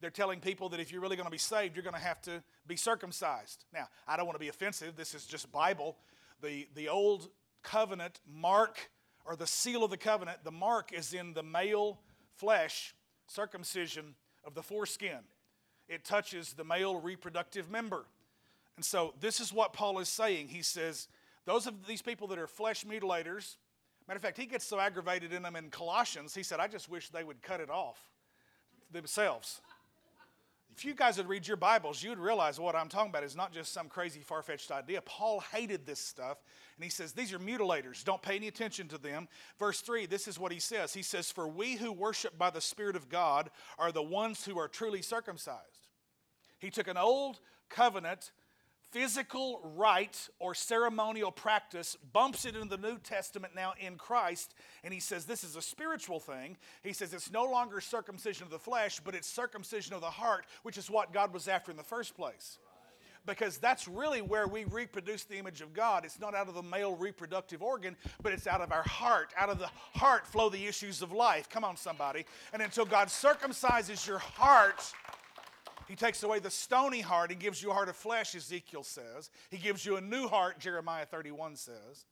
They're 0.00 0.10
telling 0.10 0.40
people 0.40 0.68
that 0.70 0.80
if 0.80 0.90
you're 0.90 1.00
really 1.00 1.14
going 1.14 1.28
to 1.28 1.30
be 1.30 1.38
saved, 1.38 1.76
you're 1.76 1.84
going 1.84 1.94
to 1.94 2.00
have 2.00 2.20
to 2.22 2.42
be 2.66 2.74
circumcised. 2.74 3.64
Now, 3.72 3.86
I 4.08 4.16
don't 4.16 4.26
want 4.26 4.34
to 4.34 4.44
be 4.44 4.48
offensive. 4.48 4.96
This 4.96 5.14
is 5.14 5.24
just 5.24 5.52
Bible. 5.52 5.96
The, 6.42 6.66
the 6.74 6.88
old 6.88 7.28
covenant 7.62 8.18
mark 8.28 8.90
or 9.24 9.36
the 9.36 9.46
seal 9.46 9.84
of 9.84 9.92
the 9.92 9.96
covenant, 9.96 10.38
the 10.42 10.50
mark 10.50 10.92
is 10.92 11.14
in 11.14 11.32
the 11.32 11.44
male 11.44 12.00
flesh 12.36 12.94
circumcision 13.26 14.14
of 14.44 14.54
the 14.54 14.62
foreskin 14.62 15.20
it 15.88 16.04
touches 16.04 16.54
the 16.54 16.64
male 16.64 16.98
reproductive 16.98 17.70
member. 17.70 18.04
And 18.76 18.84
so 18.84 19.14
this 19.20 19.40
is 19.40 19.52
what 19.52 19.72
Paul 19.72 19.98
is 19.98 20.08
saying. 20.08 20.48
He 20.48 20.62
says, 20.62 21.08
those 21.44 21.66
of 21.66 21.86
these 21.86 22.02
people 22.02 22.26
that 22.28 22.38
are 22.38 22.46
flesh 22.46 22.84
mutilators, 22.84 23.56
matter 24.08 24.16
of 24.16 24.22
fact, 24.22 24.38
he 24.38 24.46
gets 24.46 24.64
so 24.64 24.80
aggravated 24.80 25.32
in 25.32 25.42
them 25.42 25.56
in 25.56 25.70
Colossians, 25.70 26.34
he 26.34 26.42
said, 26.42 26.58
I 26.58 26.68
just 26.68 26.88
wish 26.88 27.10
they 27.10 27.24
would 27.24 27.42
cut 27.42 27.60
it 27.60 27.70
off 27.70 27.98
themselves. 28.90 29.60
If 30.76 30.84
you 30.84 30.92
guys 30.92 31.18
would 31.18 31.28
read 31.28 31.46
your 31.46 31.56
Bibles, 31.56 32.02
you'd 32.02 32.18
realize 32.18 32.58
what 32.58 32.74
I'm 32.74 32.88
talking 32.88 33.10
about 33.10 33.22
is 33.22 33.36
not 33.36 33.52
just 33.52 33.72
some 33.72 33.88
crazy, 33.88 34.22
far 34.22 34.42
fetched 34.42 34.72
idea. 34.72 35.00
Paul 35.02 35.38
hated 35.38 35.86
this 35.86 36.00
stuff, 36.00 36.38
and 36.76 36.82
he 36.82 36.90
says, 36.90 37.12
These 37.12 37.32
are 37.32 37.38
mutilators. 37.38 38.02
Don't 38.02 38.20
pay 38.20 38.34
any 38.34 38.48
attention 38.48 38.88
to 38.88 38.98
them. 38.98 39.28
Verse 39.56 39.80
3, 39.82 40.06
this 40.06 40.26
is 40.26 40.36
what 40.36 40.50
he 40.50 40.58
says 40.58 40.92
He 40.92 41.02
says, 41.02 41.30
For 41.30 41.46
we 41.46 41.76
who 41.76 41.92
worship 41.92 42.36
by 42.36 42.50
the 42.50 42.60
Spirit 42.60 42.96
of 42.96 43.08
God 43.08 43.50
are 43.78 43.92
the 43.92 44.02
ones 44.02 44.44
who 44.44 44.58
are 44.58 44.66
truly 44.66 45.00
circumcised. 45.00 45.86
He 46.58 46.70
took 46.70 46.88
an 46.88 46.96
old 46.96 47.38
covenant 47.68 48.32
physical 48.94 49.60
rite 49.74 50.28
or 50.38 50.54
ceremonial 50.54 51.32
practice, 51.32 51.96
bumps 52.12 52.44
it 52.44 52.54
into 52.54 52.76
the 52.76 52.88
New 52.88 52.96
Testament 52.96 53.52
now 53.52 53.74
in 53.80 53.96
Christ, 53.96 54.54
and 54.84 54.94
he 54.94 55.00
says 55.00 55.24
this 55.24 55.42
is 55.42 55.56
a 55.56 55.62
spiritual 55.62 56.20
thing. 56.20 56.56
He 56.84 56.92
says 56.92 57.12
it's 57.12 57.32
no 57.32 57.44
longer 57.44 57.80
circumcision 57.80 58.44
of 58.44 58.50
the 58.50 58.58
flesh, 58.60 59.00
but 59.00 59.16
it's 59.16 59.28
circumcision 59.28 59.94
of 59.94 60.00
the 60.00 60.06
heart, 60.06 60.46
which 60.62 60.78
is 60.78 60.88
what 60.88 61.12
God 61.12 61.34
was 61.34 61.48
after 61.48 61.72
in 61.72 61.76
the 61.76 61.82
first 61.82 62.16
place. 62.16 62.58
Because 63.26 63.58
that's 63.58 63.88
really 63.88 64.22
where 64.22 64.46
we 64.46 64.62
reproduce 64.62 65.24
the 65.24 65.38
image 65.38 65.60
of 65.60 65.74
God. 65.74 66.04
It's 66.04 66.20
not 66.20 66.36
out 66.36 66.46
of 66.46 66.54
the 66.54 66.62
male 66.62 66.94
reproductive 66.94 67.62
organ, 67.62 67.96
but 68.22 68.32
it's 68.32 68.46
out 68.46 68.60
of 68.60 68.70
our 68.70 68.82
heart. 68.82 69.30
Out 69.36 69.48
of 69.48 69.58
the 69.58 69.70
heart 69.94 70.24
flow 70.24 70.50
the 70.50 70.66
issues 70.66 71.02
of 71.02 71.10
life. 71.10 71.48
Come 71.48 71.64
on, 71.64 71.76
somebody. 71.76 72.26
And 72.52 72.62
until 72.62 72.84
God 72.84 73.08
circumcises 73.08 74.06
your 74.06 74.18
heart, 74.18 74.92
he 75.88 75.96
takes 75.96 76.22
away 76.22 76.38
the 76.38 76.50
stony 76.50 77.00
heart 77.00 77.30
and 77.30 77.40
gives 77.40 77.62
you 77.62 77.70
a 77.70 77.74
heart 77.74 77.88
of 77.88 77.96
flesh, 77.96 78.34
Ezekiel 78.34 78.82
says. 78.82 79.30
He 79.50 79.58
gives 79.58 79.84
you 79.84 79.96
a 79.96 80.00
new 80.00 80.28
heart, 80.28 80.58
Jeremiah 80.58 81.06
31 81.06 81.56
says. 81.56 82.06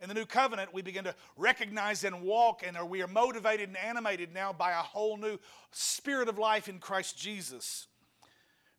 In 0.00 0.08
the 0.08 0.14
new 0.14 0.26
covenant, 0.26 0.74
we 0.74 0.82
begin 0.82 1.04
to 1.04 1.14
recognize 1.36 2.04
and 2.04 2.22
walk, 2.22 2.62
and 2.66 2.76
we 2.90 3.02
are 3.02 3.06
motivated 3.06 3.68
and 3.68 3.78
animated 3.78 4.34
now 4.34 4.52
by 4.52 4.72
a 4.72 4.82
whole 4.82 5.16
new 5.16 5.38
spirit 5.70 6.28
of 6.28 6.38
life 6.38 6.68
in 6.68 6.78
Christ 6.78 7.16
Jesus. 7.16 7.86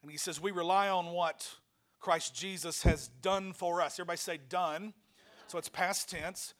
And 0.01 0.11
he 0.11 0.17
says, 0.17 0.39
We 0.39 0.51
rely 0.51 0.89
on 0.89 1.07
what 1.07 1.49
Christ 1.99 2.35
Jesus 2.35 2.83
has 2.83 3.07
done 3.07 3.53
for 3.53 3.81
us. 3.81 3.95
Everybody 3.95 4.17
say, 4.17 4.39
done. 4.49 4.93
So 5.47 5.57
it's 5.57 5.69
past 5.69 6.09
tense. 6.09 6.53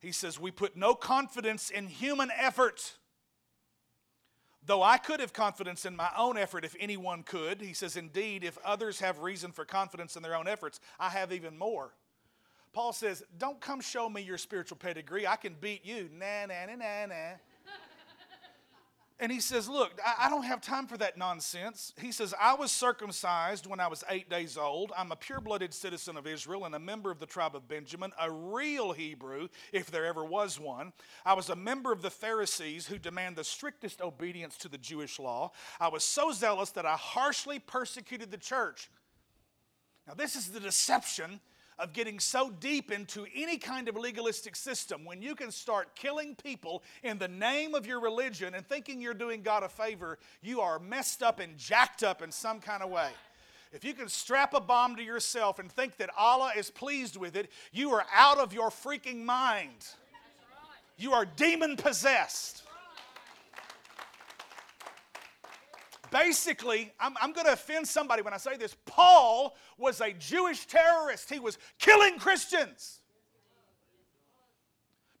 He 0.00 0.12
says, 0.12 0.40
We 0.40 0.50
put 0.50 0.76
no 0.76 0.94
confidence 0.94 1.70
in 1.70 1.86
human 1.86 2.30
effort 2.36 2.96
Though 4.66 4.82
I 4.82 4.98
could 4.98 5.20
have 5.20 5.32
confidence 5.32 5.86
in 5.86 5.96
my 5.96 6.10
own 6.16 6.36
effort 6.36 6.64
if 6.64 6.76
anyone 6.78 7.22
could, 7.22 7.62
he 7.62 7.72
says, 7.72 7.96
indeed, 7.96 8.44
if 8.44 8.58
others 8.64 9.00
have 9.00 9.20
reason 9.20 9.52
for 9.52 9.64
confidence 9.64 10.16
in 10.16 10.22
their 10.22 10.36
own 10.36 10.46
efforts, 10.46 10.80
I 10.98 11.08
have 11.08 11.32
even 11.32 11.56
more. 11.56 11.92
Paul 12.72 12.92
says, 12.92 13.22
Don't 13.38 13.60
come 13.60 13.80
show 13.80 14.08
me 14.08 14.22
your 14.22 14.38
spiritual 14.38 14.76
pedigree. 14.76 15.26
I 15.26 15.36
can 15.36 15.56
beat 15.60 15.84
you. 15.84 16.08
Nah, 16.12 16.46
nah, 16.46 16.66
nah, 16.66 16.76
nah, 16.76 17.06
nah. 17.06 17.36
And 19.20 19.30
he 19.30 19.38
says, 19.38 19.68
Look, 19.68 20.00
I, 20.18 20.30
don't 20.30 20.44
have 20.44 20.62
time 20.62 20.86
for 20.86 20.96
that 20.96 21.18
nonsense. 21.18 21.92
He 22.00 22.10
says, 22.10 22.34
I 22.40 22.54
was 22.54 22.72
circumcised 22.72 23.66
when 23.66 23.78
I 23.78 23.86
was 23.86 24.02
eight 24.08 24.30
days 24.30 24.56
old. 24.56 24.92
I'm 24.96 25.12
a 25.12 25.16
pure 25.16 25.40
blooded 25.40 25.74
citizen 25.74 26.16
of 26.16 26.26
Israel 26.26 26.64
and 26.64 26.74
a 26.74 26.78
member 26.78 27.10
of 27.10 27.20
the 27.20 27.26
tribe 27.26 27.54
of 27.54 27.68
Benjamin, 27.68 28.12
a 28.18 28.30
real 28.30 28.92
Hebrew, 28.92 29.48
if 29.72 29.90
there 29.90 30.06
ever 30.06 30.24
was 30.24 30.58
one. 30.58 30.94
I 31.26 31.34
was 31.34 31.50
a 31.50 31.56
member 31.56 31.92
of 31.92 32.00
the 32.00 32.10
Pharisees 32.10 32.86
who 32.86 32.98
demand 32.98 33.36
the 33.36 33.44
strictest 33.44 34.00
obedience 34.00 34.56
to 34.56 34.68
the 34.68 34.78
Jewish 34.78 35.18
law. 35.18 35.52
I 35.78 35.88
was 35.88 36.02
so 36.02 36.32
zealous 36.32 36.70
that 36.70 36.86
I 36.86 36.94
harshly 36.94 37.58
persecuted 37.58 38.30
the 38.30 38.38
church. 38.38 38.90
Now, 40.08 40.14
this 40.14 40.34
is 40.34 40.50
the 40.50 40.60
deception 40.60 41.40
of 41.80 41.92
getting 41.92 42.20
so 42.20 42.50
deep 42.50 42.92
into 42.92 43.26
any 43.34 43.56
kind 43.58 43.88
of 43.88 43.96
legalistic 43.96 44.54
system 44.54 45.04
when 45.04 45.22
you 45.22 45.34
can 45.34 45.50
start 45.50 45.94
killing 45.94 46.34
people 46.34 46.82
in 47.02 47.18
the 47.18 47.28
name 47.28 47.74
of 47.74 47.86
your 47.86 48.00
religion 48.00 48.54
and 48.54 48.66
thinking 48.66 49.00
you're 49.00 49.14
doing 49.14 49.42
God 49.42 49.62
a 49.62 49.68
favor, 49.68 50.18
you 50.42 50.60
are 50.60 50.78
messed 50.78 51.22
up 51.22 51.40
and 51.40 51.56
jacked 51.56 52.02
up 52.02 52.22
in 52.22 52.30
some 52.30 52.60
kind 52.60 52.82
of 52.82 52.90
way. 52.90 53.10
If 53.72 53.84
you 53.84 53.94
can 53.94 54.08
strap 54.08 54.52
a 54.52 54.60
bomb 54.60 54.96
to 54.96 55.02
yourself 55.02 55.58
and 55.58 55.70
think 55.70 55.96
that 55.98 56.10
Allah 56.18 56.52
is 56.56 56.70
pleased 56.70 57.16
with 57.16 57.36
it, 57.36 57.50
you 57.72 57.92
are 57.92 58.04
out 58.12 58.38
of 58.38 58.52
your 58.52 58.70
freaking 58.70 59.24
mind. 59.24 59.86
You 60.98 61.12
are 61.12 61.24
demon 61.24 61.76
possessed. 61.76 62.64
Basically, 66.10 66.92
I'm, 66.98 67.14
I'm 67.20 67.32
going 67.32 67.46
to 67.46 67.52
offend 67.52 67.86
somebody 67.86 68.22
when 68.22 68.34
I 68.34 68.36
say 68.36 68.56
this. 68.56 68.76
Paul 68.86 69.56
was 69.78 70.00
a 70.00 70.12
Jewish 70.12 70.66
terrorist, 70.66 71.30
he 71.30 71.38
was 71.38 71.58
killing 71.78 72.18
Christians. 72.18 72.99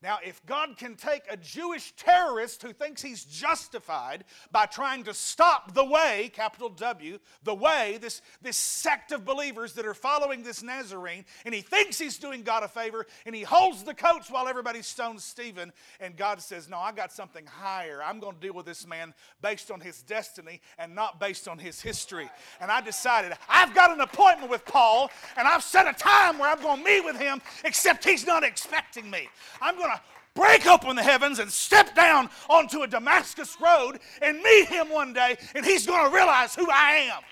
Now, 0.02 0.18
if 0.24 0.44
God 0.46 0.78
can 0.78 0.94
take 0.94 1.24
a 1.28 1.36
Jewish 1.36 1.92
terrorist 1.92 2.62
who 2.62 2.72
thinks 2.72 3.02
he's 3.02 3.22
justified 3.22 4.24
by 4.50 4.64
trying 4.64 5.04
to 5.04 5.12
stop 5.12 5.74
the 5.74 5.84
way, 5.84 6.30
capital 6.32 6.70
W, 6.70 7.18
the 7.42 7.54
way, 7.54 7.98
this, 8.00 8.22
this 8.40 8.56
sect 8.56 9.12
of 9.12 9.26
believers 9.26 9.74
that 9.74 9.84
are 9.84 9.92
following 9.92 10.42
this 10.42 10.62
Nazarene, 10.62 11.26
and 11.44 11.54
he 11.54 11.60
thinks 11.60 11.98
he's 11.98 12.16
doing 12.16 12.42
God 12.42 12.62
a 12.62 12.68
favor, 12.68 13.06
and 13.26 13.34
he 13.34 13.42
holds 13.42 13.82
the 13.82 13.92
coats 13.92 14.30
while 14.30 14.48
everybody 14.48 14.80
stones 14.80 15.22
Stephen, 15.22 15.70
and 16.00 16.16
God 16.16 16.40
says, 16.40 16.66
No, 16.66 16.78
I 16.78 16.92
got 16.92 17.12
something 17.12 17.44
higher. 17.44 18.02
I'm 18.02 18.20
going 18.20 18.36
to 18.36 18.40
deal 18.40 18.54
with 18.54 18.66
this 18.66 18.86
man 18.86 19.12
based 19.42 19.70
on 19.70 19.80
his 19.80 20.00
destiny 20.00 20.62
and 20.78 20.94
not 20.94 21.20
based 21.20 21.46
on 21.46 21.58
his 21.58 21.78
history. 21.78 22.30
And 22.58 22.70
I 22.70 22.80
decided, 22.80 23.34
I've 23.50 23.74
got 23.74 23.90
an 23.90 24.00
appointment 24.00 24.50
with 24.50 24.64
Paul, 24.64 25.10
and 25.36 25.46
I've 25.46 25.62
set 25.62 25.86
a 25.86 25.92
time 25.92 26.38
where 26.38 26.50
I'm 26.50 26.62
going 26.62 26.78
to 26.78 26.84
meet 26.84 27.04
with 27.04 27.18
him, 27.18 27.42
except 27.66 28.02
he's 28.02 28.26
not 28.26 28.44
expecting 28.44 29.10
me. 29.10 29.28
I'm 29.60 29.76
going 29.76 29.89
break 30.34 30.66
open 30.66 30.96
the 30.96 31.02
heavens 31.02 31.38
and 31.38 31.50
step 31.50 31.94
down 31.94 32.28
onto 32.48 32.82
a 32.82 32.86
Damascus 32.86 33.56
road 33.60 33.98
and 34.22 34.40
meet 34.42 34.68
him 34.68 34.88
one 34.88 35.12
day, 35.12 35.36
and 35.54 35.64
he's 35.64 35.86
going 35.86 36.08
to 36.08 36.14
realize 36.14 36.54
who 36.54 36.68
I 36.70 37.10
am. 37.12 37.22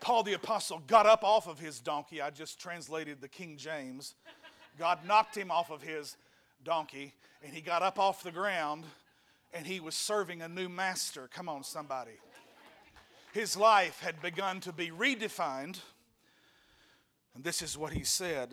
Paul 0.00 0.22
the 0.22 0.32
Apostle 0.32 0.82
got 0.86 1.04
up 1.04 1.22
off 1.22 1.46
of 1.48 1.58
his 1.58 1.80
donkey. 1.80 2.22
I 2.22 2.30
just 2.30 2.58
translated 2.58 3.20
the 3.20 3.28
King 3.28 3.58
James. 3.58 4.14
God 4.78 5.00
knocked 5.06 5.36
him 5.36 5.50
off 5.50 5.70
of 5.70 5.82
his 5.82 6.16
donkey, 6.64 7.12
and 7.44 7.52
he 7.52 7.60
got 7.60 7.82
up 7.82 7.98
off 7.98 8.22
the 8.22 8.32
ground, 8.32 8.84
and 9.52 9.66
he 9.66 9.80
was 9.80 9.94
serving 9.94 10.40
a 10.40 10.48
new 10.48 10.68
master. 10.70 11.28
Come 11.30 11.46
on, 11.46 11.62
somebody. 11.62 12.18
His 13.34 13.54
life 13.54 14.00
had 14.00 14.22
begun 14.22 14.60
to 14.60 14.72
be 14.72 14.88
redefined 14.88 15.80
and 17.38 17.44
this 17.44 17.62
is 17.62 17.78
what 17.78 17.92
he 17.92 18.02
said. 18.02 18.52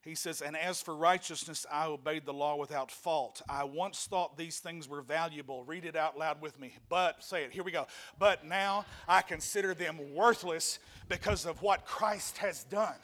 He 0.00 0.14
says, 0.14 0.40
And 0.40 0.56
as 0.56 0.80
for 0.80 0.96
righteousness, 0.96 1.66
I 1.70 1.84
obeyed 1.84 2.24
the 2.24 2.32
law 2.32 2.56
without 2.56 2.90
fault. 2.90 3.42
I 3.46 3.64
once 3.64 4.06
thought 4.06 4.38
these 4.38 4.60
things 4.60 4.88
were 4.88 5.02
valuable. 5.02 5.62
Read 5.62 5.84
it 5.84 5.94
out 5.94 6.18
loud 6.18 6.40
with 6.40 6.58
me. 6.58 6.72
But, 6.88 7.22
say 7.22 7.44
it, 7.44 7.52
here 7.52 7.62
we 7.62 7.70
go. 7.70 7.86
But 8.18 8.46
now 8.46 8.86
I 9.06 9.20
consider 9.20 9.74
them 9.74 10.14
worthless 10.14 10.78
because 11.06 11.44
of 11.44 11.60
what 11.60 11.84
Christ 11.84 12.38
has 12.38 12.64
done. 12.64 12.96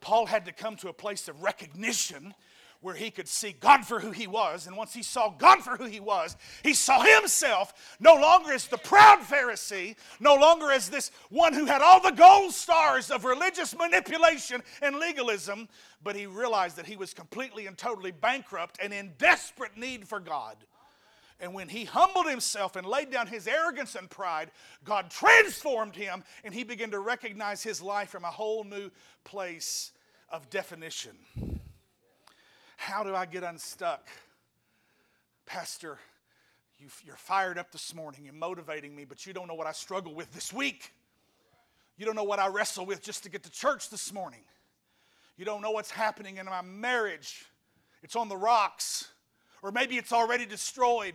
Paul 0.00 0.26
had 0.26 0.46
to 0.46 0.52
come 0.52 0.74
to 0.78 0.88
a 0.88 0.92
place 0.92 1.28
of 1.28 1.40
recognition 1.40 2.34
where 2.80 2.94
he 2.94 3.10
could 3.10 3.28
see 3.28 3.52
God 3.58 3.84
for 3.84 4.00
who 4.00 4.10
he 4.10 4.26
was. 4.26 4.66
And 4.66 4.76
once 4.76 4.92
he 4.92 5.02
saw 5.02 5.30
God 5.30 5.62
for 5.62 5.76
who 5.76 5.84
he 5.84 6.00
was, 6.00 6.36
he 6.62 6.74
saw 6.74 7.02
himself 7.02 7.96
no 8.00 8.14
longer 8.14 8.52
as 8.52 8.68
the 8.68 8.78
proud 8.78 9.20
Pharisee, 9.20 9.96
no 10.20 10.34
longer 10.34 10.70
as 10.70 10.88
this 10.88 11.10
one 11.30 11.52
who 11.52 11.66
had 11.66 11.82
all 11.82 12.00
the 12.00 12.10
gold 12.10 12.52
stars 12.52 13.10
of 13.10 13.24
religious 13.24 13.76
manipulation 13.76 14.62
and 14.82 14.96
legalism, 14.96 15.68
but 16.02 16.16
he 16.16 16.26
realized 16.26 16.76
that 16.76 16.86
he 16.86 16.96
was 16.96 17.14
completely 17.14 17.66
and 17.66 17.76
totally 17.76 18.12
bankrupt 18.12 18.78
and 18.82 18.92
in 18.92 19.12
desperate 19.18 19.76
need 19.76 20.06
for 20.06 20.20
God. 20.20 20.56
And 21.38 21.52
when 21.52 21.68
he 21.68 21.84
humbled 21.84 22.26
himself 22.26 22.76
and 22.76 22.86
laid 22.86 23.10
down 23.10 23.26
his 23.26 23.46
arrogance 23.46 23.94
and 23.94 24.08
pride, 24.08 24.50
God 24.84 25.10
transformed 25.10 25.94
him 25.94 26.24
and 26.44 26.54
he 26.54 26.64
began 26.64 26.90
to 26.92 26.98
recognize 26.98 27.62
his 27.62 27.82
life 27.82 28.08
from 28.08 28.24
a 28.24 28.30
whole 28.30 28.64
new 28.64 28.90
place 29.24 29.92
of 30.30 30.48
definition. 30.48 31.16
How 32.76 33.02
do 33.02 33.14
I 33.14 33.26
get 33.26 33.42
unstuck? 33.42 34.08
Pastor, 35.44 35.98
you, 36.78 36.88
are 37.10 37.16
fired 37.16 37.58
up 37.58 37.72
this 37.72 37.94
morning. 37.94 38.24
You're 38.24 38.34
motivating 38.34 38.94
me, 38.94 39.04
but 39.04 39.26
you 39.26 39.32
don't 39.32 39.48
know 39.48 39.54
what 39.54 39.66
I 39.66 39.72
struggle 39.72 40.14
with 40.14 40.32
this 40.32 40.52
week. 40.52 40.92
You 41.96 42.04
don't 42.04 42.14
know 42.14 42.24
what 42.24 42.38
I 42.38 42.48
wrestle 42.48 42.84
with 42.84 43.02
just 43.02 43.22
to 43.22 43.30
get 43.30 43.42
to 43.44 43.50
church 43.50 43.88
this 43.88 44.12
morning. 44.12 44.40
You 45.36 45.44
don't 45.44 45.62
know 45.62 45.70
what's 45.70 45.90
happening 45.90 46.36
in 46.36 46.46
my 46.46 46.62
marriage. 46.62 47.46
It's 48.02 48.16
on 48.16 48.28
the 48.28 48.36
rocks, 48.36 49.08
or 49.62 49.72
maybe 49.72 49.96
it's 49.96 50.12
already 50.12 50.44
destroyed, 50.44 51.14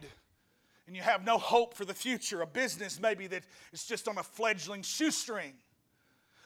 and 0.87 0.95
you 0.95 1.03
have 1.03 1.23
no 1.23 1.37
hope 1.37 1.75
for 1.75 1.85
the 1.85 1.93
future. 1.93 2.41
A 2.41 2.47
business, 2.47 2.99
maybe, 2.99 3.27
that 3.27 3.43
is 3.71 3.85
just 3.85 4.07
on 4.07 4.17
a 4.17 4.23
fledgling 4.23 4.81
shoestring. 4.81 5.53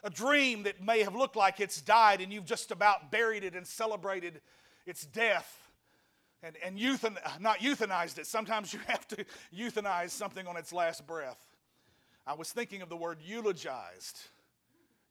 A 0.04 0.10
dream 0.10 0.64
that 0.64 0.84
may 0.84 1.02
have 1.02 1.16
looked 1.16 1.36
like 1.36 1.58
it's 1.58 1.80
died, 1.80 2.20
and 2.20 2.32
you've 2.32 2.44
just 2.44 2.70
about 2.70 3.10
buried 3.10 3.44
it 3.44 3.54
and 3.54 3.66
celebrated 3.66 4.40
its 4.86 5.04
death 5.04 5.66
and, 6.42 6.56
and 6.64 6.78
euthan, 6.78 7.16
not 7.40 7.58
euthanized 7.58 8.18
it. 8.18 8.26
Sometimes 8.26 8.72
you 8.72 8.80
have 8.86 9.06
to 9.08 9.24
euthanize 9.54 10.10
something 10.10 10.46
on 10.46 10.56
its 10.56 10.72
last 10.72 11.06
breath. 11.06 11.44
I 12.26 12.34
was 12.34 12.50
thinking 12.50 12.82
of 12.82 12.88
the 12.88 12.96
word 12.96 13.18
eulogized. 13.24 14.18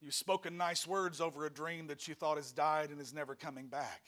You've 0.02 0.14
spoken 0.14 0.58
nice 0.58 0.86
words 0.86 1.22
over 1.22 1.46
a 1.46 1.50
dream 1.50 1.88
that 1.88 2.08
you 2.08 2.14
thought 2.14 2.38
has 2.38 2.52
died 2.52 2.90
and 2.90 3.00
is 3.00 3.14
never 3.14 3.36
coming 3.36 3.68
back. 3.68 4.02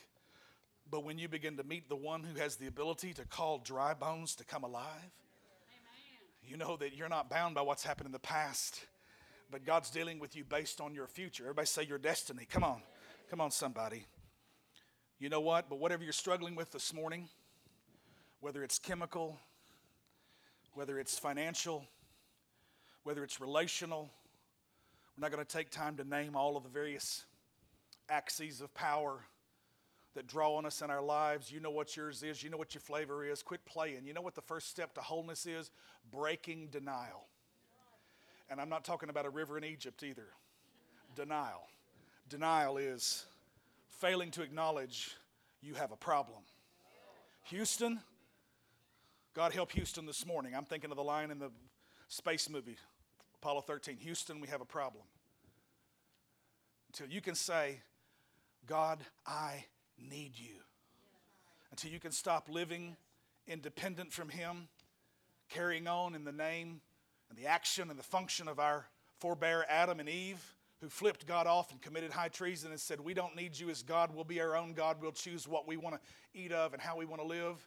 But 0.90 1.04
when 1.04 1.18
you 1.18 1.28
begin 1.28 1.56
to 1.56 1.64
meet 1.64 1.88
the 1.88 1.96
one 1.96 2.22
who 2.22 2.38
has 2.40 2.56
the 2.56 2.66
ability 2.66 3.12
to 3.14 3.24
call 3.24 3.58
dry 3.58 3.94
bones 3.94 4.34
to 4.36 4.44
come 4.44 4.64
alive, 4.64 4.84
Amen. 4.86 6.46
you 6.46 6.56
know 6.56 6.76
that 6.76 6.94
you're 6.94 7.08
not 7.08 7.28
bound 7.28 7.54
by 7.54 7.62
what's 7.62 7.82
happened 7.82 8.06
in 8.06 8.12
the 8.12 8.18
past, 8.18 8.80
but 9.50 9.66
God's 9.66 9.90
dealing 9.90 10.18
with 10.18 10.36
you 10.36 10.44
based 10.44 10.80
on 10.80 10.94
your 10.94 11.06
future. 11.06 11.44
Everybody 11.44 11.66
say 11.66 11.82
your 11.84 11.98
destiny. 11.98 12.46
Come 12.50 12.64
on. 12.64 12.80
Come 13.28 13.40
on, 13.40 13.50
somebody. 13.50 14.06
You 15.18 15.28
know 15.28 15.40
what? 15.40 15.68
But 15.68 15.80
whatever 15.80 16.04
you're 16.04 16.12
struggling 16.12 16.54
with 16.54 16.70
this 16.70 16.94
morning, 16.94 17.28
whether 18.40 18.62
it's 18.62 18.78
chemical, 18.78 19.36
whether 20.74 21.00
it's 21.00 21.18
financial, 21.18 21.84
whether 23.02 23.24
it's 23.24 23.40
relational, 23.40 24.10
we're 25.16 25.22
not 25.22 25.32
going 25.32 25.44
to 25.44 25.52
take 25.52 25.70
time 25.70 25.96
to 25.96 26.04
name 26.04 26.36
all 26.36 26.56
of 26.56 26.62
the 26.62 26.68
various 26.68 27.24
axes 28.08 28.60
of 28.60 28.72
power 28.74 29.18
that 30.14 30.28
draw 30.28 30.54
on 30.54 30.64
us 30.64 30.82
in 30.82 30.90
our 30.90 31.02
lives. 31.02 31.50
You 31.50 31.58
know 31.58 31.70
what 31.70 31.96
yours 31.96 32.22
is, 32.22 32.42
you 32.42 32.50
know 32.50 32.56
what 32.56 32.74
your 32.74 32.80
flavor 32.80 33.24
is. 33.24 33.42
Quit 33.42 33.64
playing. 33.64 34.04
You 34.04 34.14
know 34.14 34.22
what 34.22 34.36
the 34.36 34.42
first 34.42 34.70
step 34.70 34.94
to 34.94 35.00
wholeness 35.00 35.46
is? 35.46 35.72
Breaking 36.12 36.68
denial. 36.68 37.26
And 38.48 38.60
I'm 38.60 38.68
not 38.68 38.84
talking 38.84 39.08
about 39.10 39.26
a 39.26 39.30
river 39.30 39.58
in 39.58 39.64
Egypt 39.64 40.04
either. 40.04 40.28
Denial. 41.16 41.66
Denial 42.28 42.76
is 42.78 43.26
failing 43.98 44.30
to 44.30 44.42
acknowledge 44.42 45.16
you 45.60 45.74
have 45.74 45.90
a 45.90 45.96
problem. 45.96 46.38
Houston, 47.44 47.98
God 49.34 49.52
help 49.52 49.72
Houston 49.72 50.06
this 50.06 50.24
morning. 50.24 50.54
I'm 50.54 50.64
thinking 50.64 50.90
of 50.90 50.96
the 50.96 51.02
line 51.02 51.32
in 51.32 51.40
the 51.40 51.50
space 52.06 52.48
movie, 52.48 52.76
Apollo 53.42 53.62
13 53.62 53.96
Houston, 53.98 54.40
we 54.40 54.46
have 54.48 54.60
a 54.60 54.64
problem. 54.64 55.02
Until 56.88 57.12
you 57.12 57.20
can 57.20 57.34
say, 57.34 57.80
God, 58.66 59.00
I 59.26 59.64
need 59.98 60.32
you. 60.36 60.54
Until 61.72 61.90
you 61.90 61.98
can 61.98 62.12
stop 62.12 62.48
living 62.48 62.96
independent 63.48 64.12
from 64.12 64.28
Him, 64.28 64.68
carrying 65.48 65.88
on 65.88 66.14
in 66.14 66.24
the 66.24 66.32
name 66.32 66.80
and 67.30 67.38
the 67.38 67.46
action 67.46 67.90
and 67.90 67.98
the 67.98 68.04
function 68.04 68.46
of 68.46 68.60
our 68.60 68.86
forebear 69.18 69.64
Adam 69.68 69.98
and 69.98 70.08
Eve 70.08 70.54
who 70.80 70.88
flipped 70.88 71.26
God 71.26 71.46
off 71.46 71.72
and 71.72 71.82
committed 71.82 72.12
high 72.12 72.28
treason 72.28 72.70
and 72.70 72.80
said, 72.80 73.00
We 73.00 73.14
don't 73.14 73.34
need 73.34 73.58
you 73.58 73.70
as 73.70 73.82
God. 73.82 74.14
We'll 74.14 74.24
be 74.24 74.40
our 74.40 74.56
own 74.56 74.74
God. 74.74 74.98
We'll 75.00 75.12
choose 75.12 75.48
what 75.48 75.66
we 75.66 75.76
want 75.76 75.96
to 75.96 76.00
eat 76.34 76.52
of 76.52 76.72
and 76.72 76.80
how 76.80 76.96
we 76.96 77.04
want 77.04 77.20
to 77.20 77.26
live. 77.26 77.66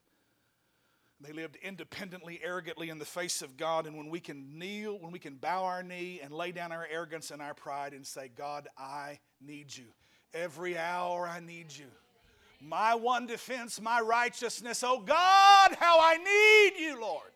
They 1.19 1.33
lived 1.33 1.57
independently, 1.61 2.39
arrogantly 2.43 2.89
in 2.89 2.97
the 2.97 3.05
face 3.05 3.41
of 3.41 3.55
God. 3.55 3.85
And 3.85 3.95
when 3.95 4.09
we 4.09 4.19
can 4.19 4.57
kneel, 4.57 4.97
when 4.97 5.11
we 5.11 5.19
can 5.19 5.35
bow 5.35 5.65
our 5.65 5.83
knee 5.83 6.19
and 6.23 6.33
lay 6.33 6.51
down 6.51 6.71
our 6.71 6.87
arrogance 6.91 7.29
and 7.29 7.41
our 7.41 7.53
pride 7.53 7.93
and 7.93 8.05
say, 8.05 8.31
God, 8.35 8.67
I 8.77 9.19
need 9.39 9.75
you. 9.75 9.85
Every 10.33 10.77
hour 10.77 11.27
I 11.27 11.39
need 11.39 11.75
you. 11.75 11.85
My 12.59 12.95
one 12.95 13.27
defense, 13.27 13.79
my 13.81 14.01
righteousness. 14.01 14.83
Oh 14.83 14.99
God, 15.01 15.75
how 15.79 15.99
I 15.99 16.17
need 16.17 16.83
you, 16.83 16.99
Lord. 16.99 17.30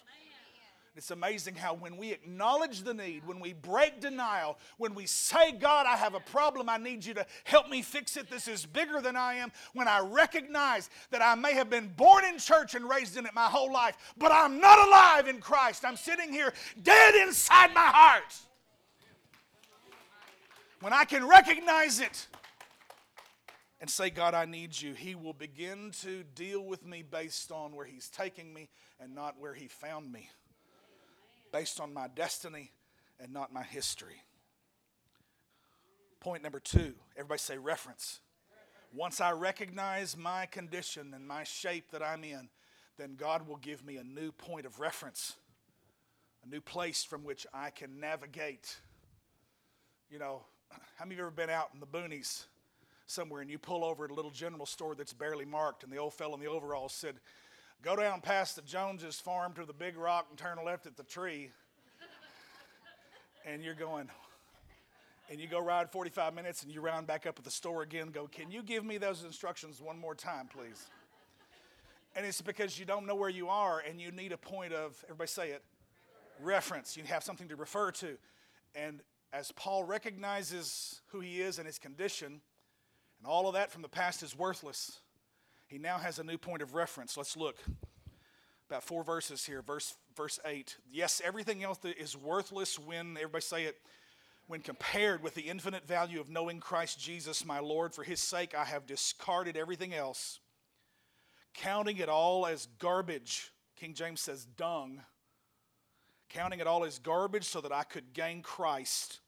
It's 0.97 1.11
amazing 1.11 1.55
how 1.55 1.73
when 1.73 1.97
we 1.97 2.13
acknowledge 2.13 2.83
the 2.83 2.93
need, 2.93 3.27
when 3.27 3.41
we 3.41 3.51
break 3.51 3.99
denial, 3.99 4.57
when 4.77 4.95
we 4.95 5.05
say, 5.05 5.51
God, 5.51 5.85
I 5.85 5.97
have 5.97 6.13
a 6.13 6.21
problem, 6.21 6.69
I 6.69 6.77
need 6.77 7.03
you 7.03 7.13
to 7.15 7.25
help 7.43 7.69
me 7.69 7.81
fix 7.81 8.15
it, 8.15 8.29
this 8.29 8.47
is 8.47 8.65
bigger 8.65 9.01
than 9.01 9.17
I 9.17 9.33
am, 9.35 9.51
when 9.73 9.89
I 9.89 9.99
recognize 9.99 10.89
that 11.11 11.21
I 11.21 11.35
may 11.35 11.53
have 11.53 11.69
been 11.69 11.89
born 11.97 12.23
in 12.23 12.37
church 12.37 12.75
and 12.75 12.89
raised 12.89 13.17
in 13.17 13.25
it 13.25 13.33
my 13.33 13.47
whole 13.47 13.73
life, 13.73 13.97
but 14.17 14.31
I'm 14.31 14.61
not 14.61 14.87
alive 14.87 15.27
in 15.27 15.41
Christ. 15.41 15.83
I'm 15.83 15.97
sitting 15.97 16.31
here 16.31 16.53
dead 16.81 17.15
inside 17.15 17.73
my 17.73 17.87
heart. 17.87 18.33
When 20.79 20.93
I 20.93 21.03
can 21.03 21.27
recognize 21.27 21.99
it, 21.99 22.27
and 23.81 23.89
say, 23.89 24.09
God, 24.09 24.33
I 24.33 24.45
need 24.45 24.79
you, 24.79 24.93
He 24.93 25.13
will 25.13 25.33
begin 25.33 25.91
to 26.01 26.23
deal 26.23 26.63
with 26.63 26.85
me 26.85 27.03
based 27.03 27.51
on 27.51 27.75
where 27.75 27.85
He's 27.85 28.07
taking 28.07 28.53
me 28.53 28.69
and 29.01 29.13
not 29.13 29.35
where 29.37 29.53
He 29.53 29.67
found 29.67 30.11
me 30.11 30.29
based 31.55 31.79
on 31.79 31.93
my 31.93 32.09
destiny 32.09 32.69
and 33.17 33.31
not 33.31 33.53
my 33.53 33.63
history. 33.63 34.21
Point 36.19 36.43
number 36.43 36.59
two 36.59 36.95
everybody 37.15 37.39
say 37.39 37.57
reference. 37.57 38.19
Once 38.93 39.21
I 39.21 39.31
recognize 39.31 40.17
my 40.17 40.47
condition 40.47 41.13
and 41.15 41.25
my 41.25 41.45
shape 41.45 41.91
that 41.91 42.03
I'm 42.03 42.25
in, 42.25 42.49
then 42.97 43.15
God 43.15 43.47
will 43.47 43.55
give 43.55 43.85
me 43.85 43.95
a 43.95 44.03
new 44.03 44.33
point 44.33 44.65
of 44.65 44.81
reference, 44.81 45.37
a 46.45 46.49
new 46.49 46.59
place 46.59 47.05
from 47.05 47.23
which 47.23 47.47
I 47.53 47.69
can 47.69 48.01
navigate. 48.01 48.75
You 50.11 50.19
know, 50.19 50.41
How 50.97 51.05
many 51.05 51.15
of 51.15 51.19
you 51.19 51.23
ever 51.23 51.31
been 51.31 51.49
out 51.49 51.69
in 51.73 51.79
the 51.79 51.87
boonies 51.87 52.47
somewhere 53.05 53.39
and 53.39 53.49
you 53.49 53.59
pull 53.59 53.85
over 53.85 54.03
at 54.03 54.11
a 54.11 54.13
little 54.13 54.31
general 54.31 54.65
store 54.65 54.93
that's 54.93 55.13
barely 55.13 55.45
marked 55.45 55.85
and 55.85 55.93
the 55.93 55.97
old 55.97 56.15
fellow 56.15 56.33
in 56.33 56.41
the 56.41 56.49
overalls 56.49 56.91
said, 56.91 57.15
Go 57.81 57.95
down 57.95 58.21
past 58.21 58.55
the 58.55 58.61
Joneses 58.61 59.19
farm 59.19 59.53
to 59.53 59.65
the 59.65 59.73
big 59.73 59.97
rock 59.97 60.27
and 60.29 60.37
turn 60.37 60.57
left 60.65 60.85
at 60.85 60.97
the 60.97 61.03
tree. 61.03 61.51
and 63.45 63.63
you're 63.63 63.75
going, 63.75 64.09
and 65.29 65.39
you 65.39 65.47
go 65.47 65.59
ride 65.59 65.91
45 65.91 66.33
minutes 66.33 66.63
and 66.63 66.71
you 66.71 66.81
round 66.81 67.07
back 67.07 67.25
up 67.25 67.37
at 67.37 67.43
the 67.43 67.51
store 67.51 67.83
again, 67.83 68.09
go, 68.09 68.27
Can 68.27 68.51
you 68.51 68.63
give 68.63 68.83
me 68.83 68.97
those 68.97 69.23
instructions 69.23 69.81
one 69.81 69.99
more 69.99 70.15
time, 70.15 70.47
please? 70.47 70.89
And 72.15 72.25
it's 72.25 72.41
because 72.41 72.79
you 72.79 72.85
don't 72.85 73.05
know 73.05 73.15
where 73.15 73.29
you 73.29 73.49
are 73.49 73.83
and 73.87 73.99
you 73.99 74.11
need 74.11 74.31
a 74.31 74.37
point 74.37 74.73
of, 74.73 74.95
everybody 75.05 75.27
say 75.27 75.49
it, 75.49 75.63
reference. 76.41 76.95
You 76.95 77.03
have 77.03 77.23
something 77.23 77.49
to 77.49 77.55
refer 77.55 77.91
to. 77.91 78.17
And 78.73 79.01
as 79.33 79.51
Paul 79.51 79.83
recognizes 79.83 81.01
who 81.07 81.19
he 81.19 81.41
is 81.41 81.57
and 81.57 81.67
his 81.67 81.77
condition, 81.77 82.41
and 83.19 83.27
all 83.27 83.47
of 83.47 83.53
that 83.53 83.71
from 83.71 83.81
the 83.81 83.89
past 83.89 84.23
is 84.23 84.37
worthless, 84.37 84.99
he 85.75 85.79
now 85.79 85.97
has 85.97 86.19
a 86.19 86.23
new 86.23 86.37
point 86.37 86.61
of 86.61 86.73
reference. 86.73 87.17
Let's 87.17 87.35
look. 87.35 87.57
About 88.69 88.81
four 88.81 89.03
verses 89.03 89.43
here. 89.43 89.61
Verse, 89.61 89.93
verse 90.15 90.39
8. 90.45 90.77
Yes, 90.89 91.21
everything 91.21 91.65
else 91.65 91.79
is 91.83 92.15
worthless 92.15 92.79
when, 92.79 93.17
everybody 93.17 93.41
say 93.41 93.63
it, 93.65 93.75
when 94.47 94.61
compared 94.61 95.21
with 95.21 95.35
the 95.35 95.41
infinite 95.41 95.85
value 95.85 96.21
of 96.21 96.29
knowing 96.29 96.61
Christ 96.61 96.97
Jesus, 96.97 97.45
my 97.45 97.59
Lord. 97.59 97.93
For 97.93 98.03
his 98.03 98.21
sake, 98.21 98.55
I 98.55 98.63
have 98.63 98.87
discarded 98.87 99.57
everything 99.57 99.93
else, 99.93 100.39
counting 101.53 101.97
it 101.97 102.07
all 102.07 102.45
as 102.45 102.69
garbage. 102.79 103.51
King 103.75 103.95
James 103.95 104.21
says 104.21 104.45
dung. 104.45 105.01
Counting 106.29 106.61
it 106.61 106.67
all 106.67 106.85
as 106.85 106.99
garbage 106.99 107.43
so 107.43 107.59
that 107.59 107.73
I 107.73 107.83
could 107.83 108.13
gain 108.13 108.41
Christ 108.43 109.19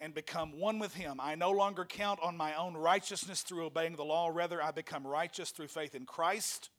and 0.00 0.14
become 0.14 0.58
one 0.58 0.78
with 0.78 0.94
him. 0.94 1.18
I 1.20 1.34
no 1.34 1.50
longer 1.50 1.84
count 1.84 2.20
on 2.22 2.36
my 2.36 2.54
own 2.54 2.74
righteousness 2.74 3.42
through 3.42 3.66
obeying 3.66 3.96
the 3.96 4.04
law, 4.04 4.30
rather, 4.32 4.62
I 4.62 4.70
become 4.70 5.06
righteous 5.06 5.50
through 5.50 5.68
faith 5.68 5.94
in 5.94 6.06
Christ. 6.06 6.70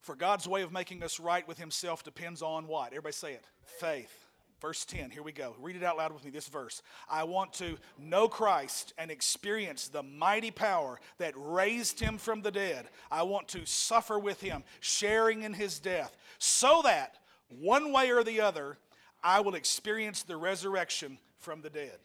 For 0.00 0.14
God's 0.14 0.46
way 0.46 0.62
of 0.62 0.72
making 0.72 1.02
us 1.02 1.18
right 1.18 1.46
with 1.48 1.58
himself 1.58 2.04
depends 2.04 2.40
on 2.40 2.68
what? 2.68 2.88
Everybody 2.88 3.12
say 3.12 3.32
it 3.32 3.44
faith. 3.80 4.26
Verse 4.60 4.86
10, 4.86 5.10
here 5.10 5.22
we 5.22 5.32
go. 5.32 5.54
Read 5.60 5.76
it 5.76 5.82
out 5.82 5.98
loud 5.98 6.14
with 6.14 6.24
me, 6.24 6.30
this 6.30 6.48
verse. 6.48 6.80
I 7.10 7.24
want 7.24 7.52
to 7.54 7.76
know 7.98 8.26
Christ 8.26 8.94
and 8.96 9.10
experience 9.10 9.88
the 9.88 10.02
mighty 10.02 10.50
power 10.50 10.98
that 11.18 11.34
raised 11.36 12.00
him 12.00 12.16
from 12.16 12.40
the 12.40 12.50
dead. 12.50 12.88
I 13.10 13.24
want 13.24 13.48
to 13.48 13.66
suffer 13.66 14.18
with 14.18 14.40
him, 14.40 14.64
sharing 14.80 15.42
in 15.42 15.52
his 15.52 15.78
death, 15.78 16.16
so 16.38 16.80
that 16.84 17.18
one 17.48 17.92
way 17.92 18.10
or 18.10 18.24
the 18.24 18.40
other, 18.40 18.78
I 19.22 19.40
will 19.40 19.56
experience 19.56 20.22
the 20.22 20.36
resurrection 20.38 21.18
from 21.46 21.60
the 21.60 21.70
dead. 21.70 22.00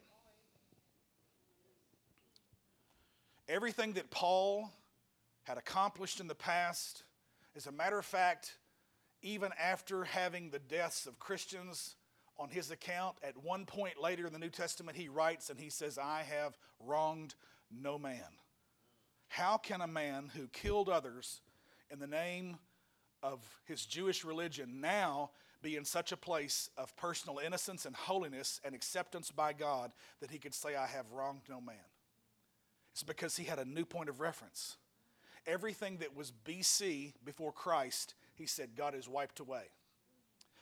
Everything 3.50 3.94
that 3.94 4.12
Paul 4.12 4.70
had 5.46 5.58
accomplished 5.58 6.20
in 6.20 6.28
the 6.28 6.36
past, 6.36 7.02
as 7.56 7.66
a 7.66 7.72
matter 7.72 7.98
of 7.98 8.06
fact, 8.06 8.58
even 9.24 9.50
after 9.60 10.04
having 10.04 10.52
the 10.52 10.60
deaths 10.60 11.08
of 11.08 11.18
Christians 11.18 11.96
on 12.38 12.50
his 12.50 12.70
account, 12.70 13.16
at 13.24 13.36
one 13.36 13.66
point 13.66 14.00
later 14.00 14.28
in 14.28 14.32
the 14.32 14.38
New 14.38 14.52
Testament, 14.52 14.96
he 14.96 15.10
writes 15.10 15.50
and 15.50 15.60
he 15.60 15.72
says, 15.72 15.98
I 15.98 16.22
have 16.22 16.56
wronged 16.80 17.34
no 17.72 17.98
man. 17.98 18.38
How 19.28 19.58
can 19.58 19.82
a 19.82 19.88
man 19.88 20.30
who 20.36 20.50
killed 20.50 20.88
others 20.88 21.42
in 21.90 21.98
the 21.98 22.06
name 22.06 22.60
of 23.24 23.40
his 23.66 23.88
Jewish 23.88 24.24
religion 24.24 24.82
now 24.82 25.32
be 25.62 25.76
in 25.76 25.86
such 25.86 26.12
a 26.12 26.18
place 26.18 26.70
of 26.78 26.96
personal 26.98 27.40
innocence 27.40 27.86
and 27.86 27.96
holiness 27.96 28.60
and 28.64 28.74
acceptance 28.74 29.32
by 29.32 29.54
God 29.54 29.92
that 30.20 30.32
he 30.32 30.40
could 30.40 30.54
say, 30.54 30.76
I 30.76 30.88
have 30.88 31.12
wronged 31.12 31.42
no 31.50 31.62
man. 31.62 31.76
It's 32.94 33.04
because 33.04 33.38
he 33.38 33.46
had 33.46 33.60
a 33.60 33.66
new 33.66 33.86
point 33.86 34.10
of 34.10 34.20
reference. 34.20 34.78
Everything 35.48 35.98
that 35.98 36.16
was 36.16 36.32
BC 36.46 37.14
before 37.24 37.52
Christ, 37.52 38.16
he 38.36 38.46
said, 38.46 38.70
God 38.76 38.94
has 38.94 39.08
wiped 39.08 39.40
away. 39.40 39.64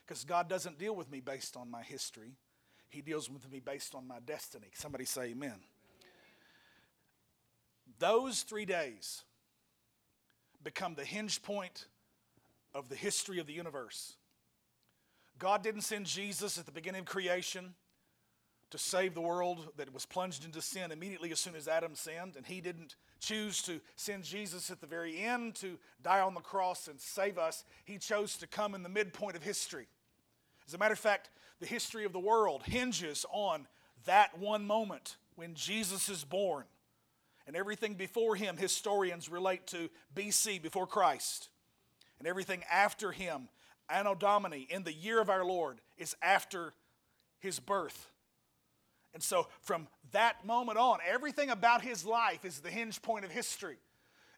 Because 0.05 0.23
God 0.23 0.49
doesn't 0.49 0.79
deal 0.79 0.95
with 0.95 1.11
me 1.11 1.19
based 1.19 1.55
on 1.55 1.69
my 1.69 1.83
history, 1.83 2.33
He 2.89 3.01
deals 3.01 3.29
with 3.29 3.51
me 3.51 3.59
based 3.59 3.93
on 3.93 4.07
my 4.07 4.17
destiny. 4.25 4.69
Somebody 4.73 5.05
say 5.05 5.25
amen. 5.25 5.53
Those 7.99 8.41
three 8.41 8.65
days 8.65 9.23
become 10.63 10.95
the 10.95 11.05
hinge 11.05 11.43
point 11.43 11.85
of 12.73 12.89
the 12.89 12.95
history 12.95 13.37
of 13.39 13.45
the 13.45 13.53
universe. 13.53 14.15
God 15.39 15.63
didn't 15.63 15.81
send 15.81 16.05
Jesus 16.05 16.57
at 16.57 16.65
the 16.65 16.71
beginning 16.71 17.01
of 17.01 17.05
creation 17.07 17.73
to 18.71 18.77
save 18.77 19.15
the 19.15 19.21
world 19.21 19.69
that 19.77 19.91
was 19.93 20.05
plunged 20.05 20.45
into 20.45 20.61
sin 20.61 20.91
immediately 20.91 21.31
as 21.31 21.39
soon 21.39 21.55
as 21.55 21.67
Adam 21.67 21.95
sinned, 21.95 22.35
and 22.35 22.45
He 22.45 22.61
didn't 22.61 22.97
choose 23.19 23.61
to 23.63 23.79
send 23.95 24.23
Jesus 24.23 24.69
at 24.69 24.81
the 24.81 24.87
very 24.87 25.19
end 25.19 25.55
to 25.55 25.79
die 26.03 26.19
on 26.19 26.33
the 26.33 26.41
cross 26.41 26.87
and 26.87 26.99
save 26.99 27.37
us. 27.37 27.63
He 27.85 27.97
chose 27.97 28.37
to 28.37 28.47
come 28.47 28.75
in 28.75 28.83
the 28.83 28.89
midpoint 28.89 29.35
of 29.35 29.43
history. 29.43 29.87
As 30.67 30.73
a 30.73 30.77
matter 30.77 30.93
of 30.93 30.99
fact, 30.99 31.29
the 31.59 31.65
history 31.65 32.05
of 32.05 32.13
the 32.13 32.19
world 32.19 32.63
hinges 32.63 33.25
on 33.31 33.67
that 34.05 34.37
one 34.37 34.67
moment 34.67 35.17
when 35.35 35.55
Jesus 35.55 36.09
is 36.09 36.23
born. 36.23 36.65
And 37.47 37.55
everything 37.55 37.95
before 37.95 38.35
him, 38.35 38.57
historians 38.57 39.29
relate 39.29 39.65
to 39.67 39.89
BC, 40.13 40.61
before 40.61 40.85
Christ. 40.85 41.49
And 42.19 42.27
everything 42.27 42.63
after 42.69 43.11
him 43.11 43.49
Anno 43.89 44.15
Domini, 44.15 44.67
in 44.69 44.83
the 44.83 44.93
year 44.93 45.19
of 45.19 45.29
our 45.29 45.43
Lord, 45.43 45.81
is 45.97 46.15
after 46.21 46.73
his 47.39 47.59
birth. 47.59 48.11
And 49.13 49.23
so, 49.23 49.47
from 49.61 49.87
that 50.11 50.45
moment 50.45 50.77
on, 50.77 50.99
everything 51.07 51.49
about 51.49 51.81
his 51.81 52.05
life 52.05 52.45
is 52.45 52.59
the 52.59 52.69
hinge 52.69 53.01
point 53.01 53.25
of 53.25 53.31
history. 53.31 53.77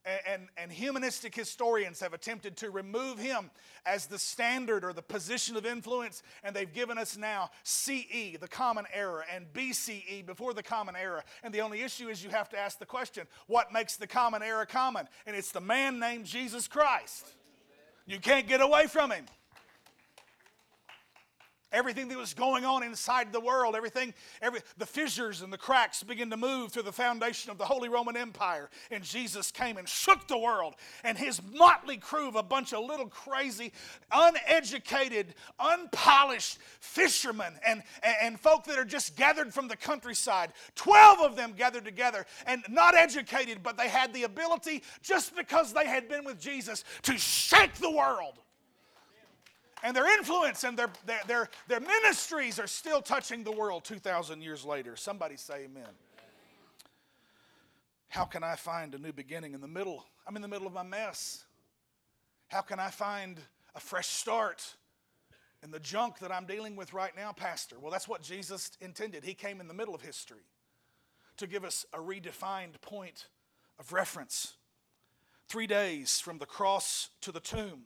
And, 0.04 0.20
and, 0.26 0.48
and, 0.58 0.72
humanistic 0.72 1.36
historians 1.36 2.00
have 2.00 2.14
attempted 2.14 2.58
to 2.58 2.72
remove 2.72 3.20
him 3.20 3.52
as 3.86 4.08
the 4.08 4.18
standard 4.18 4.84
or 4.84 4.94
the 4.94 5.02
position 5.04 5.56
of 5.56 5.64
influence, 5.64 6.24
and 6.44 6.56
they've 6.56 6.74
given 6.74 6.98
us 6.98 7.18
now 7.18 7.52
CE, 7.62 8.38
the 8.40 8.48
Common 8.50 8.86
Era, 8.92 9.24
and 9.32 9.46
BCE, 9.54 10.26
before 10.26 10.56
the 10.56 10.64
Common 10.64 10.96
Era. 10.96 11.24
And 11.44 11.54
the 11.54 11.62
only 11.62 11.84
issue 11.84 12.08
is 12.08 12.24
you 12.24 12.32
have 12.32 12.50
to 12.50 12.58
ask 12.58 12.80
the 12.80 12.86
question 12.86 13.28
what 13.46 13.72
makes 13.72 13.96
the 13.96 14.08
Common 14.08 14.42
Era 14.42 14.66
common? 14.66 15.08
And 15.28 15.36
it's 15.36 15.52
the 15.52 15.62
man 15.62 16.00
named 16.00 16.26
Jesus 16.26 16.68
Christ. 16.68 17.36
You 18.08 18.18
can't 18.20 18.48
get 18.48 18.60
away 18.60 18.88
from 18.88 19.12
him 19.12 19.26
everything 21.72 22.08
that 22.10 22.18
was 22.18 22.34
going 22.34 22.66
on 22.66 22.84
inside 22.84 23.32
the 23.32 23.40
world, 23.40 23.76
everything, 23.76 24.14
every, 24.42 24.62
the 24.78 24.86
fissures 24.86 25.42
and 25.42 25.52
the 25.52 25.58
cracks 25.58 26.04
began 26.04 26.30
to 26.30 26.38
move 26.38 26.72
through 26.72 26.84
the 26.84 26.92
foundation 26.92 27.52
of 27.52 27.58
the 27.58 27.66
Holy 27.66 27.90
Roman 27.90 28.18
Empire. 28.18 28.70
And 28.90 29.04
Jesus 29.04 29.52
came 29.52 29.78
and 29.78 29.88
shook 29.88 30.28
the 30.28 30.38
world. 30.38 30.76
And 31.04 31.18
his 31.18 31.42
motley 31.54 31.98
crew 31.98 32.28
of 32.28 32.36
a 32.36 32.44
bunch 32.44 32.74
of 32.74 32.84
little 32.86 33.08
crazy, 33.08 33.72
uneducated, 34.12 35.34
unpolished 35.60 36.60
fishermen 36.80 37.54
and, 37.66 37.84
and, 38.04 38.16
and 38.22 38.40
folk 38.40 38.66
that 38.66 38.78
are 38.78 38.86
just 38.86 39.16
gathered 39.16 39.54
from 39.54 39.68
the 39.68 39.78
countryside, 39.78 40.52
12 40.76 41.20
of 41.20 41.36
them 41.36 41.54
gathered 41.58 41.86
together 41.86 42.26
and 42.46 42.64
not 42.70 42.96
educated, 42.96 43.60
but 43.64 43.78
they 43.78 43.88
had 43.90 44.14
the 44.14 44.24
ability, 44.24 44.84
just 45.02 45.36
because 45.36 45.74
they 45.74 45.86
had 45.86 46.08
been 46.08 46.26
with 46.26 46.40
Jesus, 46.40 46.84
to 47.04 47.18
shake 47.18 47.76
the 47.76 47.92
world 47.92 48.40
and 49.84 49.96
their 49.96 50.08
influence 50.18 50.64
and 50.64 50.78
their, 50.78 50.90
their, 51.06 51.22
their, 51.28 51.50
their 51.68 51.80
ministries 51.80 52.60
are 52.60 52.68
still 52.68 53.02
touching 53.02 53.44
the 53.44 53.52
world 53.52 53.84
2,000 53.84 54.42
years 54.42 54.64
later. 54.64 54.96
Somebody 54.96 55.38
say 55.38 55.66
amen. 55.66 55.90
How 58.10 58.26
can 58.26 58.44
I 58.44 58.56
find 58.56 58.94
a 58.94 58.98
new 58.98 59.14
beginning 59.14 59.54
in 59.54 59.62
the 59.62 59.68
middle? 59.68 60.06
I'm 60.28 60.36
in 60.36 60.42
the 60.42 60.48
middle 60.48 60.68
of 60.68 60.74
my 60.74 60.84
mess. 60.84 61.46
How 62.50 62.62
can 62.62 62.80
I 62.80 62.90
find 62.90 63.40
a 63.74 63.80
fresh 63.80 64.08
start 64.08 64.76
in 65.64 65.72
the 65.72 65.80
junk 65.80 66.20
that 66.20 66.32
I'm 66.32 66.46
dealing 66.46 66.76
with 66.76 66.94
right 66.94 67.16
now, 67.16 67.32
Pastor? 67.32 67.78
Well, 67.80 67.92
that's 67.92 68.08
what 68.10 68.22
Jesus 68.22 68.72
intended. 68.82 69.24
He 69.24 69.34
came 69.34 69.62
in 69.62 69.68
the 69.70 69.74
middle 69.74 69.96
of 69.96 70.02
history 70.02 70.44
to 71.38 71.48
give 71.48 71.64
us 71.64 71.86
a 71.94 71.98
redefined 72.00 72.82
point 72.82 73.28
of 73.80 73.94
reference. 73.94 74.56
Three 75.48 75.68
days 75.68 76.20
from 76.20 76.38
the 76.38 76.46
cross 76.46 77.10
to 77.22 77.32
the 77.32 77.40
tomb 77.40 77.84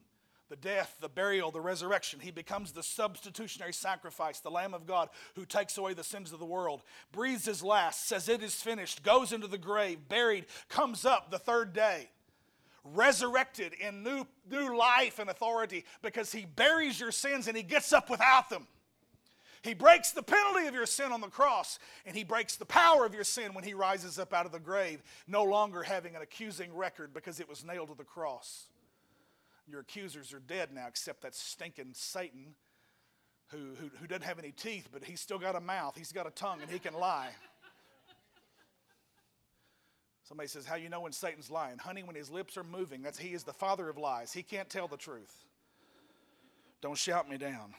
the 0.49 0.55
death, 0.55 0.97
the 1.01 1.09
burial, 1.09 1.51
the 1.51 1.61
resurrection. 1.61 2.19
He 2.19 2.31
becomes 2.31 2.71
the 2.71 2.83
substitutionary 2.83 3.73
sacrifice, 3.73 4.39
the 4.39 4.51
Lamb 4.51 4.73
of 4.73 4.85
God 4.85 5.09
who 5.35 5.45
takes 5.45 5.77
away 5.77 5.93
the 5.93 6.03
sins 6.03 6.31
of 6.31 6.39
the 6.39 6.45
world, 6.45 6.83
breathes 7.11 7.45
his 7.45 7.63
last, 7.63 8.07
says, 8.07 8.29
It 8.29 8.43
is 8.43 8.55
finished, 8.55 9.03
goes 9.03 9.31
into 9.31 9.47
the 9.47 9.57
grave, 9.57 10.07
buried, 10.07 10.45
comes 10.69 11.05
up 11.05 11.31
the 11.31 11.39
third 11.39 11.73
day, 11.73 12.09
resurrected 12.83 13.73
in 13.73 14.03
new, 14.03 14.27
new 14.49 14.77
life 14.77 15.19
and 15.19 15.29
authority 15.29 15.85
because 16.01 16.31
he 16.31 16.45
buries 16.45 16.99
your 16.99 17.11
sins 17.11 17.47
and 17.47 17.57
he 17.57 17.63
gets 17.63 17.91
up 17.91 18.09
without 18.09 18.49
them. 18.49 18.67
He 19.63 19.73
breaks 19.73 20.11
the 20.11 20.21
penalty 20.21 20.67
of 20.67 20.75
your 20.75 20.85
sin 20.85 21.11
on 21.11 21.21
the 21.21 21.27
cross, 21.27 21.79
and 22.05 22.15
he 22.15 22.23
breaks 22.23 22.55
the 22.55 22.67
power 22.67 23.03
of 23.03 23.15
your 23.15 23.23
sin 23.23 23.55
when 23.55 23.63
he 23.63 23.73
rises 23.73 24.19
up 24.19 24.31
out 24.31 24.45
of 24.45 24.51
the 24.51 24.59
grave, 24.59 25.01
no 25.27 25.43
longer 25.43 25.81
having 25.81 26.15
an 26.15 26.21
accusing 26.21 26.71
record 26.71 27.15
because 27.15 27.39
it 27.39 27.49
was 27.49 27.65
nailed 27.65 27.89
to 27.89 27.95
the 27.95 28.03
cross. 28.03 28.67
Your 29.67 29.81
accusers 29.81 30.33
are 30.33 30.39
dead 30.39 30.69
now, 30.73 30.87
except 30.87 31.21
that 31.21 31.33
stinking 31.35 31.93
Satan 31.93 32.55
who, 33.49 33.75
who, 33.79 33.89
who 33.99 34.07
doesn't 34.07 34.23
have 34.23 34.39
any 34.39 34.51
teeth, 34.51 34.89
but 34.91 35.03
he's 35.03 35.19
still 35.19 35.39
got 35.39 35.55
a 35.55 35.59
mouth, 35.59 35.95
he's 35.97 36.11
got 36.11 36.27
a 36.27 36.31
tongue, 36.31 36.61
and 36.61 36.69
he 36.69 36.79
can 36.79 36.93
lie. 36.93 37.29
Somebody 40.23 40.49
says, 40.49 40.65
How 40.65 40.75
you 40.75 40.89
know 40.89 41.01
when 41.01 41.11
Satan's 41.11 41.51
lying? 41.51 41.77
Honey, 41.77 42.01
when 42.01 42.15
his 42.15 42.31
lips 42.31 42.57
are 42.57 42.63
moving, 42.63 43.03
that's 43.03 43.19
he 43.19 43.33
is 43.33 43.43
the 43.43 43.53
father 43.53 43.89
of 43.89 43.97
lies. 43.97 44.33
He 44.33 44.41
can't 44.41 44.69
tell 44.69 44.87
the 44.87 44.97
truth. 44.97 45.45
Don't 46.81 46.97
shout 46.97 47.29
me 47.29 47.37
down. 47.37 47.75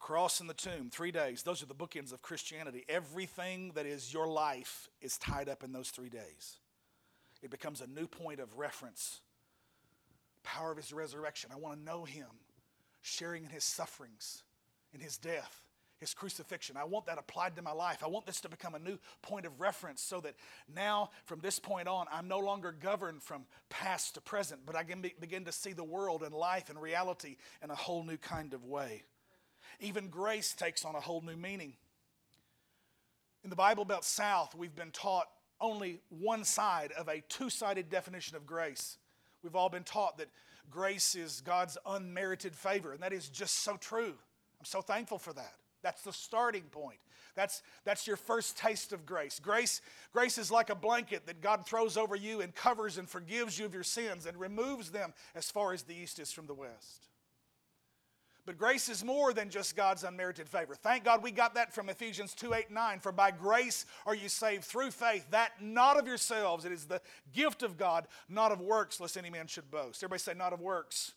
Cross 0.00 0.40
in 0.40 0.46
the 0.46 0.54
tomb, 0.54 0.90
three 0.90 1.10
days. 1.10 1.42
Those 1.42 1.62
are 1.62 1.66
the 1.66 1.74
bookends 1.74 2.12
of 2.12 2.22
Christianity. 2.22 2.84
Everything 2.88 3.72
that 3.74 3.86
is 3.86 4.12
your 4.12 4.28
life 4.28 4.88
is 5.00 5.18
tied 5.18 5.48
up 5.48 5.64
in 5.64 5.72
those 5.72 5.90
three 5.90 6.08
days. 6.08 6.58
It 7.42 7.50
becomes 7.50 7.80
a 7.80 7.86
new 7.86 8.06
point 8.06 8.38
of 8.38 8.56
reference. 8.56 9.20
Power 10.46 10.70
of 10.70 10.78
his 10.78 10.92
resurrection. 10.92 11.50
I 11.52 11.56
want 11.56 11.78
to 11.78 11.84
know 11.84 12.04
him, 12.04 12.28
sharing 13.02 13.44
in 13.44 13.50
his 13.50 13.64
sufferings, 13.64 14.44
in 14.94 15.00
his 15.00 15.18
death 15.18 15.66
his 15.98 16.12
crucifixion. 16.12 16.76
I 16.76 16.84
want 16.84 17.06
that 17.06 17.18
applied 17.18 17.56
to 17.56 17.62
my 17.62 17.72
life. 17.72 18.02
I 18.04 18.08
want 18.08 18.26
this 18.26 18.40
to 18.42 18.48
become 18.48 18.74
a 18.74 18.78
new 18.78 18.98
point 19.22 19.46
of 19.46 19.60
reference 19.60 20.02
so 20.02 20.20
that 20.20 20.34
now, 20.72 21.10
from 21.24 21.40
this 21.40 21.58
point 21.58 21.88
on, 21.88 22.06
I'm 22.12 22.28
no 22.28 22.38
longer 22.38 22.72
governed 22.72 23.22
from 23.22 23.46
past 23.70 24.14
to 24.14 24.20
present, 24.20 24.66
but 24.66 24.76
I 24.76 24.84
can 24.84 25.00
be, 25.00 25.14
begin 25.18 25.44
to 25.46 25.52
see 25.52 25.72
the 25.72 25.84
world 25.84 26.22
and 26.22 26.34
life 26.34 26.68
and 26.68 26.80
reality 26.80 27.36
in 27.62 27.70
a 27.70 27.74
whole 27.74 28.04
new 28.04 28.18
kind 28.18 28.52
of 28.52 28.64
way. 28.64 29.04
Even 29.80 30.08
grace 30.08 30.54
takes 30.54 30.84
on 30.84 30.94
a 30.94 31.00
whole 31.00 31.22
new 31.22 31.36
meaning. 31.36 31.74
In 33.42 33.50
the 33.50 33.56
Bible 33.56 33.84
Belt 33.84 34.04
South, 34.04 34.54
we've 34.54 34.74
been 34.74 34.90
taught 34.90 35.28
only 35.60 36.00
one 36.10 36.44
side 36.44 36.92
of 36.92 37.08
a 37.08 37.22
two 37.28 37.48
sided 37.48 37.88
definition 37.88 38.36
of 38.36 38.46
grace. 38.46 38.98
We've 39.46 39.54
all 39.54 39.68
been 39.68 39.84
taught 39.84 40.18
that 40.18 40.26
grace 40.72 41.14
is 41.14 41.40
God's 41.40 41.78
unmerited 41.86 42.52
favor, 42.56 42.92
and 42.92 43.00
that 43.00 43.12
is 43.12 43.28
just 43.28 43.60
so 43.60 43.76
true. 43.76 44.12
I'm 44.58 44.64
so 44.64 44.80
thankful 44.80 45.18
for 45.18 45.32
that. 45.34 45.54
That's 45.84 46.02
the 46.02 46.12
starting 46.12 46.64
point. 46.64 46.98
That's, 47.36 47.62
that's 47.84 48.08
your 48.08 48.16
first 48.16 48.58
taste 48.58 48.92
of 48.92 49.06
grace. 49.06 49.38
grace. 49.38 49.82
Grace 50.12 50.36
is 50.36 50.50
like 50.50 50.68
a 50.68 50.74
blanket 50.74 51.26
that 51.26 51.40
God 51.40 51.64
throws 51.64 51.96
over 51.96 52.16
you 52.16 52.40
and 52.40 52.52
covers 52.52 52.98
and 52.98 53.08
forgives 53.08 53.56
you 53.56 53.66
of 53.66 53.72
your 53.72 53.84
sins 53.84 54.26
and 54.26 54.36
removes 54.36 54.90
them 54.90 55.14
as 55.36 55.48
far 55.48 55.72
as 55.72 55.84
the 55.84 55.94
east 55.94 56.18
is 56.18 56.32
from 56.32 56.48
the 56.48 56.54
west. 56.54 57.06
But 58.46 58.58
grace 58.58 58.88
is 58.88 59.04
more 59.04 59.32
than 59.32 59.50
just 59.50 59.74
God's 59.74 60.04
unmerited 60.04 60.48
favor. 60.48 60.76
Thank 60.76 61.02
God 61.02 61.20
we 61.20 61.32
got 61.32 61.56
that 61.56 61.74
from 61.74 61.88
Ephesians 61.88 62.32
2 62.34 62.54
8 62.54 62.70
9. 62.70 63.00
For 63.00 63.10
by 63.10 63.32
grace 63.32 63.86
are 64.06 64.14
you 64.14 64.28
saved 64.28 64.64
through 64.64 64.92
faith, 64.92 65.26
that 65.30 65.50
not 65.60 65.98
of 65.98 66.06
yourselves. 66.06 66.64
It 66.64 66.70
is 66.70 66.84
the 66.84 67.00
gift 67.32 67.64
of 67.64 67.76
God, 67.76 68.06
not 68.28 68.52
of 68.52 68.60
works, 68.60 69.00
lest 69.00 69.16
any 69.16 69.30
man 69.30 69.48
should 69.48 69.68
boast. 69.68 70.02
Everybody 70.02 70.20
say, 70.20 70.34
not 70.34 70.52
of 70.52 70.60
works. 70.60 71.12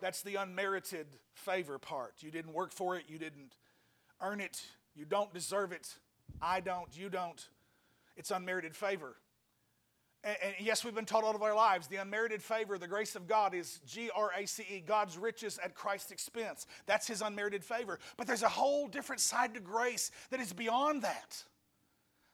That's 0.00 0.22
the 0.22 0.34
unmerited 0.34 1.06
favor 1.32 1.78
part. 1.78 2.14
You 2.20 2.32
didn't 2.32 2.52
work 2.52 2.72
for 2.72 2.96
it, 2.96 3.04
you 3.08 3.18
didn't 3.18 3.54
earn 4.20 4.40
it. 4.40 4.60
You 4.96 5.04
don't 5.04 5.32
deserve 5.32 5.70
it. 5.70 5.94
I 6.42 6.58
don't. 6.58 6.88
You 6.96 7.08
don't. 7.08 7.48
It's 8.16 8.32
unmerited 8.32 8.74
favor. 8.74 9.14
And, 10.24 10.54
yes, 10.58 10.84
we've 10.84 10.94
been 10.94 11.04
taught 11.04 11.22
all 11.22 11.34
of 11.36 11.42
our 11.42 11.54
lives 11.54 11.86
the 11.86 11.96
unmerited 11.96 12.42
favor, 12.42 12.76
the 12.76 12.88
grace 12.88 13.14
of 13.14 13.28
God 13.28 13.54
is 13.54 13.80
G 13.86 14.10
R 14.14 14.30
A 14.36 14.46
C 14.46 14.64
E, 14.68 14.82
God's 14.84 15.16
riches 15.16 15.60
at 15.62 15.74
Christ's 15.74 16.10
expense. 16.10 16.66
That's 16.86 17.06
His 17.06 17.22
unmerited 17.22 17.64
favor. 17.64 18.00
But 18.16 18.26
there's 18.26 18.42
a 18.42 18.48
whole 18.48 18.88
different 18.88 19.20
side 19.20 19.54
to 19.54 19.60
grace 19.60 20.10
that 20.30 20.40
is 20.40 20.52
beyond 20.52 21.02
that. 21.02 21.44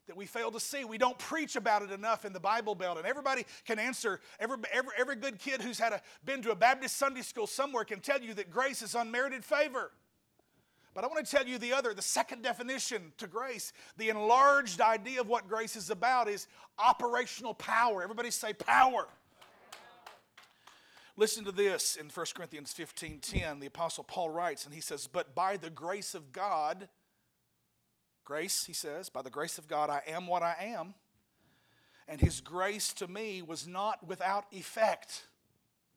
That 0.07 0.17
we 0.17 0.27
fail 0.27 0.51
to 0.51 0.61
see. 0.61 0.85
We 0.85 0.99
don't 0.99 1.19
preach 1.19 1.57
about 1.57 1.83
it 1.83 1.91
enough 1.91 2.25
in 2.25 2.33
the 2.33 2.41
Bible 2.41 2.75
Belt. 2.75 2.99
And 2.99 3.07
everybody 3.07 3.45
can 3.67 3.79
answer, 3.79 4.21
every, 4.41 4.57
every, 4.73 4.93
every 4.99 5.17
good 5.17 5.39
kid 5.39 5.63
who's 5.63 5.79
had 5.79 5.93
a, 5.93 6.03
been 6.25 6.43
to 6.43 6.51
a 6.51 6.57
Baptist 6.57 6.97
Sunday 6.97 7.23
school 7.23 7.47
somewhere 7.47 7.85
can 7.85 8.01
tell 8.01 8.21
you 8.21 8.35
that 8.35 8.51
grace 8.51 8.83
is 8.83 8.95
unmerited 8.95 9.45
favor. 9.45 9.91
But 10.95 11.03
I 11.03 11.09
want 11.09 11.27
to 11.27 11.31
tell 11.31 11.47
you 11.47 11.59
the 11.59 11.73
other, 11.73 11.93
the 11.93 12.03
second 12.03 12.43
definition 12.43 13.13
to 13.19 13.27
grace, 13.27 13.73
the 13.97 14.11
enlarged 14.11 14.81
idea 14.81 15.21
of 15.21 15.29
what 15.29 15.49
grace 15.49 15.75
is 15.75 15.91
about 15.91 16.29
is 16.29 16.47
operational 16.79 17.53
power. 17.53 18.03
Everybody 18.03 18.31
say 18.31 18.53
power. 18.53 19.09
Listen 21.17 21.45
to 21.45 21.53
this 21.53 21.97
in 21.97 22.09
1 22.09 22.27
Corinthians 22.35 22.73
15 22.73 23.19
10. 23.21 23.61
The 23.61 23.67
Apostle 23.67 24.05
Paul 24.05 24.31
writes, 24.31 24.65
and 24.65 24.75
he 24.75 24.81
says, 24.81 25.09
But 25.09 25.35
by 25.35 25.57
the 25.57 25.71
grace 25.71 26.15
of 26.15 26.33
God, 26.33 26.89
grace, 28.25 28.65
he 28.65 28.73
says, 28.73 29.09
by 29.09 29.23
the 29.23 29.31
grace 29.31 29.59
of 29.59 29.67
God, 29.67 29.91
I 29.91 30.03
am 30.07 30.29
what 30.29 30.43
I 30.43 30.57
am. 30.61 30.95
And 32.07 32.21
his 32.21 32.41
grace 32.41 32.93
to 32.95 33.09
me 33.09 33.43
was 33.43 33.67
not 33.67 34.07
without 34.07 34.45
effect, 34.53 35.27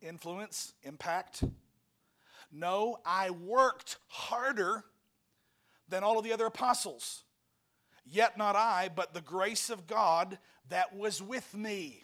influence, 0.02 0.74
impact 0.84 1.44
no, 2.52 3.00
I 3.06 3.30
worked 3.30 3.98
harder 4.08 4.84
than 5.90 6.04
all 6.04 6.18
of 6.18 6.24
the 6.24 6.34
other 6.34 6.46
apostles. 6.46 7.24
Yet 8.06 8.38
not 8.38 8.56
I, 8.56 8.90
but 8.94 9.14
the 9.14 9.22
grace 9.22 9.70
of 9.70 9.88
God 9.88 10.38
that 10.70 10.96
was 10.96 11.22
with 11.22 11.54
me. 11.54 12.04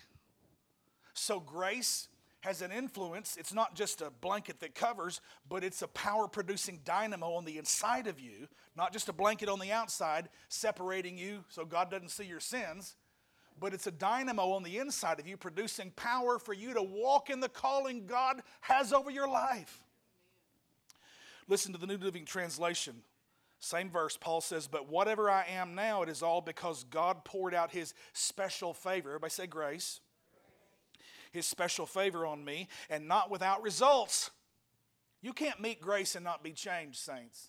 So, 1.14 1.40
grace 1.40 2.08
has 2.42 2.62
an 2.62 2.72
influence. 2.72 3.38
It's 3.40 3.54
not 3.54 3.74
just 3.74 4.02
a 4.02 4.10
blanket 4.10 4.60
that 4.60 4.76
covers, 4.76 5.22
but 5.48 5.64
it's 5.64 5.82
a 5.82 5.88
power 5.88 6.28
producing 6.28 6.82
dynamo 6.84 7.36
on 7.36 7.46
the 7.46 7.58
inside 7.58 8.08
of 8.08 8.20
you, 8.20 8.50
not 8.76 8.92
just 8.92 9.08
a 9.08 9.14
blanket 9.14 9.48
on 9.48 9.60
the 9.60 9.72
outside 9.72 10.28
separating 10.50 11.18
you 11.18 11.46
so 11.48 11.64
God 11.64 11.90
doesn't 11.90 12.10
see 12.10 12.26
your 12.26 12.42
sins, 12.42 12.98
but 13.58 13.74
it's 13.74 13.88
a 13.88 13.92
dynamo 13.92 14.52
on 14.52 14.64
the 14.64 14.78
inside 14.78 15.22
of 15.22 15.28
you 15.28 15.38
producing 15.38 15.92
power 15.92 16.38
for 16.38 16.54
you 16.54 16.74
to 16.74 16.84
walk 16.84 17.30
in 17.30 17.40
the 17.40 17.48
calling 17.48 18.08
God 18.08 18.42
has 18.60 18.92
over 18.92 19.10
your 19.10 19.30
life. 19.30 19.82
Listen 21.48 21.74
to 21.74 21.80
the 21.80 21.88
New 21.88 21.98
Living 21.98 22.26
Translation. 22.26 23.04
Same 23.60 23.90
verse, 23.90 24.18
Paul 24.18 24.42
says, 24.42 24.68
But 24.68 24.90
whatever 24.90 25.30
I 25.30 25.46
am 25.50 25.74
now, 25.74 26.02
it 26.04 26.10
is 26.10 26.22
all 26.22 26.42
because 26.42 26.84
God 26.86 27.24
poured 27.24 27.54
out 27.54 27.72
his 27.72 27.94
special 28.12 28.74
favor. 28.74 29.10
Everybody 29.12 29.32
say 29.32 29.48
grace. 29.48 30.02
His 31.32 31.46
special 31.46 31.86
favor 31.86 32.26
on 32.26 32.44
me, 32.44 32.68
and 32.90 33.08
not 33.08 33.32
without 33.32 33.64
results. 33.64 34.32
You 35.22 35.34
can't 35.34 35.62
meet 35.62 35.82
grace 35.82 36.16
and 36.16 36.24
not 36.24 36.44
be 36.44 36.52
changed, 36.52 36.98
saints. 37.00 37.48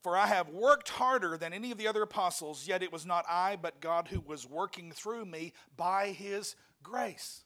For 0.00 0.16
I 0.16 0.26
have 0.26 0.48
worked 0.48 0.88
harder 0.88 1.36
than 1.36 1.52
any 1.52 1.70
of 1.70 1.78
the 1.78 1.88
other 1.88 2.02
apostles, 2.02 2.66
yet 2.66 2.82
it 2.82 2.92
was 2.92 3.04
not 3.04 3.24
I, 3.28 3.56
but 3.56 3.80
God 3.80 4.08
who 4.08 4.20
was 4.20 4.48
working 4.48 4.90
through 4.90 5.26
me 5.26 5.52
by 5.76 6.08
his 6.08 6.56
grace. 6.82 7.44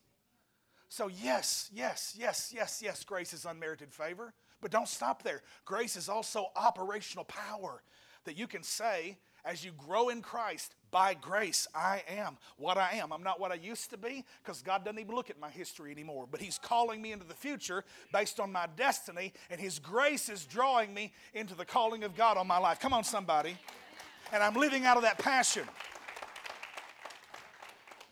So, 0.88 1.09
yes, 1.09 1.70
yes, 1.72 2.14
yes, 2.18 2.53
yes, 2.55 2.80
yes, 2.82 3.03
grace 3.05 3.32
is 3.32 3.45
unmerited 3.45 3.93
favor. 3.93 4.34
But 4.61 4.70
don't 4.70 4.88
stop 4.88 5.22
there. 5.22 5.42
Grace 5.64 5.96
is 5.96 6.08
also 6.08 6.48
operational 6.56 7.24
power 7.24 7.82
that 8.24 8.36
you 8.36 8.46
can 8.46 8.62
say 8.62 9.16
as 9.44 9.64
you 9.64 9.72
grow 9.72 10.08
in 10.08 10.20
Christ, 10.20 10.74
by 10.90 11.14
grace, 11.14 11.66
I 11.74 12.02
am 12.08 12.36
what 12.58 12.76
I 12.76 12.92
am. 12.94 13.12
I'm 13.12 13.22
not 13.22 13.40
what 13.40 13.50
I 13.50 13.54
used 13.54 13.90
to 13.90 13.96
be 13.96 14.24
because 14.42 14.61
God 14.61 14.84
doesn't 14.84 14.98
even 14.98 15.14
look 15.14 15.30
at 15.30 15.40
my 15.40 15.48
history 15.48 15.90
anymore. 15.92 16.26
But 16.30 16.40
He's 16.40 16.58
calling 16.58 17.00
me 17.00 17.12
into 17.12 17.26
the 17.26 17.34
future 17.34 17.84
based 18.12 18.40
on 18.40 18.52
my 18.52 18.66
destiny, 18.76 19.32
and 19.48 19.61
His 19.61 19.78
grace 19.78 20.28
is 20.28 20.44
drawing 20.44 20.92
me 20.92 21.12
into 21.32 21.54
the 21.54 21.64
calling 21.64 22.04
of 22.04 22.16
God 22.16 22.36
on 22.36 22.46
my 22.46 22.58
life. 22.58 22.80
Come 22.80 22.92
on, 22.92 23.04
somebody. 23.04 23.56
And 24.32 24.42
I'm 24.42 24.54
living 24.54 24.84
out 24.84 24.96
of 24.96 25.02
that 25.04 25.18
passion. 25.18 25.64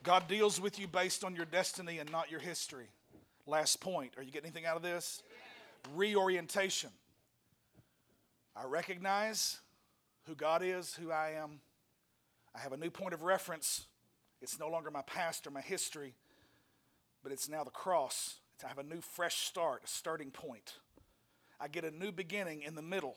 God 0.03 0.26
deals 0.28 0.61
with 0.61 0.78
you 0.78 0.86
based 0.86 1.24
on 1.24 1.34
your 1.36 1.44
destiny 1.44 1.99
and 1.99 2.11
not 2.11 2.30
your 2.30 2.40
history. 2.40 2.86
Last 3.46 3.80
point. 3.80 4.12
Are 4.16 4.22
you 4.22 4.30
getting 4.30 4.46
anything 4.46 4.66
out 4.66 4.76
of 4.76 4.82
this? 4.82 5.22
Reorientation. 5.95 6.91
I 8.57 8.64
recognize 8.64 9.59
who 10.26 10.35
God 10.35 10.62
is, 10.64 10.95
who 10.95 11.11
I 11.11 11.33
am. 11.37 11.61
I 12.55 12.61
have 12.61 12.72
a 12.72 12.76
new 12.76 12.91
point 12.91 13.14
of 13.14 13.22
reference. 13.22 13.87
It's 14.41 14.59
no 14.59 14.68
longer 14.68 14.91
my 14.91 15.03
past 15.03 15.47
or 15.47 15.51
my 15.51 15.61
history, 15.61 16.14
but 17.22 17.33
it's 17.33 17.49
now 17.49 17.64
the 17.64 17.70
cross. 17.70 18.37
I 18.64 18.68
have 18.68 18.79
a 18.79 18.83
new 18.83 19.01
fresh 19.01 19.37
start, 19.37 19.83
a 19.85 19.89
starting 19.89 20.31
point. 20.31 20.74
I 21.61 21.68
get 21.68 21.85
a 21.85 21.91
new 21.91 22.12
beginning 22.12 22.62
in 22.62 22.74
the 22.74 22.83
middle. 22.83 23.16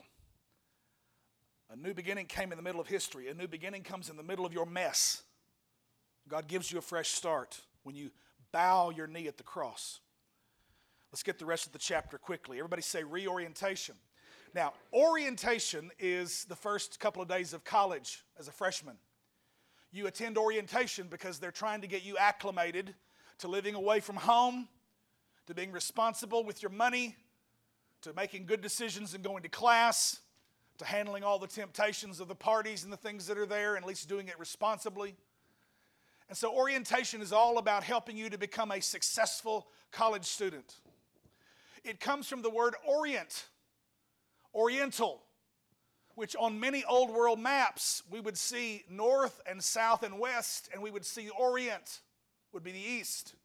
A 1.71 1.75
new 1.75 1.93
beginning 1.93 2.25
came 2.25 2.51
in 2.51 2.57
the 2.57 2.63
middle 2.63 2.81
of 2.81 2.87
history. 2.87 3.29
A 3.29 3.33
new 3.33 3.47
beginning 3.47 3.83
comes 3.83 4.09
in 4.09 4.17
the 4.17 4.23
middle 4.23 4.45
of 4.45 4.53
your 4.53 4.65
mess. 4.65 5.23
God 6.27 6.47
gives 6.47 6.71
you 6.71 6.77
a 6.77 6.81
fresh 6.81 7.09
start 7.09 7.61
when 7.83 7.95
you 7.95 8.11
bow 8.51 8.89
your 8.89 9.07
knee 9.07 9.27
at 9.27 9.37
the 9.37 9.43
cross. 9.43 9.99
Let's 11.11 11.23
get 11.23 11.39
the 11.39 11.45
rest 11.45 11.65
of 11.65 11.73
the 11.73 11.79
chapter 11.79 12.17
quickly. 12.17 12.57
Everybody 12.57 12.81
say 12.81 13.03
reorientation. 13.03 13.95
Now, 14.53 14.73
orientation 14.93 15.91
is 15.99 16.45
the 16.45 16.55
first 16.55 16.99
couple 16.99 17.21
of 17.21 17.27
days 17.27 17.53
of 17.53 17.63
college 17.63 18.23
as 18.39 18.47
a 18.47 18.51
freshman. 18.51 18.95
You 19.91 20.07
attend 20.07 20.37
orientation 20.37 21.07
because 21.09 21.37
they're 21.37 21.51
trying 21.51 21.81
to 21.81 21.87
get 21.87 22.03
you 22.03 22.17
acclimated 22.17 22.95
to 23.39 23.49
living 23.49 23.75
away 23.75 23.99
from 23.99 24.15
home, 24.15 24.69
to 25.47 25.53
being 25.53 25.71
responsible 25.73 26.45
with 26.45 26.61
your 26.61 26.71
money, 26.71 27.15
to 28.03 28.13
making 28.13 28.45
good 28.45 28.61
decisions 28.61 29.13
and 29.13 29.23
going 29.23 29.43
to 29.43 29.49
class, 29.49 30.21
to 30.77 30.85
handling 30.85 31.23
all 31.23 31.39
the 31.39 31.47
temptations 31.47 32.21
of 32.21 32.29
the 32.29 32.35
parties 32.35 32.85
and 32.85 32.91
the 32.91 32.97
things 32.97 33.27
that 33.27 33.37
are 33.37 33.45
there, 33.45 33.75
and 33.75 33.83
at 33.83 33.87
least 33.87 34.07
doing 34.07 34.29
it 34.29 34.39
responsibly. 34.39 35.15
And 36.29 36.37
so, 36.37 36.53
orientation 36.55 37.21
is 37.21 37.33
all 37.33 37.57
about 37.57 37.83
helping 37.83 38.15
you 38.15 38.29
to 38.29 38.37
become 38.37 38.71
a 38.71 38.81
successful 38.81 39.67
college 39.91 40.25
student. 40.25 40.75
It 41.83 41.99
comes 41.99 42.27
from 42.27 42.41
the 42.41 42.49
word 42.49 42.75
orient, 42.87 43.45
oriental, 44.53 45.23
which 46.15 46.35
on 46.35 46.59
many 46.59 46.83
old 46.83 47.09
world 47.09 47.39
maps 47.39 48.03
we 48.09 48.19
would 48.19 48.37
see 48.37 48.83
north 48.89 49.41
and 49.49 49.63
south 49.63 50.03
and 50.03 50.19
west, 50.19 50.69
and 50.73 50.81
we 50.81 50.91
would 50.91 51.05
see 51.05 51.29
orient 51.29 52.01
would 52.51 52.63
be 52.63 52.71
the 52.71 52.79
east. 52.79 53.35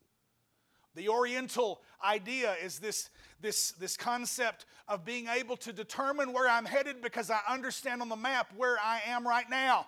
The 0.94 1.08
oriental 1.08 1.82
idea 2.04 2.54
is 2.62 2.78
this, 2.78 3.10
this, 3.40 3.72
this 3.72 3.96
concept 3.96 4.64
of 4.88 5.04
being 5.04 5.28
able 5.28 5.56
to 5.58 5.72
determine 5.72 6.32
where 6.32 6.48
I'm 6.48 6.64
headed 6.64 7.02
because 7.02 7.30
I 7.30 7.40
understand 7.48 8.00
on 8.00 8.08
the 8.08 8.16
map 8.16 8.52
where 8.56 8.78
I 8.82 9.02
am 9.06 9.26
right 9.28 9.48
now. 9.48 9.86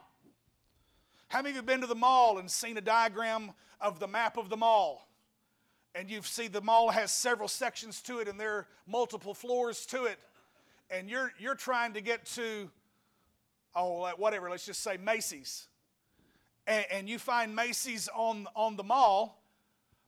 How 1.29 1.41
many 1.41 1.51
of 1.51 1.57
you 1.57 1.63
been 1.63 1.81
to 1.81 1.87
the 1.87 1.95
mall 1.95 2.39
and 2.39 2.51
seen 2.51 2.77
a 2.77 2.83
diagram 2.83 3.53
of 3.81 4.01
the 4.01 4.07
map 4.07 4.37
of 4.37 4.51
the 4.51 4.57
mall? 4.57 5.08
And 5.99 6.09
you 6.09 6.23
see 6.23 6.47
the 6.47 6.61
mall 6.61 6.91
has 6.91 7.11
several 7.11 7.49
sections 7.49 8.01
to 8.03 8.21
it 8.21 8.29
and 8.29 8.39
there 8.39 8.53
are 8.53 8.67
multiple 8.87 9.35
floors 9.35 9.85
to 9.87 10.05
it. 10.05 10.21
And 10.91 11.11
you're, 11.11 11.33
you're 11.41 11.57
trying 11.57 11.95
to 11.95 12.01
get 12.01 12.25
to, 12.37 12.71
oh, 13.75 14.09
whatever, 14.17 14.49
let's 14.49 14.65
just 14.65 14.81
say 14.81 14.97
Macy's. 14.97 15.67
And, 16.69 16.85
and 16.93 17.09
you 17.09 17.19
find 17.19 17.57
Macy's 17.57 18.09
on, 18.15 18.47
on 18.55 18.77
the 18.77 18.85
mall. 18.85 19.43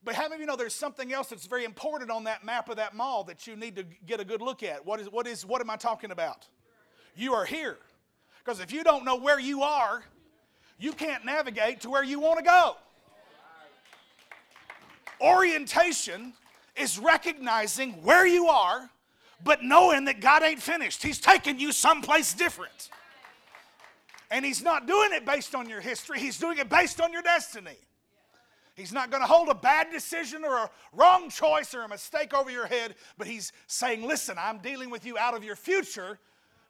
But 0.04 0.14
how 0.14 0.22
many 0.22 0.34
of 0.34 0.40
you 0.42 0.46
know 0.46 0.54
there's 0.54 0.76
something 0.76 1.12
else 1.12 1.28
that's 1.28 1.46
very 1.46 1.64
important 1.64 2.12
on 2.12 2.22
that 2.22 2.44
map 2.44 2.68
of 2.68 2.76
that 2.76 2.94
mall 2.94 3.24
that 3.24 3.48
you 3.48 3.56
need 3.56 3.74
to 3.74 3.84
get 4.06 4.20
a 4.20 4.24
good 4.24 4.40
look 4.40 4.62
at? 4.62 4.86
What 4.86 5.00
is, 5.00 5.10
what 5.10 5.26
is 5.26 5.44
what 5.44 5.60
am 5.60 5.70
I 5.70 5.76
talking 5.76 6.12
about? 6.12 6.46
You 7.16 7.34
are 7.34 7.44
here. 7.44 7.78
Because 8.44 8.60
if 8.60 8.72
you 8.72 8.84
don't 8.84 9.04
know 9.04 9.16
where 9.16 9.40
you 9.40 9.62
are, 9.62 10.04
you 10.78 10.92
can't 10.92 11.24
navigate 11.24 11.80
to 11.80 11.90
where 11.90 12.04
you 12.04 12.20
want 12.20 12.38
to 12.38 12.44
go. 12.44 12.76
Orientation 15.20 16.32
is 16.76 16.98
recognizing 16.98 17.92
where 18.02 18.26
you 18.26 18.46
are, 18.46 18.90
but 19.44 19.62
knowing 19.62 20.04
that 20.06 20.20
God 20.20 20.42
ain't 20.42 20.62
finished. 20.62 21.02
He's 21.02 21.18
taking 21.18 21.58
you 21.58 21.72
someplace 21.72 22.34
different. 22.34 22.90
And 24.30 24.44
He's 24.44 24.62
not 24.62 24.86
doing 24.86 25.10
it 25.12 25.26
based 25.26 25.54
on 25.54 25.68
your 25.68 25.80
history, 25.80 26.18
He's 26.18 26.38
doing 26.38 26.58
it 26.58 26.68
based 26.68 27.00
on 27.00 27.12
your 27.12 27.22
destiny. 27.22 27.76
He's 28.76 28.92
not 28.92 29.10
going 29.10 29.22
to 29.22 29.26
hold 29.26 29.48
a 29.50 29.54
bad 29.54 29.88
decision 29.90 30.42
or 30.42 30.56
a 30.56 30.70
wrong 30.94 31.28
choice 31.28 31.74
or 31.74 31.82
a 31.82 31.88
mistake 31.88 32.32
over 32.32 32.50
your 32.50 32.66
head, 32.66 32.94
but 33.18 33.26
He's 33.26 33.52
saying, 33.66 34.06
Listen, 34.06 34.36
I'm 34.38 34.58
dealing 34.58 34.90
with 34.90 35.04
you 35.04 35.18
out 35.18 35.34
of 35.34 35.44
your 35.44 35.56
future 35.56 36.18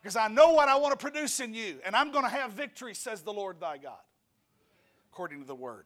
because 0.02 0.16
I 0.16 0.28
know 0.28 0.52
what 0.52 0.68
I 0.68 0.76
want 0.76 0.98
to 0.98 0.98
produce 0.98 1.40
in 1.40 1.52
you, 1.54 1.76
and 1.84 1.94
I'm 1.94 2.10
going 2.10 2.24
to 2.24 2.30
have 2.30 2.52
victory, 2.52 2.94
says 2.94 3.22
the 3.22 3.32
Lord 3.32 3.60
thy 3.60 3.76
God, 3.76 3.98
according 5.12 5.40
to 5.40 5.46
the 5.46 5.54
word. 5.54 5.84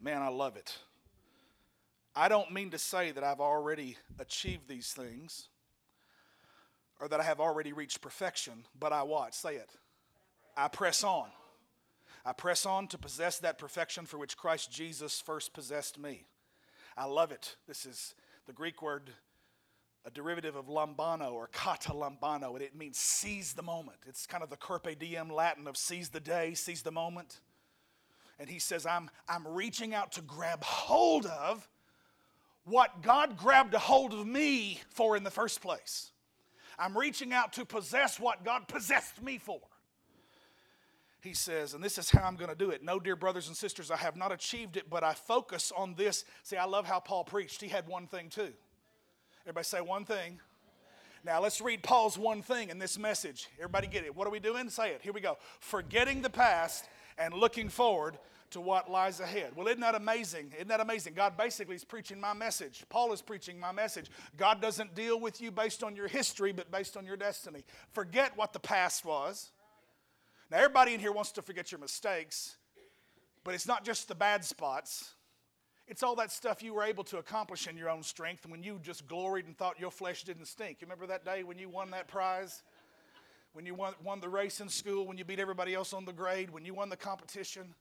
Man, 0.00 0.20
I 0.20 0.28
love 0.28 0.56
it. 0.56 0.76
I 2.14 2.28
don't 2.28 2.52
mean 2.52 2.70
to 2.70 2.78
say 2.78 3.10
that 3.12 3.24
I've 3.24 3.40
already 3.40 3.96
achieved 4.18 4.68
these 4.68 4.92
things 4.92 5.48
or 7.00 7.08
that 7.08 7.20
I 7.20 7.24
have 7.24 7.40
already 7.40 7.72
reached 7.72 8.00
perfection, 8.00 8.64
but 8.78 8.92
I 8.92 9.02
what? 9.02 9.34
Say 9.34 9.56
it. 9.56 9.70
I 10.56 10.68
press 10.68 11.02
on. 11.02 11.28
I 12.24 12.32
press 12.32 12.66
on 12.66 12.86
to 12.88 12.98
possess 12.98 13.38
that 13.38 13.58
perfection 13.58 14.04
for 14.06 14.18
which 14.18 14.36
Christ 14.36 14.70
Jesus 14.70 15.20
first 15.20 15.52
possessed 15.52 15.98
me. 15.98 16.26
I 16.96 17.06
love 17.06 17.32
it. 17.32 17.56
This 17.66 17.86
is 17.86 18.14
the 18.46 18.52
Greek 18.52 18.82
word 18.82 19.10
a 20.04 20.10
derivative 20.10 20.56
of 20.56 20.66
lambano 20.66 21.32
or 21.32 21.46
kata 21.46 21.92
lambano, 21.92 22.54
and 22.54 22.62
it 22.62 22.74
means 22.74 22.98
seize 22.98 23.52
the 23.52 23.62
moment. 23.62 23.98
It's 24.06 24.26
kind 24.26 24.42
of 24.42 24.50
the 24.50 24.56
carpe 24.56 24.98
diem 24.98 25.30
Latin 25.30 25.68
of 25.68 25.76
seize 25.76 26.08
the 26.08 26.20
day, 26.20 26.54
seize 26.54 26.82
the 26.82 26.90
moment. 26.90 27.40
And 28.38 28.48
he 28.48 28.58
says, 28.58 28.84
I'm, 28.84 29.10
I'm 29.28 29.46
reaching 29.46 29.94
out 29.94 30.12
to 30.12 30.22
grab 30.22 30.64
hold 30.64 31.26
of 31.26 31.68
what 32.64 33.02
God 33.02 33.36
grabbed 33.36 33.74
a 33.74 33.78
hold 33.78 34.12
of 34.12 34.26
me 34.26 34.80
for 34.90 35.16
in 35.16 35.24
the 35.24 35.30
first 35.30 35.60
place. 35.60 36.10
I'm 36.78 36.96
reaching 36.96 37.32
out 37.32 37.52
to 37.54 37.64
possess 37.64 38.18
what 38.18 38.44
God 38.44 38.68
possessed 38.68 39.22
me 39.22 39.38
for. 39.38 39.60
He 41.20 41.34
says, 41.34 41.74
and 41.74 41.84
this 41.84 41.98
is 41.98 42.10
how 42.10 42.24
I'm 42.24 42.34
going 42.34 42.50
to 42.50 42.56
do 42.56 42.70
it. 42.70 42.82
No, 42.82 42.98
dear 42.98 43.14
brothers 43.14 43.46
and 43.46 43.56
sisters, 43.56 43.92
I 43.92 43.96
have 43.96 44.16
not 44.16 44.32
achieved 44.32 44.76
it, 44.76 44.90
but 44.90 45.04
I 45.04 45.14
focus 45.14 45.72
on 45.76 45.94
this. 45.94 46.24
See, 46.42 46.56
I 46.56 46.64
love 46.64 46.84
how 46.84 46.98
Paul 46.98 47.22
preached. 47.22 47.60
He 47.60 47.68
had 47.68 47.86
one 47.86 48.08
thing 48.08 48.28
too. 48.28 48.52
Everybody 49.44 49.64
say 49.64 49.80
one 49.80 50.04
thing. 50.04 50.40
Now 51.24 51.40
let's 51.40 51.60
read 51.60 51.84
Paul's 51.84 52.18
one 52.18 52.42
thing 52.42 52.70
in 52.70 52.80
this 52.80 52.98
message. 52.98 53.48
Everybody 53.58 53.86
get 53.86 54.04
it. 54.04 54.16
What 54.16 54.26
are 54.26 54.30
we 54.30 54.40
doing? 54.40 54.68
Say 54.68 54.90
it. 54.90 55.02
Here 55.02 55.12
we 55.12 55.20
go. 55.20 55.38
Forgetting 55.60 56.22
the 56.22 56.30
past 56.30 56.88
and 57.16 57.32
looking 57.32 57.68
forward 57.68 58.18
to 58.52 58.60
what 58.60 58.90
lies 58.90 59.20
ahead. 59.20 59.52
Well, 59.54 59.66
isn't 59.66 59.80
that 59.80 59.94
amazing? 59.94 60.52
Isn't 60.54 60.68
that 60.68 60.80
amazing? 60.80 61.14
God 61.14 61.36
basically 61.36 61.76
is 61.76 61.84
preaching 61.84 62.20
my 62.20 62.32
message. 62.32 62.84
Paul 62.88 63.12
is 63.12 63.20
preaching 63.20 63.58
my 63.58 63.72
message. 63.72 64.10
God 64.36 64.62
doesn't 64.62 64.94
deal 64.94 65.20
with 65.20 65.40
you 65.40 65.50
based 65.50 65.82
on 65.82 65.96
your 65.96 66.08
history, 66.08 66.52
but 66.52 66.70
based 66.70 66.96
on 66.96 67.04
your 67.04 67.16
destiny. 67.16 67.64
Forget 67.92 68.36
what 68.36 68.52
the 68.52 68.60
past 68.60 69.04
was. 69.04 69.50
Now, 70.50 70.58
everybody 70.58 70.94
in 70.94 71.00
here 71.00 71.12
wants 71.12 71.32
to 71.32 71.42
forget 71.42 71.72
your 71.72 71.80
mistakes, 71.80 72.56
but 73.42 73.54
it's 73.54 73.66
not 73.66 73.84
just 73.84 74.08
the 74.08 74.14
bad 74.14 74.44
spots. 74.44 75.14
It's 75.88 76.02
all 76.02 76.14
that 76.16 76.30
stuff 76.30 76.62
you 76.62 76.74
were 76.74 76.84
able 76.84 77.04
to 77.04 77.18
accomplish 77.18 77.66
in 77.66 77.76
your 77.76 77.90
own 77.90 78.02
strength 78.02 78.46
when 78.46 78.62
you 78.62 78.78
just 78.82 79.06
gloried 79.06 79.46
and 79.46 79.56
thought 79.56 79.80
your 79.80 79.90
flesh 79.90 80.24
didn't 80.24 80.46
stink. 80.46 80.78
You 80.80 80.86
remember 80.86 81.06
that 81.06 81.24
day 81.24 81.42
when 81.42 81.58
you 81.58 81.68
won 81.68 81.90
that 81.90 82.06
prize? 82.06 82.62
When 83.52 83.66
you 83.66 83.74
won, 83.74 83.94
won 84.02 84.20
the 84.20 84.28
race 84.28 84.60
in 84.60 84.68
school, 84.68 85.06
when 85.06 85.18
you 85.18 85.24
beat 85.24 85.38
everybody 85.38 85.74
else 85.74 85.92
on 85.92 86.04
the 86.06 86.12
grade, 86.12 86.50
when 86.50 86.64
you 86.64 86.72
won 86.72 86.88
the 86.88 86.96
competition? 86.96 87.74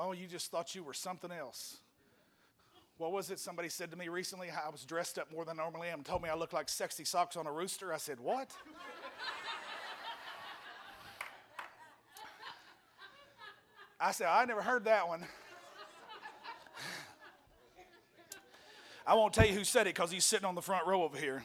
Oh, 0.00 0.12
you 0.12 0.28
just 0.28 0.52
thought 0.52 0.76
you 0.76 0.84
were 0.84 0.94
something 0.94 1.32
else. 1.32 1.78
What 2.98 3.10
was 3.10 3.30
it? 3.30 3.40
Somebody 3.40 3.68
said 3.68 3.90
to 3.90 3.96
me 3.96 4.08
recently, 4.08 4.48
I 4.48 4.68
was 4.70 4.84
dressed 4.84 5.18
up 5.18 5.32
more 5.32 5.44
than 5.44 5.58
I 5.58 5.62
normally 5.64 5.88
am, 5.88 6.04
told 6.04 6.22
me 6.22 6.28
I 6.28 6.36
looked 6.36 6.52
like 6.52 6.68
sexy 6.68 7.04
socks 7.04 7.36
on 7.36 7.48
a 7.48 7.52
rooster. 7.52 7.92
I 7.92 7.96
said, 7.96 8.20
What? 8.20 8.48
I 14.00 14.12
said, 14.12 14.28
I 14.28 14.44
never 14.44 14.62
heard 14.62 14.84
that 14.84 15.08
one. 15.08 15.24
I 19.04 19.14
won't 19.14 19.34
tell 19.34 19.46
you 19.46 19.54
who 19.54 19.64
said 19.64 19.88
it 19.88 19.96
because 19.96 20.12
he's 20.12 20.24
sitting 20.24 20.46
on 20.46 20.54
the 20.54 20.62
front 20.62 20.86
row 20.86 21.02
over 21.02 21.18
here. 21.18 21.44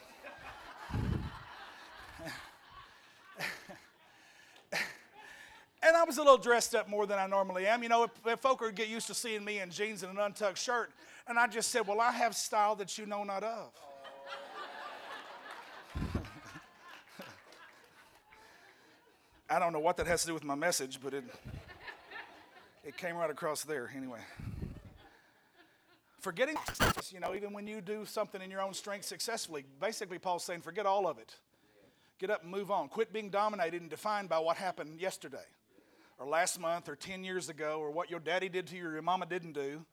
and 5.82 5.98
I 5.98 6.03
was 6.14 6.20
a 6.20 6.22
little 6.22 6.38
dressed 6.38 6.76
up 6.76 6.88
more 6.88 7.08
than 7.08 7.18
I 7.18 7.26
normally 7.26 7.66
am. 7.66 7.82
You 7.82 7.90
know, 7.90 8.04
if, 8.04 8.12
if 8.26 8.40
folk 8.40 8.62
would 8.62 8.76
get 8.76 8.88
used 8.88 9.08
to 9.08 9.16
seeing 9.16 9.44
me 9.44 9.60
in 9.62 9.72
jeans 9.72 10.04
and 10.04 10.12
an 10.12 10.24
untucked 10.24 10.60
shirt, 10.60 10.92
and 11.28 11.40
I 11.40 11.48
just 11.48 11.72
said, 11.72 11.88
Well, 11.88 12.00
I 12.00 12.12
have 12.12 12.36
style 12.36 12.76
that 12.76 13.00
you 13.00 13.08
know 13.08 13.24
not 13.24 13.44
of. 13.44 13.72
I 19.50 19.58
don't 19.60 19.74
know 19.74 19.80
what 19.80 19.98
that 19.98 20.06
has 20.08 20.22
to 20.22 20.28
do 20.28 20.34
with 20.36 20.44
my 20.44 20.56
message, 20.56 21.00
but 21.04 21.14
it, 21.16 21.24
it 22.84 22.96
came 22.96 23.16
right 23.16 23.30
across 23.30 23.64
there 23.64 23.92
anyway. 23.96 24.20
Forgetting, 26.22 26.56
you 27.12 27.20
know, 27.20 27.34
even 27.36 27.54
when 27.54 27.68
you 27.68 27.82
do 27.82 28.06
something 28.06 28.42
in 28.42 28.50
your 28.52 28.62
own 28.62 28.74
strength 28.74 29.06
successfully, 29.06 29.66
basically, 29.82 30.20
Paul's 30.20 30.44
saying, 30.44 30.62
forget 30.62 30.86
all 30.86 31.08
of 31.08 31.18
it. 31.18 31.36
Get 32.20 32.30
up 32.30 32.44
and 32.44 32.52
move 32.52 32.72
on. 32.72 32.88
Quit 32.88 33.12
being 33.12 33.30
dominated 33.30 33.82
and 33.82 33.90
defined 33.90 34.30
by 34.30 34.40
what 34.40 34.58
happened 34.58 35.00
yesterday, 35.00 35.46
or 36.20 36.26
last 36.26 36.60
month, 36.60 36.90
or 36.90 36.96
10 36.96 37.24
years 37.24 37.50
ago, 37.50 37.80
or 37.80 37.92
what 37.92 38.10
your 38.10 38.20
daddy 38.20 38.50
did 38.50 38.68
to 38.68 38.76
you 38.76 38.88
or 38.88 38.94
your 38.94 39.02
mama 39.02 39.26
didn't 39.26 39.54
do. 39.54 39.86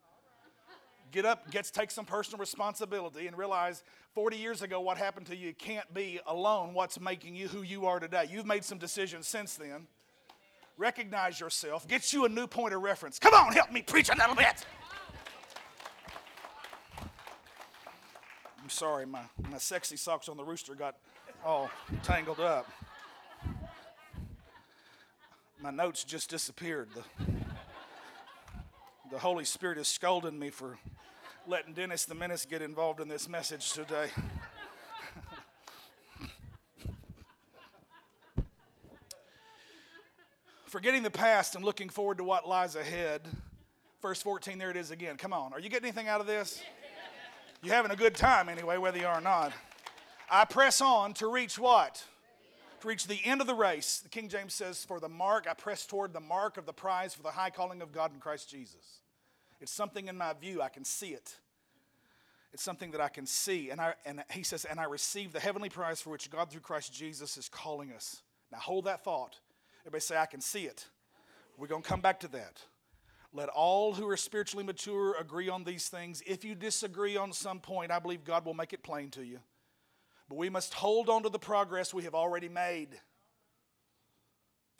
Get 1.11 1.25
up, 1.25 1.51
get, 1.51 1.69
take 1.73 1.91
some 1.91 2.05
personal 2.05 2.39
responsibility, 2.39 3.27
and 3.27 3.37
realize 3.37 3.83
40 4.13 4.37
years 4.37 4.61
ago 4.61 4.79
what 4.79 4.97
happened 4.97 5.25
to 5.27 5.35
you 5.35 5.53
can't 5.53 5.93
be 5.93 6.19
alone 6.25 6.73
what's 6.73 6.99
making 6.99 7.35
you 7.35 7.49
who 7.49 7.63
you 7.63 7.85
are 7.85 7.99
today. 7.99 8.27
You've 8.29 8.45
made 8.45 8.63
some 8.63 8.77
decisions 8.77 9.27
since 9.27 9.55
then. 9.55 9.87
Recognize 10.77 11.39
yourself, 11.39 11.87
get 11.87 12.13
you 12.13 12.25
a 12.25 12.29
new 12.29 12.47
point 12.47 12.73
of 12.73 12.81
reference. 12.81 13.19
Come 13.19 13.33
on, 13.33 13.51
help 13.51 13.71
me 13.71 13.81
preach 13.81 14.09
a 14.09 14.15
little 14.15 14.35
bit. 14.35 14.65
I'm 18.61 18.69
sorry, 18.69 19.05
my, 19.05 19.21
my 19.49 19.57
sexy 19.57 19.97
socks 19.97 20.29
on 20.29 20.37
the 20.37 20.43
rooster 20.43 20.75
got 20.75 20.95
all 21.45 21.69
tangled 22.03 22.39
up. 22.39 22.71
My 25.61 25.69
notes 25.69 26.03
just 26.03 26.31
disappeared. 26.31 26.89
The, 26.95 27.03
the 29.11 29.19
Holy 29.19 29.45
Spirit 29.45 29.77
is 29.77 29.87
scolding 29.87 30.39
me 30.39 30.49
for 30.49 30.79
letting 31.45 31.75
Dennis 31.75 32.05
the 32.05 32.15
Menace 32.15 32.45
get 32.45 32.63
involved 32.63 32.99
in 32.99 33.07
this 33.07 33.29
message 33.29 33.71
today. 33.73 34.07
Forgetting 40.65 41.03
the 41.03 41.11
past 41.11 41.53
and 41.53 41.63
looking 41.63 41.89
forward 41.89 42.17
to 42.17 42.23
what 42.23 42.49
lies 42.49 42.75
ahead. 42.75 43.21
Verse 44.01 44.19
14, 44.19 44.57
there 44.57 44.71
it 44.71 44.77
is 44.77 44.89
again. 44.89 45.15
Come 45.15 45.31
on. 45.31 45.53
Are 45.53 45.59
you 45.59 45.69
getting 45.69 45.89
anything 45.89 46.07
out 46.07 46.21
of 46.21 46.25
this? 46.25 46.59
You're 47.61 47.75
having 47.75 47.91
a 47.91 47.95
good 47.95 48.15
time 48.15 48.49
anyway, 48.49 48.77
whether 48.77 48.97
you 48.97 49.05
are 49.05 49.19
or 49.19 49.21
not. 49.21 49.53
I 50.27 50.45
press 50.45 50.81
on 50.81 51.13
to 51.15 51.27
reach 51.27 51.59
what? 51.59 52.03
To 52.81 52.87
reach 52.87 53.05
the 53.05 53.19
end 53.23 53.41
of 53.41 53.47
the 53.47 53.55
race. 53.55 53.99
The 53.99 54.09
King 54.09 54.27
James 54.27 54.53
says, 54.53 54.83
For 54.83 54.99
the 54.99 55.09
mark, 55.09 55.47
I 55.49 55.53
press 55.53 55.85
toward 55.85 56.13
the 56.13 56.19
mark 56.19 56.57
of 56.57 56.65
the 56.65 56.73
prize 56.73 57.13
for 57.13 57.21
the 57.21 57.29
high 57.29 57.51
calling 57.51 57.81
of 57.81 57.91
God 57.91 58.13
in 58.13 58.19
Christ 58.19 58.49
Jesus. 58.49 59.01
It's 59.59 59.71
something 59.71 60.07
in 60.07 60.17
my 60.17 60.33
view, 60.33 60.61
I 60.61 60.69
can 60.69 60.83
see 60.83 61.09
it. 61.09 61.37
It's 62.53 62.63
something 62.63 62.91
that 62.91 62.99
I 62.99 63.07
can 63.07 63.25
see. 63.25 63.69
And, 63.69 63.79
I, 63.79 63.93
and 64.05 64.23
he 64.31 64.43
says, 64.43 64.65
and 64.65 64.79
I 64.79 64.85
receive 64.85 65.31
the 65.31 65.39
heavenly 65.39 65.69
prize 65.69 66.01
for 66.01 66.09
which 66.09 66.29
God 66.29 66.51
through 66.51 66.61
Christ 66.61 66.93
Jesus 66.93 67.37
is 67.37 67.47
calling 67.47 67.93
us. 67.93 68.23
Now 68.51 68.57
hold 68.57 68.85
that 68.85 69.03
thought. 69.03 69.39
Everybody 69.83 70.01
say, 70.01 70.17
I 70.17 70.25
can 70.25 70.41
see 70.41 70.65
it. 70.65 70.85
We're 71.57 71.67
going 71.67 71.83
to 71.83 71.87
come 71.87 72.01
back 72.01 72.19
to 72.21 72.27
that. 72.29 72.61
Let 73.33 73.47
all 73.49 73.93
who 73.93 74.07
are 74.09 74.17
spiritually 74.17 74.65
mature 74.65 75.15
agree 75.17 75.47
on 75.47 75.63
these 75.63 75.87
things. 75.87 76.21
If 76.25 76.43
you 76.43 76.55
disagree 76.55 77.15
on 77.15 77.31
some 77.31 77.59
point, 77.59 77.91
I 77.91 77.99
believe 77.99 78.25
God 78.25 78.45
will 78.45 78.53
make 78.53 78.73
it 78.73 78.83
plain 78.83 79.09
to 79.11 79.23
you. 79.23 79.39
But 80.31 80.37
we 80.37 80.49
must 80.49 80.73
hold 80.73 81.09
on 81.09 81.23
to 81.23 81.29
the 81.29 81.37
progress 81.37 81.93
we 81.93 82.03
have 82.03 82.15
already 82.15 82.47
made. 82.47 82.87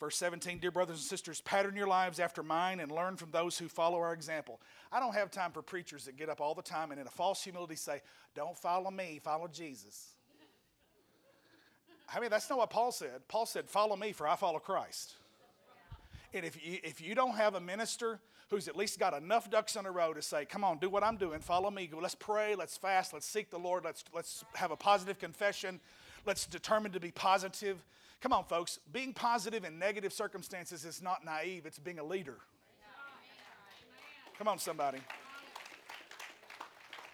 Verse 0.00 0.16
17, 0.16 0.60
dear 0.60 0.70
brothers 0.70 0.96
and 0.96 1.04
sisters, 1.04 1.42
pattern 1.42 1.76
your 1.76 1.86
lives 1.86 2.18
after 2.18 2.42
mine 2.42 2.80
and 2.80 2.90
learn 2.90 3.18
from 3.18 3.32
those 3.32 3.58
who 3.58 3.68
follow 3.68 3.98
our 3.98 4.14
example. 4.14 4.62
I 4.90 4.98
don't 4.98 5.12
have 5.12 5.30
time 5.30 5.52
for 5.52 5.60
preachers 5.60 6.06
that 6.06 6.16
get 6.16 6.30
up 6.30 6.40
all 6.40 6.54
the 6.54 6.62
time 6.62 6.90
and 6.90 6.98
in 6.98 7.06
a 7.06 7.10
false 7.10 7.44
humility 7.44 7.76
say, 7.76 8.00
Don't 8.34 8.56
follow 8.56 8.90
me, 8.90 9.20
follow 9.22 9.46
Jesus. 9.46 10.14
I 12.14 12.18
mean, 12.18 12.30
that's 12.30 12.48
not 12.48 12.58
what 12.58 12.70
Paul 12.70 12.90
said. 12.90 13.28
Paul 13.28 13.44
said, 13.44 13.68
Follow 13.68 13.94
me, 13.94 14.12
for 14.12 14.26
I 14.26 14.36
follow 14.36 14.58
Christ. 14.58 15.16
And 16.32 16.46
if 16.46 16.66
you, 16.66 16.78
if 16.82 17.02
you 17.02 17.14
don't 17.14 17.36
have 17.36 17.56
a 17.56 17.60
minister 17.60 18.20
who's 18.52 18.68
at 18.68 18.76
least 18.76 19.00
got 19.00 19.14
enough 19.14 19.50
ducks 19.50 19.74
in 19.74 19.86
a 19.86 19.90
row 19.90 20.12
to 20.14 20.22
say, 20.22 20.44
Come 20.44 20.62
on, 20.62 20.78
do 20.78 20.88
what 20.88 21.02
I'm 21.02 21.16
doing, 21.16 21.40
follow 21.40 21.70
me, 21.70 21.90
let's 22.00 22.14
pray, 22.14 22.54
let's 22.54 22.76
fast, 22.76 23.12
let's 23.12 23.26
seek 23.26 23.50
the 23.50 23.58
Lord, 23.58 23.84
let's, 23.84 24.04
let's 24.14 24.44
have 24.54 24.70
a 24.70 24.76
positive 24.76 25.18
confession, 25.18 25.80
let's 26.24 26.46
determine 26.46 26.92
to 26.92 27.00
be 27.00 27.10
positive 27.10 27.84
Come 28.22 28.32
on, 28.32 28.44
folks. 28.44 28.78
Being 28.92 29.12
positive 29.12 29.64
in 29.64 29.80
negative 29.80 30.12
circumstances 30.12 30.84
is 30.84 31.02
not 31.02 31.24
naive, 31.24 31.66
it's 31.66 31.80
being 31.80 31.98
a 31.98 32.04
leader. 32.04 32.38
Come 34.38 34.46
on, 34.46 34.58
somebody. 34.58 34.98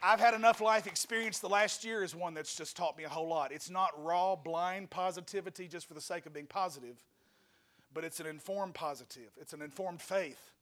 I've 0.03 0.21
had 0.21 0.35
enough 0.35 0.61
life 0.61 0.87
experience. 0.87 1.39
The 1.39 1.49
last 1.49 1.83
year 1.83 2.05
is 2.05 2.15
one 2.15 2.35
that's 2.35 2.55
just 2.55 2.77
taught 2.77 2.97
me 2.97 3.05
a 3.05 3.09
whole 3.09 3.27
lot. 3.27 3.53
It's 3.53 3.71
not 3.71 3.91
raw, 4.05 4.37
blind 4.37 4.91
positivity 4.91 5.67
just 5.67 5.89
for 5.89 5.95
the 5.95 6.01
sake 6.01 6.27
of 6.27 6.35
being 6.35 6.47
positive, 6.47 7.03
but 7.93 8.05
it's 8.05 8.21
an 8.21 8.27
informed 8.27 8.75
positive. 8.75 9.31
It's 9.41 9.55
an 9.55 9.63
informed 9.63 10.03
faith. 10.03 10.53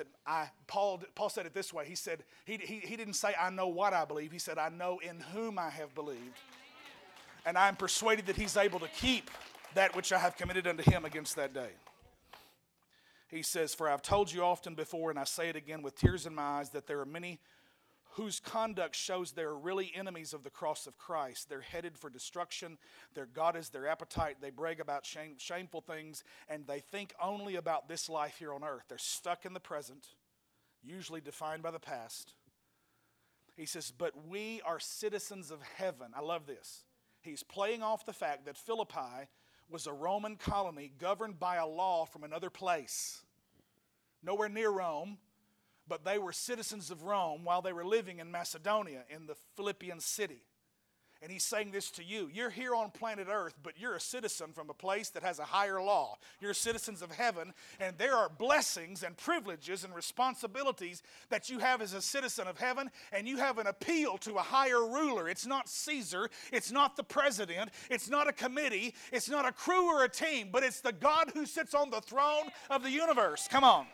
That 0.00 0.06
I 0.26 0.48
Paul 0.66 1.02
Paul 1.14 1.28
said 1.28 1.44
it 1.44 1.52
this 1.52 1.74
way. 1.74 1.84
He 1.84 1.94
said 1.94 2.24
he, 2.46 2.56
he, 2.56 2.76
he 2.76 2.96
didn't 2.96 3.14
say 3.14 3.34
I 3.38 3.50
know 3.50 3.68
what 3.68 3.92
I 3.92 4.06
believe. 4.06 4.32
He 4.32 4.38
said 4.38 4.56
I 4.56 4.70
know 4.70 4.98
in 4.98 5.20
whom 5.20 5.58
I 5.58 5.68
have 5.68 5.94
believed, 5.94 6.38
and 7.44 7.58
I 7.58 7.68
am 7.68 7.76
persuaded 7.76 8.24
that 8.24 8.36
He's 8.36 8.56
able 8.56 8.80
to 8.80 8.88
keep 8.88 9.30
that 9.74 9.94
which 9.94 10.10
I 10.10 10.18
have 10.18 10.38
committed 10.38 10.66
unto 10.66 10.90
him 10.90 11.04
against 11.04 11.36
that 11.36 11.52
day. 11.52 11.68
He 13.28 13.42
says, 13.42 13.74
For 13.74 13.90
I've 13.90 14.00
told 14.00 14.32
you 14.32 14.42
often 14.42 14.74
before, 14.74 15.10
and 15.10 15.18
I 15.18 15.24
say 15.24 15.50
it 15.50 15.56
again 15.56 15.82
with 15.82 15.96
tears 15.96 16.24
in 16.24 16.34
my 16.34 16.42
eyes, 16.42 16.70
that 16.70 16.86
there 16.86 16.98
are 16.98 17.06
many 17.06 17.38
whose 18.14 18.40
conduct 18.40 18.96
shows 18.96 19.32
they're 19.32 19.54
really 19.54 19.92
enemies 19.94 20.32
of 20.32 20.42
the 20.42 20.50
cross 20.50 20.86
of 20.86 20.98
Christ. 20.98 21.48
They're 21.48 21.60
headed 21.60 21.96
for 21.96 22.10
destruction. 22.10 22.76
Their 23.14 23.26
God 23.26 23.56
is 23.56 23.68
their 23.68 23.86
appetite. 23.86 24.38
They 24.40 24.50
brag 24.50 24.80
about 24.80 25.06
shame, 25.06 25.34
shameful 25.38 25.80
things, 25.80 26.24
and 26.48 26.66
they 26.66 26.80
think 26.80 27.14
only 27.22 27.56
about 27.56 27.88
this 27.88 28.08
life 28.08 28.36
here 28.38 28.52
on 28.52 28.64
earth. 28.64 28.84
They're 28.88 28.98
stuck 28.98 29.46
in 29.46 29.52
the 29.52 29.60
present, 29.60 30.06
usually 30.82 31.20
defined 31.20 31.62
by 31.62 31.70
the 31.70 31.78
past. 31.78 32.34
He 33.56 33.66
says, 33.66 33.92
But 33.96 34.26
we 34.26 34.60
are 34.64 34.80
citizens 34.80 35.50
of 35.50 35.62
heaven. 35.76 36.08
I 36.16 36.20
love 36.20 36.46
this. 36.46 36.84
He's 37.20 37.42
playing 37.42 37.82
off 37.82 38.06
the 38.06 38.12
fact 38.12 38.46
that 38.46 38.56
Philippi 38.56 39.28
was 39.68 39.86
a 39.86 39.92
Roman 39.92 40.36
colony 40.36 40.90
governed 40.98 41.38
by 41.38 41.56
a 41.56 41.66
law 41.66 42.06
from 42.06 42.24
another 42.24 42.50
place. 42.50 43.22
Nowhere 44.22 44.48
near 44.48 44.70
Rome, 44.70 45.18
but 45.90 46.04
they 46.04 46.18
were 46.18 46.32
citizens 46.32 46.92
of 46.92 47.02
Rome 47.02 47.40
while 47.42 47.60
they 47.60 47.72
were 47.72 47.84
living 47.84 48.20
in 48.20 48.30
Macedonia 48.30 49.02
in 49.10 49.26
the 49.26 49.34
Philippian 49.56 49.98
city. 49.98 50.40
And 51.20 51.30
he's 51.30 51.44
saying 51.44 51.72
this 51.72 51.90
to 51.92 52.04
you. 52.04 52.30
You're 52.32 52.48
here 52.48 52.74
on 52.74 52.92
planet 52.92 53.26
Earth, 53.30 53.54
but 53.62 53.74
you're 53.76 53.96
a 53.96 54.00
citizen 54.00 54.52
from 54.54 54.70
a 54.70 54.74
place 54.74 55.10
that 55.10 55.22
has 55.22 55.38
a 55.38 55.44
higher 55.44 55.82
law. 55.82 56.16
You're 56.40 56.54
citizens 56.54 57.02
of 57.02 57.10
heaven, 57.10 57.52
and 57.78 57.98
there 57.98 58.14
are 58.14 58.30
blessings 58.30 59.02
and 59.02 59.14
privileges 59.16 59.84
and 59.84 59.94
responsibilities 59.94 61.02
that 61.28 61.50
you 61.50 61.58
have 61.58 61.82
as 61.82 61.92
a 61.92 62.00
citizen 62.00 62.46
of 62.46 62.56
heaven, 62.56 62.90
and 63.12 63.28
you 63.28 63.36
have 63.36 63.58
an 63.58 63.66
appeal 63.66 64.16
to 64.18 64.36
a 64.36 64.42
higher 64.42 64.86
ruler. 64.86 65.28
It's 65.28 65.46
not 65.46 65.68
Caesar, 65.68 66.30
it's 66.52 66.72
not 66.72 66.96
the 66.96 67.04
president, 67.04 67.70
it's 67.90 68.08
not 68.08 68.26
a 68.26 68.32
committee, 68.32 68.94
it's 69.12 69.28
not 69.28 69.44
a 69.44 69.52
crew 69.52 69.88
or 69.94 70.04
a 70.04 70.08
team, 70.08 70.48
but 70.50 70.62
it's 70.62 70.80
the 70.80 70.92
God 70.92 71.32
who 71.34 71.44
sits 71.44 71.74
on 71.74 71.90
the 71.90 72.00
throne 72.00 72.48
of 72.70 72.82
the 72.82 72.90
universe. 72.90 73.46
Come 73.50 73.64
on. 73.64 73.86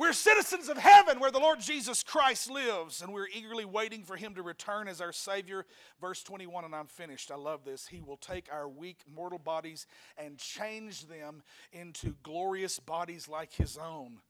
We're 0.00 0.14
citizens 0.14 0.70
of 0.70 0.78
heaven 0.78 1.20
where 1.20 1.30
the 1.30 1.38
Lord 1.38 1.60
Jesus 1.60 2.02
Christ 2.02 2.50
lives, 2.50 3.02
and 3.02 3.12
we're 3.12 3.28
eagerly 3.36 3.66
waiting 3.66 4.02
for 4.02 4.16
him 4.16 4.34
to 4.36 4.42
return 4.42 4.88
as 4.88 5.02
our 5.02 5.12
Savior. 5.12 5.66
Verse 6.00 6.22
21, 6.22 6.64
and 6.64 6.74
I'm 6.74 6.86
finished. 6.86 7.30
I 7.30 7.34
love 7.34 7.66
this. 7.66 7.86
He 7.86 8.00
will 8.00 8.16
take 8.16 8.46
our 8.50 8.66
weak 8.66 9.00
mortal 9.14 9.38
bodies 9.38 9.86
and 10.16 10.38
change 10.38 11.06
them 11.06 11.42
into 11.70 12.14
glorious 12.22 12.78
bodies 12.78 13.28
like 13.28 13.52
his 13.52 13.76
own, 13.76 14.20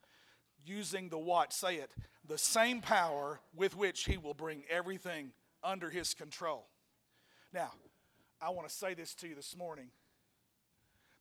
using 0.66 1.08
the 1.08 1.18
what? 1.18 1.52
Say 1.52 1.76
it. 1.76 1.92
The 2.26 2.36
same 2.36 2.80
power 2.80 3.38
with 3.54 3.76
which 3.76 4.06
he 4.06 4.18
will 4.18 4.34
bring 4.34 4.64
everything 4.68 5.30
under 5.62 5.88
his 5.88 6.14
control. 6.14 6.66
Now, 7.54 7.70
I 8.42 8.50
want 8.50 8.68
to 8.68 8.74
say 8.74 8.94
this 8.94 9.14
to 9.14 9.28
you 9.28 9.36
this 9.36 9.56
morning. 9.56 9.90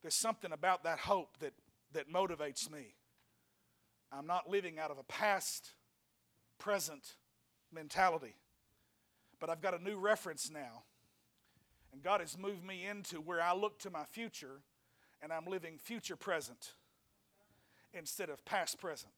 There's 0.02 0.16
something 0.16 0.52
about 0.52 0.86
that 0.86 0.98
hope 0.98 1.38
that, 1.38 1.54
that 1.94 2.12
motivates 2.12 2.72
me. 2.72 2.96
I'm 4.12 4.28
not 4.28 4.50
living 4.50 4.80
out 4.80 4.92
of 4.92 4.98
a 4.98 5.04
past, 5.04 5.74
present 6.58 7.16
mentality. 7.72 8.36
But 9.40 9.50
I've 9.50 9.62
got 9.62 9.80
a 9.80 9.84
new 9.84 9.98
reference 9.98 10.50
now. 10.52 10.84
And 11.94 12.04
God 12.04 12.20
has 12.20 12.38
moved 12.38 12.64
me 12.64 12.86
into 12.86 13.18
where 13.18 13.42
I 13.42 13.54
look 13.54 13.80
to 13.80 13.90
my 13.90 14.04
future 14.04 14.62
and 15.22 15.34
I'm 15.34 15.46
living 15.46 15.78
future 15.78 16.16
present 16.16 16.74
instead 17.94 18.30
of 18.30 18.46
past 18.46 18.80
present. 18.80 19.12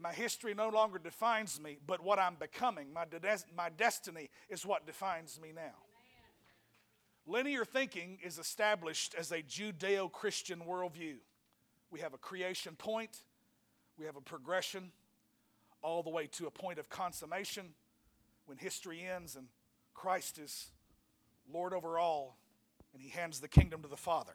My 0.00 0.12
history 0.12 0.54
no 0.54 0.68
longer 0.68 0.98
defines 0.98 1.60
me, 1.60 1.78
but 1.86 2.02
what 2.02 2.18
I'm 2.18 2.36
becoming, 2.38 2.92
my, 2.92 3.04
de- 3.04 3.20
my 3.56 3.68
destiny, 3.68 4.30
is 4.48 4.64
what 4.64 4.86
defines 4.86 5.40
me 5.40 5.50
now. 5.54 5.74
Linear 7.26 7.64
thinking 7.64 8.18
is 8.22 8.38
established 8.38 9.14
as 9.18 9.32
a 9.32 9.42
Judeo 9.42 10.10
Christian 10.10 10.60
worldview. 10.60 11.16
We 11.90 12.00
have 12.00 12.14
a 12.14 12.18
creation 12.18 12.74
point, 12.76 13.18
we 13.98 14.06
have 14.06 14.16
a 14.16 14.20
progression 14.20 14.92
all 15.82 16.02
the 16.02 16.10
way 16.10 16.26
to 16.26 16.46
a 16.46 16.50
point 16.50 16.78
of 16.78 16.88
consummation 16.88 17.66
when 18.46 18.56
history 18.56 19.02
ends 19.04 19.36
and 19.36 19.46
Christ 19.94 20.38
is 20.38 20.68
Lord 21.52 21.72
over 21.72 21.98
all 21.98 22.38
and 22.94 23.02
he 23.02 23.08
hands 23.08 23.40
the 23.40 23.48
kingdom 23.48 23.82
to 23.82 23.88
the 23.88 23.96
Father. 23.96 24.34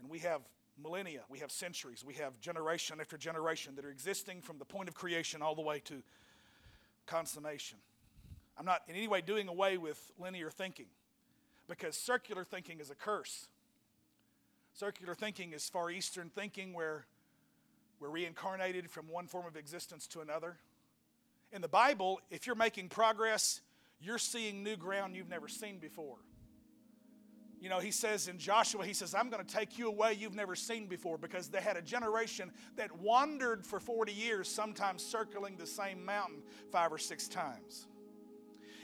And 0.00 0.08
we 0.08 0.20
have 0.20 0.40
millennia, 0.82 1.20
we 1.28 1.40
have 1.40 1.52
centuries, 1.52 2.02
we 2.04 2.14
have 2.14 2.40
generation 2.40 3.00
after 3.00 3.18
generation 3.18 3.74
that 3.76 3.84
are 3.84 3.90
existing 3.90 4.40
from 4.40 4.58
the 4.58 4.64
point 4.64 4.88
of 4.88 4.94
creation 4.94 5.42
all 5.42 5.54
the 5.54 5.62
way 5.62 5.80
to 5.80 6.02
consummation. 7.06 7.78
I'm 8.58 8.64
not 8.64 8.82
in 8.88 8.96
any 8.96 9.08
way 9.08 9.20
doing 9.20 9.48
away 9.48 9.76
with 9.76 10.10
linear 10.18 10.50
thinking 10.50 10.86
because 11.68 11.96
circular 11.96 12.44
thinking 12.44 12.80
is 12.80 12.90
a 12.90 12.94
curse. 12.94 13.48
Circular 14.72 15.14
thinking 15.14 15.52
is 15.52 15.68
Far 15.68 15.90
Eastern 15.90 16.30
thinking 16.30 16.72
where 16.72 17.04
we're 18.00 18.08
reincarnated 18.08 18.90
from 18.90 19.08
one 19.08 19.26
form 19.26 19.46
of 19.46 19.56
existence 19.56 20.06
to 20.08 20.20
another. 20.20 20.56
In 21.52 21.60
the 21.60 21.68
Bible, 21.68 22.20
if 22.30 22.46
you're 22.46 22.56
making 22.56 22.88
progress, 22.88 23.60
you're 24.00 24.18
seeing 24.18 24.64
new 24.64 24.76
ground 24.76 25.14
you've 25.14 25.28
never 25.28 25.48
seen 25.48 25.78
before. 25.78 26.16
You 27.60 27.68
know, 27.68 27.78
he 27.78 27.90
says 27.90 28.26
in 28.26 28.38
Joshua, 28.38 28.86
he 28.86 28.94
says, 28.94 29.14
I'm 29.14 29.28
going 29.28 29.44
to 29.44 29.54
take 29.54 29.78
you 29.78 29.88
away 29.88 30.14
you've 30.14 30.34
never 30.34 30.56
seen 30.56 30.86
before 30.86 31.18
because 31.18 31.48
they 31.48 31.60
had 31.60 31.76
a 31.76 31.82
generation 31.82 32.50
that 32.76 32.96
wandered 32.98 33.66
for 33.66 33.78
40 33.78 34.12
years, 34.12 34.48
sometimes 34.48 35.04
circling 35.04 35.56
the 35.58 35.66
same 35.66 36.02
mountain 36.02 36.42
five 36.72 36.90
or 36.90 36.96
six 36.96 37.28
times. 37.28 37.86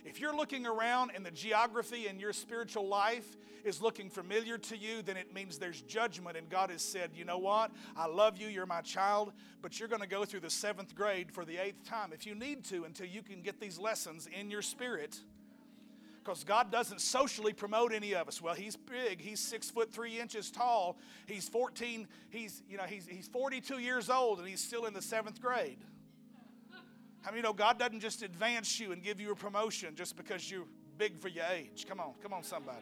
If 0.07 0.21
you're 0.21 0.35
looking 0.35 0.67
around 0.67 1.11
and 1.17 1.27
the 1.27 1.33
geography 1.33 2.07
in 2.07 2.21
your 2.21 2.33
spiritual 2.33 2.87
life 2.87 3.37
is 3.65 3.83
looking 3.83 4.09
familiar 4.09 4.57
to 4.57 4.77
you, 4.77 5.03
then 5.03 5.17
it 5.17 5.35
means 5.35 5.59
there's 5.59 5.83
judgment. 5.83 6.37
And 6.37 6.49
God 6.49 6.71
has 6.71 6.81
said, 6.81 7.11
you 7.13 7.25
know 7.25 7.39
what? 7.39 7.73
I 7.97 8.07
love 8.07 8.39
you, 8.39 8.47
you're 8.47 8.67
my 8.67 8.83
child, 8.83 9.33
but 9.63 9.81
you're 9.81 9.89
going 9.89 10.03
to 10.03 10.07
go 10.07 10.25
through 10.25 10.41
the 10.41 10.51
seventh 10.51 10.95
grade 10.95 11.33
for 11.33 11.45
the 11.45 11.59
eighth 11.59 11.83
time 11.83 12.13
if 12.13 12.25
you 12.25 12.37
need 12.37 12.65
to 12.67 12.85
until 12.85 13.07
you 13.07 13.21
can 13.21 13.43
get 13.43 13.61
these 13.61 13.81
lessons 13.81 14.29
in 14.29 14.49
your 14.49 14.63
spirit 14.63 15.19
because 16.23 16.43
God 16.43 16.73
doesn't 16.73 17.01
socially 17.01 17.53
promote 17.53 17.93
any 17.93 18.15
of 18.15 18.27
us. 18.27 18.43
Well, 18.43 18.55
he's 18.55 18.77
big. 18.77 19.21
He's 19.21 19.39
six 19.39 19.71
foot 19.71 19.93
three 19.93 20.19
inches 20.19 20.51
tall. 20.51 20.99
He's 21.27 21.49
14. 21.49 22.09
He's 22.31 22.63
you 22.69 22.77
know 22.77 22.83
he's 22.83 23.07
he's 23.07 23.29
42 23.29 23.79
years 23.79 24.11
old 24.11 24.41
and 24.41 24.49
he's 24.49 24.61
still 24.61 24.87
in 24.87 24.93
the 24.93 25.03
seventh 25.03 25.41
grade. 25.41 25.79
How 27.27 27.33
many 27.33 27.43
know 27.43 27.53
God 27.53 27.79
doesn't 27.79 28.01
just 28.01 28.23
advance 28.23 28.81
you 28.81 28.93
and 28.93 29.03
give 29.03 29.21
you 29.21 29.33
a 29.33 29.37
promotion 29.37 29.95
just 29.95 30.17
because 30.17 30.51
you're 30.51 30.65
big 30.97 31.19
for 31.19 31.29
your 31.29 31.45
age? 31.53 31.85
Come 31.87 32.01
on, 32.01 32.15
come 32.23 32.33
on, 32.33 32.43
somebody. 32.43 32.79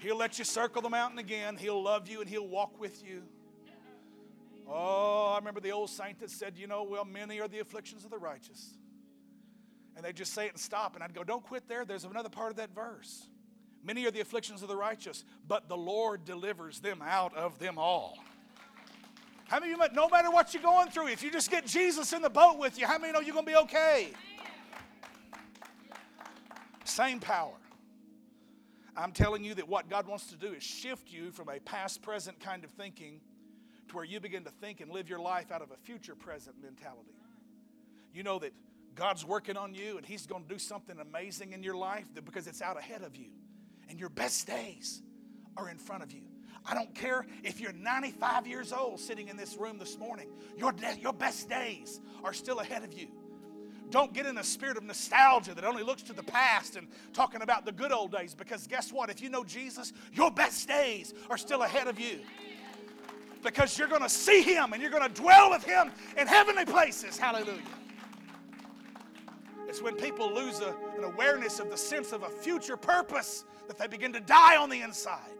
He'll 0.00 0.16
let 0.16 0.38
you 0.38 0.44
circle 0.44 0.82
the 0.82 0.88
mountain 0.88 1.18
again. 1.18 1.56
He'll 1.56 1.82
love 1.82 2.08
you 2.08 2.20
and 2.20 2.30
He'll 2.30 2.46
walk 2.46 2.78
with 2.78 3.04
you 3.04 3.22
Oh, 4.72 5.32
I 5.32 5.38
remember 5.38 5.58
the 5.58 5.72
old 5.72 5.90
saint 5.90 6.20
that 6.20 6.30
said, 6.30 6.56
you 6.56 6.68
know, 6.68 6.84
well, 6.84 7.04
many 7.04 7.40
are 7.40 7.48
the 7.48 7.58
afflictions 7.58 8.04
of 8.04 8.10
the 8.10 8.18
righteous. 8.18 8.78
And 9.96 10.04
they 10.04 10.12
just 10.12 10.32
say 10.32 10.46
it 10.46 10.52
and 10.52 10.60
stop. 10.60 10.94
And 10.94 11.02
I'd 11.02 11.12
go, 11.12 11.24
don't 11.24 11.42
quit 11.42 11.66
there. 11.66 11.84
There's 11.84 12.04
another 12.04 12.28
part 12.28 12.52
of 12.52 12.56
that 12.58 12.72
verse. 12.72 13.26
Many 13.82 14.06
are 14.06 14.12
the 14.12 14.20
afflictions 14.20 14.62
of 14.62 14.68
the 14.68 14.76
righteous, 14.76 15.24
but 15.48 15.68
the 15.68 15.76
Lord 15.76 16.24
delivers 16.24 16.78
them 16.80 17.02
out 17.04 17.34
of 17.34 17.58
them 17.58 17.78
all. 17.78 18.16
How 19.50 19.58
many 19.58 19.72
of 19.72 19.80
you, 19.80 19.86
no 19.96 20.08
matter 20.08 20.30
what 20.30 20.54
you're 20.54 20.62
going 20.62 20.90
through, 20.90 21.08
if 21.08 21.24
you 21.24 21.30
just 21.32 21.50
get 21.50 21.66
Jesus 21.66 22.12
in 22.12 22.22
the 22.22 22.30
boat 22.30 22.56
with 22.56 22.78
you, 22.78 22.86
how 22.86 22.98
many 22.98 23.12
know 23.12 23.18
you're 23.18 23.34
going 23.34 23.46
to 23.46 23.50
be 23.50 23.56
okay? 23.56 24.10
Same 26.84 27.18
power. 27.18 27.56
I'm 28.96 29.10
telling 29.10 29.42
you 29.42 29.54
that 29.56 29.68
what 29.68 29.90
God 29.90 30.06
wants 30.06 30.28
to 30.28 30.36
do 30.36 30.52
is 30.52 30.62
shift 30.62 31.12
you 31.12 31.32
from 31.32 31.48
a 31.48 31.58
past 31.58 32.00
present 32.00 32.38
kind 32.38 32.62
of 32.62 32.70
thinking 32.70 33.20
to 33.88 33.96
where 33.96 34.04
you 34.04 34.20
begin 34.20 34.44
to 34.44 34.50
think 34.50 34.80
and 34.80 34.88
live 34.88 35.08
your 35.08 35.18
life 35.18 35.50
out 35.50 35.62
of 35.62 35.72
a 35.72 35.76
future 35.78 36.14
present 36.14 36.54
mentality. 36.62 37.18
You 38.14 38.22
know 38.22 38.38
that 38.38 38.52
God's 38.94 39.24
working 39.24 39.56
on 39.56 39.74
you 39.74 39.96
and 39.96 40.06
He's 40.06 40.28
going 40.28 40.44
to 40.44 40.48
do 40.48 40.60
something 40.60 40.96
amazing 41.00 41.54
in 41.54 41.64
your 41.64 41.76
life 41.76 42.04
because 42.24 42.46
it's 42.46 42.62
out 42.62 42.78
ahead 42.78 43.02
of 43.02 43.16
you 43.16 43.30
and 43.88 43.98
your 43.98 44.10
best 44.10 44.46
days 44.46 45.02
are 45.56 45.68
in 45.68 45.78
front 45.78 46.04
of 46.04 46.12
you. 46.12 46.29
I 46.66 46.74
don't 46.74 46.94
care 46.94 47.26
if 47.42 47.60
you're 47.60 47.72
95 47.72 48.46
years 48.46 48.72
old 48.72 49.00
sitting 49.00 49.28
in 49.28 49.36
this 49.36 49.56
room 49.56 49.78
this 49.78 49.98
morning, 49.98 50.28
your, 50.56 50.74
your 51.00 51.12
best 51.12 51.48
days 51.48 52.00
are 52.22 52.32
still 52.32 52.60
ahead 52.60 52.84
of 52.84 52.92
you. 52.92 53.08
Don't 53.90 54.12
get 54.12 54.26
in 54.26 54.38
a 54.38 54.44
spirit 54.44 54.76
of 54.76 54.84
nostalgia 54.84 55.52
that 55.54 55.64
only 55.64 55.82
looks 55.82 56.02
to 56.02 56.12
the 56.12 56.22
past 56.22 56.76
and 56.76 56.86
talking 57.12 57.42
about 57.42 57.64
the 57.64 57.72
good 57.72 57.90
old 57.90 58.12
days 58.12 58.34
because 58.34 58.66
guess 58.66 58.92
what? 58.92 59.10
If 59.10 59.20
you 59.20 59.28
know 59.28 59.42
Jesus, 59.42 59.92
your 60.12 60.30
best 60.30 60.68
days 60.68 61.12
are 61.28 61.36
still 61.36 61.62
ahead 61.62 61.88
of 61.88 61.98
you. 61.98 62.20
Because 63.42 63.76
you're 63.78 63.88
going 63.88 64.02
to 64.02 64.08
see 64.08 64.42
Him 64.42 64.72
and 64.72 64.82
you're 64.82 64.92
going 64.92 65.12
to 65.12 65.20
dwell 65.20 65.50
with 65.50 65.64
Him 65.64 65.90
in 66.16 66.26
heavenly 66.26 66.66
places. 66.66 67.18
Hallelujah. 67.18 67.58
It's 69.66 69.82
when 69.82 69.94
people 69.94 70.32
lose 70.32 70.60
a, 70.60 70.74
an 70.96 71.04
awareness 71.04 71.58
of 71.58 71.70
the 71.70 71.76
sense 71.76 72.12
of 72.12 72.22
a 72.22 72.28
future 72.28 72.76
purpose 72.76 73.44
that 73.66 73.78
they 73.78 73.86
begin 73.86 74.12
to 74.12 74.20
die 74.20 74.56
on 74.56 74.68
the 74.68 74.82
inside. 74.82 75.30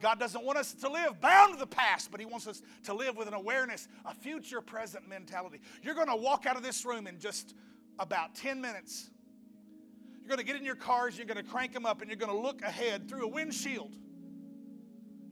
God 0.00 0.18
doesn't 0.18 0.44
want 0.44 0.58
us 0.58 0.72
to 0.74 0.90
live 0.90 1.20
bound 1.20 1.54
to 1.54 1.58
the 1.58 1.66
past, 1.66 2.10
but 2.10 2.20
He 2.20 2.26
wants 2.26 2.46
us 2.46 2.62
to 2.84 2.94
live 2.94 3.16
with 3.16 3.28
an 3.28 3.34
awareness, 3.34 3.88
a 4.04 4.14
future 4.14 4.60
present 4.60 5.08
mentality. 5.08 5.60
You're 5.82 5.94
going 5.94 6.08
to 6.08 6.16
walk 6.16 6.46
out 6.46 6.56
of 6.56 6.62
this 6.62 6.84
room 6.84 7.06
in 7.06 7.18
just 7.18 7.54
about 7.98 8.34
10 8.34 8.60
minutes. 8.60 9.10
You're 10.20 10.28
going 10.28 10.38
to 10.38 10.44
get 10.44 10.56
in 10.56 10.64
your 10.64 10.76
cars, 10.76 11.16
you're 11.16 11.26
going 11.26 11.42
to 11.42 11.50
crank 11.50 11.72
them 11.72 11.86
up, 11.86 12.00
and 12.00 12.10
you're 12.10 12.18
going 12.18 12.32
to 12.32 12.38
look 12.38 12.62
ahead 12.62 13.08
through 13.08 13.24
a 13.24 13.28
windshield. 13.28 13.92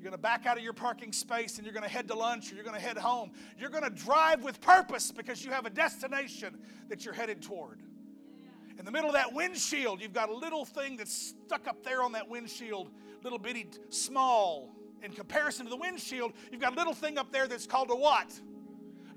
You're 0.04 0.10
going 0.10 0.18
to 0.20 0.22
back 0.22 0.44
out 0.44 0.58
of 0.58 0.62
your 0.62 0.74
parking 0.74 1.12
space 1.12 1.56
and 1.56 1.64
you're 1.64 1.72
going 1.72 1.82
to 1.82 1.88
head 1.88 2.08
to 2.08 2.14
lunch 2.14 2.52
or 2.52 2.56
you're 2.56 2.64
going 2.64 2.76
to 2.76 2.82
head 2.82 2.98
home. 2.98 3.32
You're 3.58 3.70
going 3.70 3.84
to 3.84 3.90
drive 3.90 4.44
with 4.44 4.60
purpose 4.60 5.10
because 5.10 5.42
you 5.42 5.50
have 5.50 5.64
a 5.64 5.70
destination 5.70 6.58
that 6.90 7.06
you're 7.06 7.14
headed 7.14 7.40
toward. 7.40 7.80
In 8.78 8.84
the 8.84 8.90
middle 8.90 9.08
of 9.08 9.14
that 9.14 9.32
windshield, 9.32 10.00
you've 10.00 10.12
got 10.12 10.28
a 10.28 10.34
little 10.34 10.64
thing 10.64 10.96
that's 10.96 11.34
stuck 11.44 11.68
up 11.68 11.84
there 11.84 12.02
on 12.02 12.12
that 12.12 12.28
windshield, 12.28 12.90
little 13.22 13.38
bitty, 13.38 13.68
small. 13.88 14.74
In 15.02 15.12
comparison 15.12 15.66
to 15.66 15.70
the 15.70 15.76
windshield, 15.76 16.32
you've 16.50 16.60
got 16.60 16.72
a 16.72 16.76
little 16.76 16.94
thing 16.94 17.18
up 17.18 17.30
there 17.30 17.46
that's 17.46 17.66
called 17.66 17.90
a 17.90 17.94
what? 17.94 18.32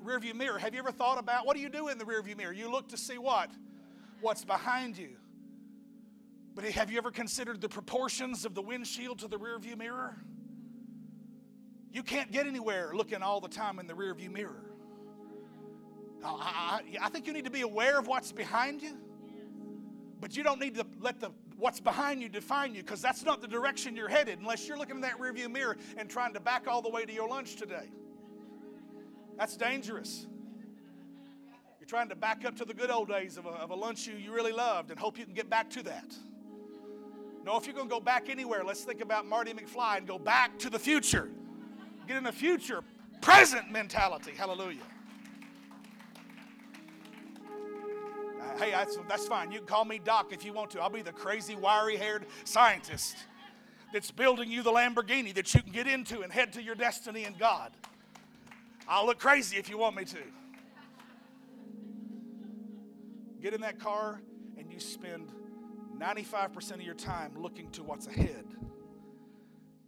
Rear 0.02 0.20
view 0.20 0.34
mirror. 0.34 0.58
Have 0.58 0.74
you 0.74 0.80
ever 0.80 0.92
thought 0.92 1.18
about 1.18 1.46
what 1.46 1.56
do 1.56 1.62
you 1.62 1.70
do 1.70 1.88
in 1.88 1.98
the 1.98 2.06
rear 2.06 2.22
view 2.22 2.36
mirror? 2.36 2.54
You 2.54 2.70
look 2.70 2.90
to 2.90 2.98
see 2.98 3.18
what? 3.18 3.50
What's 4.22 4.44
behind 4.44 4.98
you. 4.98 5.12
But 6.56 6.66
have 6.66 6.92
you 6.92 6.98
ever 6.98 7.12
considered 7.12 7.62
the 7.62 7.70
proportions 7.70 8.44
of 8.44 8.54
the 8.54 8.62
windshield 8.62 9.20
to 9.20 9.28
the 9.28 9.38
rear 9.38 9.58
view 9.60 9.76
mirror? 9.76 10.18
You 11.92 12.04
can't 12.04 12.32
get 12.32 12.48
anywhere 12.48 12.92
looking 12.94 13.22
all 13.22 13.40
the 13.40 13.48
time 13.48 13.80
in 13.80 13.88
the 13.88 13.96
rear 13.96 14.14
view 14.14 14.30
mirror. 14.30 14.72
I, 16.24 16.82
I, 17.02 17.06
I 17.06 17.10
think 17.10 17.28
you 17.28 17.34
need 17.34 17.46
to 17.46 17.52
be 17.52 17.62
aware 17.62 17.98
of 17.98 18.08
what's 18.08 18.32
behind 18.32 18.82
you. 18.82 18.98
But 20.20 20.36
you 20.36 20.44
don't 20.44 20.60
need 20.60 20.76
to 20.76 20.86
let 21.00 21.20
the 21.20 21.32
what's 21.58 21.80
behind 21.80 22.22
you 22.22 22.30
define 22.30 22.76
you 22.76 22.84
because 22.84 23.02
that's 23.02 23.24
not 23.24 23.42
the 23.42 23.48
direction 23.48 23.96
you're 23.96 24.10
headed 24.10 24.40
unless 24.40 24.68
you're 24.68 24.78
looking 24.78 24.96
in 24.96 25.02
that 25.02 25.20
rearview 25.20 25.52
mirror 25.52 25.76
and 25.98 26.10
trying 26.10 26.34
to 26.34 26.40
back 26.40 26.68
all 26.68 26.82
the 26.82 26.90
way 26.90 27.06
to 27.06 27.14
your 27.14 27.28
lunch 27.28 27.56
today. 27.56 27.90
That's 29.38 29.58
dangerous. 29.58 30.28
You're 31.80 31.88
trying 31.88 32.10
to 32.10 32.16
back 32.16 32.46
up 32.46 32.56
to 32.58 32.66
the 32.66 32.74
good 32.74 32.92
old 32.92 33.10
days 33.10 33.38
of 33.38 33.46
a, 33.46 33.50
of 33.50 33.72
a 33.72 33.76
lunch 33.76 34.08
you, 34.08 34.16
you 34.16 34.34
really 34.34 34.52
loved 34.52 34.92
and 34.92 35.00
hope 35.00 35.18
you 35.18 35.26
can 35.26 35.34
get 35.34 35.50
back 35.50 35.70
to 35.72 35.84
that. 35.84 36.16
No, 37.44 37.56
if 37.58 37.66
you're 37.66 37.76
going 37.76 37.88
to 37.88 37.94
go 37.94 38.02
back 38.02 38.30
anywhere, 38.30 38.64
let's 38.64 38.84
think 38.84 39.02
about 39.02 39.26
Marty 39.26 39.54
McFly 39.54 39.98
and 39.98 40.08
go 40.08 40.20
back 40.20 40.60
to 40.60 40.70
the 40.70 40.80
future. 40.80 41.30
Get 42.08 42.18
in 42.18 42.24
the 42.24 42.32
future, 42.32 42.84
present 43.22 43.72
mentality. 43.72 44.34
Hallelujah. 44.36 44.82
Hey, 48.58 48.72
that's, 48.72 48.98
that's 49.08 49.28
fine. 49.28 49.52
You 49.52 49.60
can 49.60 49.68
call 49.68 49.86
me 49.86 50.00
Doc 50.04 50.32
if 50.32 50.44
you 50.46 50.54
want 50.54 50.72
to. 50.72 50.82
I'll 50.82 50.90
be 50.90 51.02
the 51.02 51.12
crazy, 51.12 51.56
wiry 51.56 51.98
haired 51.98 52.26
scientist 52.44 53.16
that's 53.94 54.12
building 54.12 54.52
you 54.52 54.64
the 54.64 54.72
Lamborghini 54.72 55.34
that 55.36 55.54
you 55.54 55.62
can 55.62 55.72
get 55.72 55.88
into 55.88 56.22
and 56.22 56.32
head 56.32 56.54
to 56.54 56.62
your 56.62 56.76
destiny 56.76 57.26
in 57.26 57.36
God. 57.36 57.72
I'll 58.88 59.06
look 59.06 59.20
crazy 59.20 59.58
if 59.58 59.70
you 59.70 59.78
want 59.78 59.96
me 59.96 60.06
to. 60.06 60.18
Get 63.42 63.54
in 63.54 63.62
that 63.62 63.80
car 63.80 64.22
and 64.58 64.72
you 64.72 64.80
spend 64.80 65.32
95% 66.00 66.72
of 66.72 66.82
your 66.82 66.96
time 66.96 67.34
looking 67.38 67.70
to 67.72 67.84
what's 67.84 68.08
ahead 68.08 68.46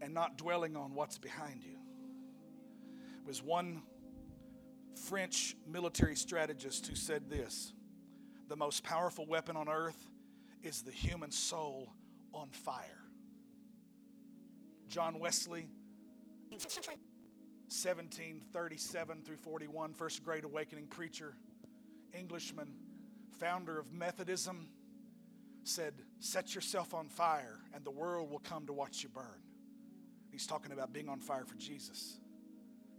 and 0.01 0.13
not 0.13 0.37
dwelling 0.37 0.75
on 0.75 0.93
what's 0.93 1.17
behind 1.17 1.63
you. 1.63 1.77
It 3.21 3.27
was 3.27 3.43
one 3.43 3.83
French 5.07 5.55
military 5.67 6.15
strategist 6.15 6.87
who 6.87 6.95
said 6.95 7.29
this 7.29 7.73
the 8.49 8.55
most 8.55 8.83
powerful 8.83 9.25
weapon 9.27 9.55
on 9.55 9.69
earth 9.69 10.09
is 10.63 10.81
the 10.81 10.91
human 10.91 11.29
soul 11.31 11.93
on 12.33 12.49
fire. 12.49 13.03
John 14.87 15.19
Wesley, 15.19 15.67
1737 16.49 19.21
through 19.21 19.37
41, 19.37 19.93
first 19.93 20.23
great 20.23 20.43
awakening 20.43 20.87
preacher, 20.87 21.35
Englishman, 22.17 22.73
founder 23.39 23.77
of 23.77 23.93
Methodism, 23.93 24.69
said, 25.63 25.93
Set 26.19 26.55
yourself 26.55 26.95
on 26.95 27.07
fire, 27.07 27.59
and 27.75 27.85
the 27.85 27.91
world 27.91 28.31
will 28.31 28.39
come 28.39 28.65
to 28.65 28.73
watch 28.73 29.03
you 29.03 29.09
burn. 29.09 29.43
He's 30.31 30.47
talking 30.47 30.71
about 30.71 30.91
being 30.91 31.07
on 31.07 31.19
fire 31.19 31.45
for 31.45 31.53
Jesus, 31.55 32.17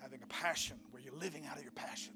having 0.00 0.22
a 0.22 0.28
passion 0.28 0.76
where 0.92 1.02
you're 1.02 1.18
living 1.18 1.44
out 1.46 1.56
of 1.56 1.64
your 1.64 1.72
passion. 1.72 2.14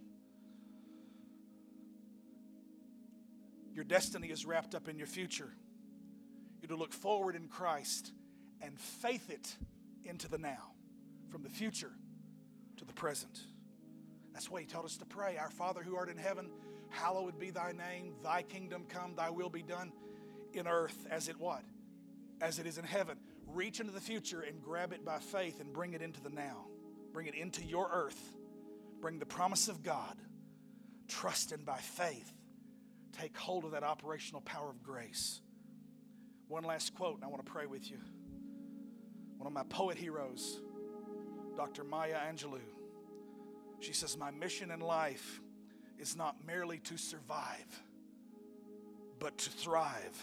Your 3.74 3.84
destiny 3.84 4.28
is 4.28 4.46
wrapped 4.46 4.74
up 4.74 4.88
in 4.88 4.98
your 4.98 5.08
future. 5.08 5.52
You're 6.62 6.68
to 6.68 6.76
look 6.76 6.92
forward 6.92 7.34
in 7.34 7.48
Christ 7.48 8.12
and 8.62 8.78
faith 8.78 9.28
it 9.30 9.56
into 10.04 10.28
the 10.28 10.38
now, 10.38 10.72
from 11.28 11.42
the 11.42 11.48
future 11.48 11.90
to 12.76 12.84
the 12.84 12.92
present. 12.92 13.40
That's 14.32 14.50
why 14.50 14.60
he 14.60 14.66
taught 14.66 14.84
us 14.84 14.96
to 14.98 15.04
pray 15.04 15.36
Our 15.36 15.50
Father 15.50 15.82
who 15.82 15.96
art 15.96 16.08
in 16.08 16.16
heaven, 16.16 16.50
hallowed 16.88 17.38
be 17.38 17.50
thy 17.50 17.72
name, 17.72 18.14
thy 18.22 18.42
kingdom 18.42 18.84
come, 18.88 19.14
thy 19.16 19.30
will 19.30 19.50
be 19.50 19.62
done 19.62 19.92
in 20.52 20.68
earth 20.68 21.06
as 21.10 21.28
it 21.28 21.38
what? 21.38 21.62
As 22.40 22.60
it 22.60 22.66
is 22.66 22.78
in 22.78 22.84
heaven. 22.84 23.18
Reach 23.46 23.80
into 23.80 23.92
the 23.92 24.00
future 24.00 24.42
and 24.42 24.62
grab 24.62 24.92
it 24.92 25.04
by 25.04 25.18
faith 25.18 25.60
and 25.60 25.72
bring 25.72 25.94
it 25.94 26.02
into 26.02 26.22
the 26.22 26.30
now. 26.30 26.66
Bring 27.12 27.26
it 27.26 27.34
into 27.34 27.64
your 27.64 27.90
earth. 27.92 28.36
Bring 29.00 29.18
the 29.18 29.26
promise 29.26 29.68
of 29.68 29.82
God. 29.82 30.16
Trust 31.08 31.52
in 31.52 31.64
by 31.64 31.78
faith 31.78 32.32
take 33.18 33.36
hold 33.36 33.64
of 33.64 33.72
that 33.72 33.82
operational 33.82 34.40
power 34.40 34.68
of 34.68 34.82
grace. 34.82 35.40
One 36.48 36.64
last 36.64 36.94
quote, 36.94 37.16
and 37.16 37.24
I 37.24 37.28
want 37.28 37.44
to 37.44 37.50
pray 37.50 37.66
with 37.66 37.90
you. 37.90 37.98
One 39.38 39.46
of 39.46 39.52
my 39.52 39.62
poet 39.64 39.96
heroes, 39.96 40.60
Dr. 41.56 41.84
Maya 41.84 42.16
Angelou, 42.30 42.60
she 43.80 43.92
says, 43.92 44.16
My 44.16 44.30
mission 44.30 44.70
in 44.70 44.80
life 44.80 45.40
is 45.98 46.16
not 46.16 46.36
merely 46.46 46.78
to 46.78 46.96
survive, 46.96 47.82
but 49.18 49.36
to 49.38 49.50
thrive. 49.50 50.20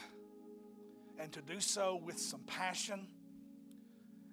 And 1.19 1.31
to 1.33 1.41
do 1.41 1.59
so 1.59 2.01
with 2.03 2.17
some 2.17 2.41
passion 2.41 3.07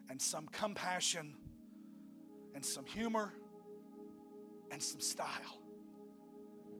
and 0.09 0.21
some 0.21 0.49
compassion 0.49 1.35
and 2.55 2.65
some 2.65 2.87
humor 2.87 3.33
and 4.71 4.83
some 4.83 5.01
style. 5.01 5.58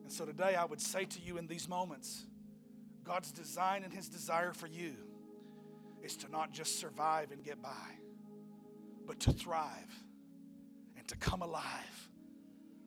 And 0.09 0.13
so 0.15 0.25
today 0.25 0.55
I 0.55 0.65
would 0.65 0.81
say 0.81 1.05
to 1.05 1.21
you 1.21 1.37
in 1.37 1.47
these 1.47 1.69
moments 1.69 2.25
God's 3.05 3.31
design 3.31 3.85
and 3.85 3.93
His 3.93 4.09
desire 4.09 4.55
for 4.55 4.67
you 4.67 4.95
is 6.03 6.17
to 6.17 6.31
not 6.31 6.51
just 6.51 6.79
survive 6.81 7.31
and 7.31 7.45
get 7.45 7.61
by, 7.61 7.91
but 9.07 9.21
to 9.21 9.33
thrive 9.33 10.03
and 10.97 11.07
to 11.09 11.17
come 11.19 11.43
alive 11.43 12.09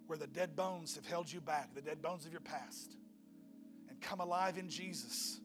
where 0.08 0.18
the 0.18 0.26
dead 0.26 0.56
bones 0.56 0.96
have 0.96 1.06
held 1.06 1.32
you 1.32 1.40
back, 1.40 1.76
the 1.76 1.82
dead 1.84 2.02
bones 2.02 2.26
of 2.26 2.32
your 2.32 2.42
past, 2.42 2.96
and 3.88 4.02
come 4.02 4.20
alive 4.20 4.58
in 4.58 4.68
Jesus 4.68 5.40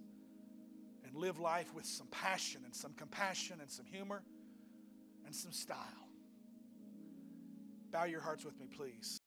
and 1.05 1.15
live 1.15 1.39
life 1.39 1.75
with 1.75 1.85
some 1.85 2.07
passion 2.07 2.63
and 2.65 2.75
some 2.75 2.95
compassion 2.95 3.59
and 3.61 3.71
some 3.71 3.85
humor 3.85 4.23
and 5.27 5.35
some 5.35 5.53
style. 5.53 6.09
Bow 7.91 8.05
your 8.05 8.23
hearts 8.23 8.47
with 8.47 8.59
me, 8.59 8.67
please. 8.67 9.21